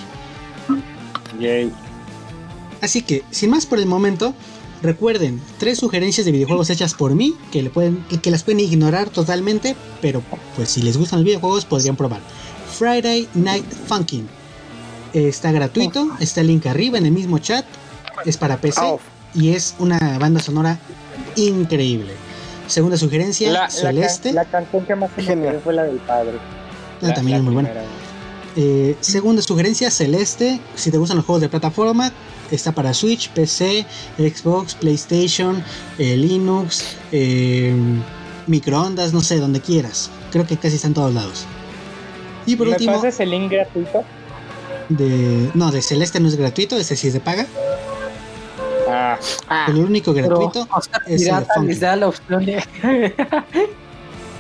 Yay. 1.40 1.72
Así 2.86 3.02
que, 3.02 3.24
sin 3.32 3.50
más 3.50 3.66
por 3.66 3.80
el 3.80 3.86
momento, 3.88 4.34
recuerden 4.84 5.42
tres 5.58 5.80
sugerencias 5.80 6.26
de 6.26 6.32
videojuegos 6.32 6.70
hechas 6.70 6.94
por 6.94 7.16
mí 7.16 7.34
que, 7.52 7.64
le 7.64 7.70
pueden, 7.72 8.04
que 8.22 8.30
las 8.32 8.44
pueden 8.44 8.60
ignorar 8.60 9.10
totalmente, 9.10 9.76
pero 10.02 10.22
pues 10.56 10.70
si 10.70 10.82
les 10.84 10.96
gustan 10.98 11.20
los 11.20 11.26
videojuegos 11.26 11.66
podrían 11.66 11.96
probar. 11.96 12.22
Friday 12.78 13.28
Night 13.34 13.66
Funkin'. 13.88 14.28
Eh, 15.14 15.28
Está 15.30 15.52
gratuito, 15.52 16.10
está 16.20 16.42
el 16.42 16.48
link 16.48 16.66
arriba 16.68 16.98
en 16.98 17.06
el 17.06 17.12
mismo 17.12 17.40
chat, 17.40 17.66
es 18.26 18.38
para 18.38 18.58
PC 18.58 18.82
Au. 18.82 19.00
y 19.34 19.50
es 19.50 19.74
una 19.80 20.20
banda 20.20 20.40
sonora 20.42 20.78
increíble. 21.36 22.14
Segunda 22.68 22.98
sugerencia, 22.98 23.50
La, 23.52 23.60
la, 23.62 23.70
Celeste. 23.70 24.30
can- 24.30 24.36
la 24.36 24.46
canción 24.46 24.86
que 24.86 24.96
más 24.96 25.10
me 25.16 25.24
Genial. 25.24 25.62
fue 25.64 25.74
la 25.74 25.84
del 25.84 25.98
padre. 25.98 26.34
Ah, 27.02 27.08
La- 27.08 27.14
también 27.14 27.32
la 27.34 27.38
es 27.38 27.44
muy 27.44 27.54
buena. 27.54 27.70
Eh, 28.56 28.96
segunda 29.02 29.42
sugerencia, 29.42 29.92
Celeste. 29.92 30.60
Si 30.76 30.92
te 30.92 30.98
gustan 30.98 31.18
los 31.18 31.26
juegos 31.26 31.42
de 31.42 31.50
plataforma, 31.50 32.12
está 32.52 32.72
para 32.72 32.94
Switch, 32.94 33.30
PC, 33.32 33.86
Xbox, 34.18 34.76
PlayStation, 34.76 35.64
eh, 35.98 36.16
Linux, 36.16 36.96
eh, 37.12 37.76
microondas, 38.48 39.14
no 39.14 39.22
sé, 39.22 39.40
donde 39.40 39.60
quieras. 39.60 40.10
Creo 40.32 40.46
que 40.48 40.58
casi 40.58 40.76
está 40.76 40.88
en 40.88 40.94
todos 40.94 41.14
lados. 41.14 41.46
Y 42.46 42.56
por 42.56 42.68
¿Me 42.68 42.74
último, 42.74 42.94
pasas 42.94 43.20
el 43.20 43.32
link 43.32 43.52
gratuito? 43.52 44.04
de, 44.90 45.50
no, 45.54 45.72
de 45.72 45.82
Celeste 45.82 46.20
no 46.20 46.28
es 46.28 46.36
gratuito, 46.38 46.78
ese 46.78 46.96
sí 46.96 47.08
es 47.08 47.14
de 47.14 47.20
paga. 47.20 47.48
Ah, 48.88 49.18
El 49.68 49.78
único 49.78 50.14
Pero 50.14 50.28
gratuito 50.28 50.68
es 50.78 50.90
el 51.08 51.18
de 51.18 51.24
Pirata 51.26 51.54
Funky. 51.56 51.68
les 51.68 51.80
da 51.80 51.96
la 51.96 52.08
opción 52.08 52.46
de... 52.46 52.64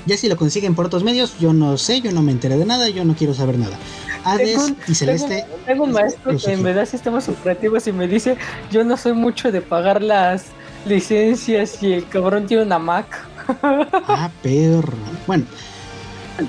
Ya 0.06 0.18
si 0.18 0.30
lo 0.30 0.38
consiguen 0.38 0.76
por 0.76 0.86
otros 0.86 1.04
medios, 1.04 1.36
yo 1.40 1.52
no 1.52 1.80
sé, 1.80 2.00
yo 2.00 2.12
no 2.12 2.22
me 2.22 2.32
enteré 2.32 2.58
de 2.58 2.66
nada, 2.66 2.88
yo 2.90 3.04
no 3.06 3.16
quiero 3.16 3.34
saber 3.34 3.58
nada. 3.58 3.80
Hades 4.26 4.50
Tengo 4.56 4.66
un- 4.66 4.78
y 4.88 4.96
Celeste, 4.96 5.28
Tengo, 5.44 5.58
tengo 5.66 5.84
un 5.86 5.92
maestro 5.92 6.38
que 6.38 6.58
me 6.58 6.74
da 6.74 6.86
sistemas 6.86 7.30
operativos 7.30 7.88
y 7.88 7.92
me 7.94 8.08
dice, 8.08 8.38
yo 8.72 8.84
no 8.84 8.98
soy 8.98 9.14
mucho 9.14 9.52
de 9.52 9.62
pagar 9.62 10.02
las 10.02 10.46
licencias 10.86 11.82
y 11.82 11.94
el 11.94 12.08
cabrón 12.08 12.48
tiene 12.48 12.64
una 12.64 12.80
Mac. 12.80 13.08
ah, 13.64 14.30
perro. 14.42 14.94
Bueno, 15.28 15.46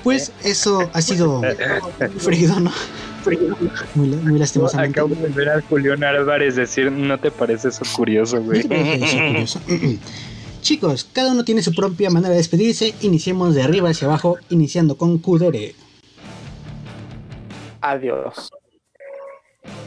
pues 0.03 0.33
eso 0.43 0.89
ha 0.93 1.03
sido 1.03 1.43
frío, 2.19 2.59
¿no? 2.61 2.73
Muy, 3.97 4.07
muy 4.09 4.39
lastimosamente. 4.39 5.01
acabo 5.01 5.15
de 5.15 5.29
ver 5.29 5.49
a 5.51 5.61
Julián 5.63 6.05
Álvarez 6.05 6.55
decir, 6.57 6.93
¿no 6.93 7.19
te 7.19 7.31
parece 7.33 7.69
eso 7.69 7.83
curioso, 7.95 8.41
güey? 8.41 8.61
Eso 8.61 9.19
curioso. 9.19 9.61
Chicos, 10.63 11.09
cada 11.13 11.31
uno 11.33 11.45
tiene 11.45 11.63
su 11.63 11.73
propia 11.75 12.11
manera 12.11 12.31
de 12.31 12.39
despedirse. 12.39 12.95
Iniciemos 13.03 13.55
de 13.55 13.63
arriba 13.63 13.91
hacia 13.91 14.09
abajo, 14.09 14.37
iniciando 14.51 14.97
con 14.97 15.19
Kudere, 15.19 15.75
Adiós. 17.91 18.51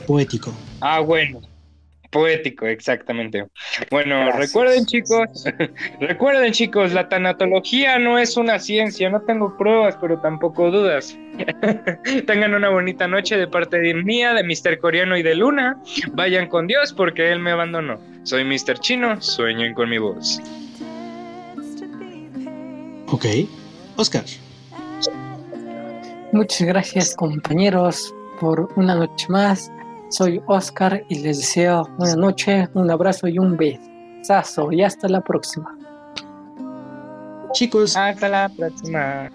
poético. 0.08 0.54
Ah, 0.82 1.00
bueno. 1.00 1.42
Poético, 2.12 2.66
exactamente. 2.66 3.46
Bueno, 3.92 4.16
Gracias. 4.26 4.48
recuerden 4.48 4.86
chicos, 4.88 5.44
recuerden 6.00 6.52
chicos, 6.54 6.92
la 6.92 7.08
tanatología 7.08 8.00
no 8.00 8.18
es 8.18 8.36
una 8.36 8.58
ciencia, 8.58 9.12
no 9.12 9.22
tengo 9.22 9.56
pruebas, 9.58 9.96
pero 10.02 10.20
tampoco 10.20 10.72
dudas. 10.72 11.16
Tengan 12.26 12.56
una 12.56 12.70
bonita 12.70 13.08
noche 13.08 13.38
de 13.38 13.48
parte 13.48 13.78
de 13.78 13.94
mía, 13.94 14.34
de 14.34 14.44
Mr. 14.44 14.80
Coreano 14.80 15.18
y 15.18 15.22
de 15.22 15.36
Luna. 15.36 15.78
Vayan 16.14 16.48
con 16.48 16.66
Dios 16.66 16.94
porque 16.94 17.32
Él 17.32 17.40
me 17.42 17.52
abandonó. 17.52 18.00
Soy 18.24 18.44
Mr. 18.44 18.80
Chino, 18.80 19.22
sueñen 19.22 19.76
con 19.76 19.88
mi 19.90 20.00
voz. 20.00 20.42
Ok. 23.08 23.26
Oscar. 23.98 24.24
Muchas 26.32 26.68
gracias 26.68 27.16
compañeros 27.16 28.14
por 28.40 28.72
una 28.76 28.94
noche 28.94 29.26
más. 29.30 29.72
Soy 30.10 30.40
Oscar 30.46 31.04
y 31.10 31.20
les 31.20 31.38
deseo 31.38 31.90
una 31.98 32.16
noche, 32.16 32.68
un 32.76 32.90
abrazo 32.92 33.28
y 33.28 33.40
un 33.40 33.58
besazo. 33.58 34.72
Y 34.72 34.84
hasta 34.84 35.08
la 35.08 35.22
próxima. 35.22 35.76
Chicos, 37.54 37.96
Hasta 37.96 38.30
la 38.30 38.50
próxima. 38.50 39.32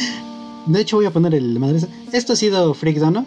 de 0.66 0.80
hecho 0.80 0.96
voy 0.96 1.06
a 1.06 1.10
poner 1.10 1.34
el 1.34 1.58
madre. 1.58 1.80
Esto 2.12 2.34
ha 2.34 2.36
sido 2.36 2.74
Freak 2.74 2.98
Dono. 2.98 3.24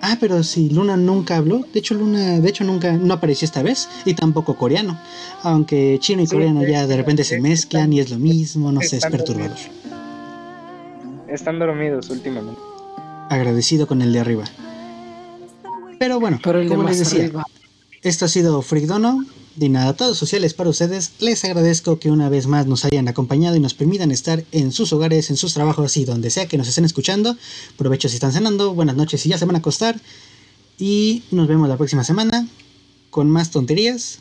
Ah, 0.00 0.16
pero 0.18 0.42
si 0.42 0.70
Luna 0.70 0.96
nunca 0.96 1.36
habló. 1.36 1.64
De 1.72 1.80
hecho, 1.80 1.94
Luna, 1.94 2.38
de 2.40 2.48
hecho, 2.48 2.64
nunca 2.64 2.92
no 2.92 3.12
apareció 3.12 3.44
esta 3.44 3.62
vez. 3.62 3.88
Y 4.06 4.14
tampoco 4.14 4.56
coreano. 4.56 4.98
Aunque 5.42 5.98
chino 6.00 6.22
y 6.22 6.26
coreano 6.26 6.62
sí, 6.62 6.70
ya 6.70 6.86
de 6.86 6.96
repente 6.96 7.24
se 7.24 7.40
mezclan 7.40 7.92
y 7.92 8.00
es 8.00 8.10
lo 8.10 8.18
mismo. 8.18 8.72
No 8.72 8.80
sé, 8.80 8.96
es 8.96 9.06
perturbador. 9.06 9.56
Están 11.28 11.58
dormidos 11.58 12.10
últimamente. 12.10 12.60
Agradecido 13.30 13.86
con 13.86 14.02
el 14.02 14.12
de 14.12 14.20
arriba. 14.20 14.44
Pero 15.98 16.20
bueno, 16.20 16.38
Pero 16.42 16.60
el 16.60 16.68
de 16.68 16.76
como 16.76 16.88
les 16.88 16.98
decía, 17.00 17.24
arriba. 17.24 17.44
Esto 18.02 18.26
ha 18.26 18.28
sido 18.28 18.62
Freak 18.62 18.86
Dono. 18.86 19.24
De 19.56 19.70
nada, 19.70 19.94
todos 19.94 20.18
sociales 20.18 20.52
para 20.52 20.68
ustedes. 20.68 21.12
Les 21.18 21.42
agradezco 21.44 21.98
que 21.98 22.10
una 22.10 22.28
vez 22.28 22.46
más 22.46 22.66
nos 22.66 22.84
hayan 22.84 23.08
acompañado 23.08 23.56
y 23.56 23.60
nos 23.60 23.72
permitan 23.72 24.10
estar 24.10 24.44
en 24.52 24.70
sus 24.70 24.92
hogares, 24.92 25.30
en 25.30 25.36
sus 25.36 25.54
trabajos 25.54 25.96
y 25.96 26.04
donde 26.04 26.28
sea 26.28 26.46
que 26.46 26.58
nos 26.58 26.68
estén 26.68 26.84
escuchando. 26.84 27.36
Provecho 27.78 28.08
si 28.08 28.16
están 28.16 28.32
cenando, 28.32 28.74
buenas 28.74 28.96
noches 28.96 29.22
si 29.22 29.30
ya 29.30 29.38
se 29.38 29.46
van 29.46 29.56
a 29.56 29.60
acostar. 29.60 29.98
Y 30.78 31.22
nos 31.30 31.48
vemos 31.48 31.68
la 31.68 31.78
próxima 31.78 32.04
semana 32.04 32.46
con 33.08 33.30
más 33.30 33.50
tonterías. 33.50 34.20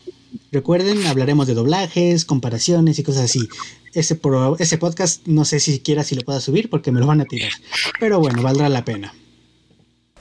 Recuerden, 0.51 1.05
hablaremos 1.07 1.47
de 1.47 1.53
doblajes, 1.53 2.25
comparaciones 2.25 2.99
y 2.99 3.03
cosas 3.03 3.23
así. 3.25 3.47
Ese, 3.93 4.15
pro- 4.15 4.57
ese 4.59 4.77
podcast 4.77 5.25
no 5.25 5.45
sé 5.45 5.59
si 5.59 5.71
siquiera 5.73 6.03
si 6.03 6.15
lo 6.15 6.21
pueda 6.23 6.41
subir 6.41 6.69
porque 6.69 6.91
me 6.91 6.99
lo 6.99 7.07
van 7.07 7.21
a 7.21 7.25
tirar. 7.25 7.51
Pero 7.99 8.19
bueno, 8.19 8.41
valdrá 8.41 8.69
la 8.69 8.83
pena. 8.85 9.13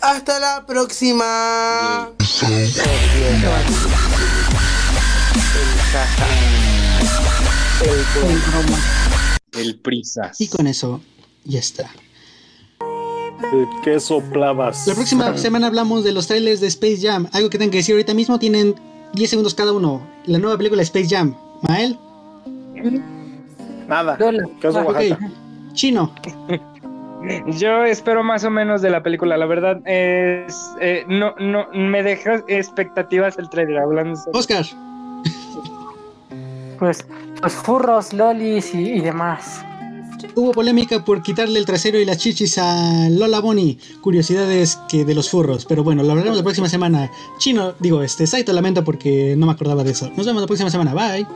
Hasta 0.00 0.38
la 0.38 0.66
próxima. 0.66 2.10
El 7.84 8.38
broma. 8.50 8.78
El 9.52 9.78
prisa. 9.80 10.32
Y 10.38 10.48
con 10.48 10.66
eso 10.66 11.00
ya 11.44 11.58
está. 11.60 11.90
¿De 13.52 13.66
qué 13.82 14.00
soplabas? 14.00 14.86
La 14.86 14.94
próxima 14.94 15.36
semana 15.36 15.66
hablamos 15.66 16.04
de 16.04 16.12
los 16.12 16.26
trailers 16.26 16.60
de 16.60 16.68
Space 16.68 16.98
Jam. 17.02 17.28
Algo 17.32 17.50
que 17.50 17.58
tengan 17.58 17.70
que 17.70 17.78
decir 17.78 17.94
ahorita 17.94 18.14
mismo. 18.14 18.38
Tienen 18.38 18.74
10 19.14 19.30
segundos 19.30 19.54
cada 19.54 19.72
uno. 19.72 20.00
La 20.26 20.38
nueva 20.38 20.56
película 20.56 20.82
Space 20.82 21.08
Jam. 21.08 21.34
Mael, 21.62 21.98
Nada. 23.88 24.18
Ah. 24.20 25.18
Chino, 25.72 26.12
Yo 27.58 27.84
espero 27.84 28.22
más 28.22 28.44
o 28.44 28.50
menos 28.50 28.82
de 28.82 28.90
la 28.90 29.02
película. 29.02 29.36
La 29.38 29.46
verdad 29.46 29.80
es 29.86 30.70
eh, 30.80 31.04
no 31.08 31.34
no 31.38 31.66
me 31.72 32.02
deja 32.02 32.42
expectativas 32.48 33.38
el 33.38 33.48
trailer 33.48 33.78
hablando. 33.78 34.16
sobre- 34.16 34.38
Oscar, 34.38 34.64
Pues 36.78 37.06
los 37.42 37.52
furros, 37.54 38.12
lolis 38.12 38.74
y, 38.74 38.94
y 38.94 39.00
demás. 39.00 39.64
Hubo 40.36 40.52
polémica 40.52 41.04
por 41.04 41.22
quitarle 41.22 41.58
el 41.58 41.64
trasero 41.64 41.98
y 41.98 42.04
las 42.04 42.18
chichis 42.18 42.58
a 42.58 43.08
Lola 43.08 43.40
Bonnie. 43.40 43.78
Curiosidades 44.00 44.78
que 44.88 45.04
de 45.04 45.14
los 45.14 45.30
furros. 45.30 45.64
Pero 45.64 45.84
bueno, 45.84 46.02
lo 46.02 46.10
hablaremos 46.10 46.36
la 46.36 46.42
próxima 46.42 46.68
semana. 46.68 47.10
Chino, 47.38 47.74
digo, 47.78 48.02
este, 48.02 48.26
Saito 48.26 48.52
lamento 48.52 48.82
porque 48.82 49.36
no 49.36 49.46
me 49.46 49.52
acordaba 49.52 49.84
de 49.84 49.92
eso. 49.92 50.10
Nos 50.16 50.26
vemos 50.26 50.40
la 50.40 50.46
próxima 50.48 50.70
semana. 50.70 50.92
Bye. 50.92 51.26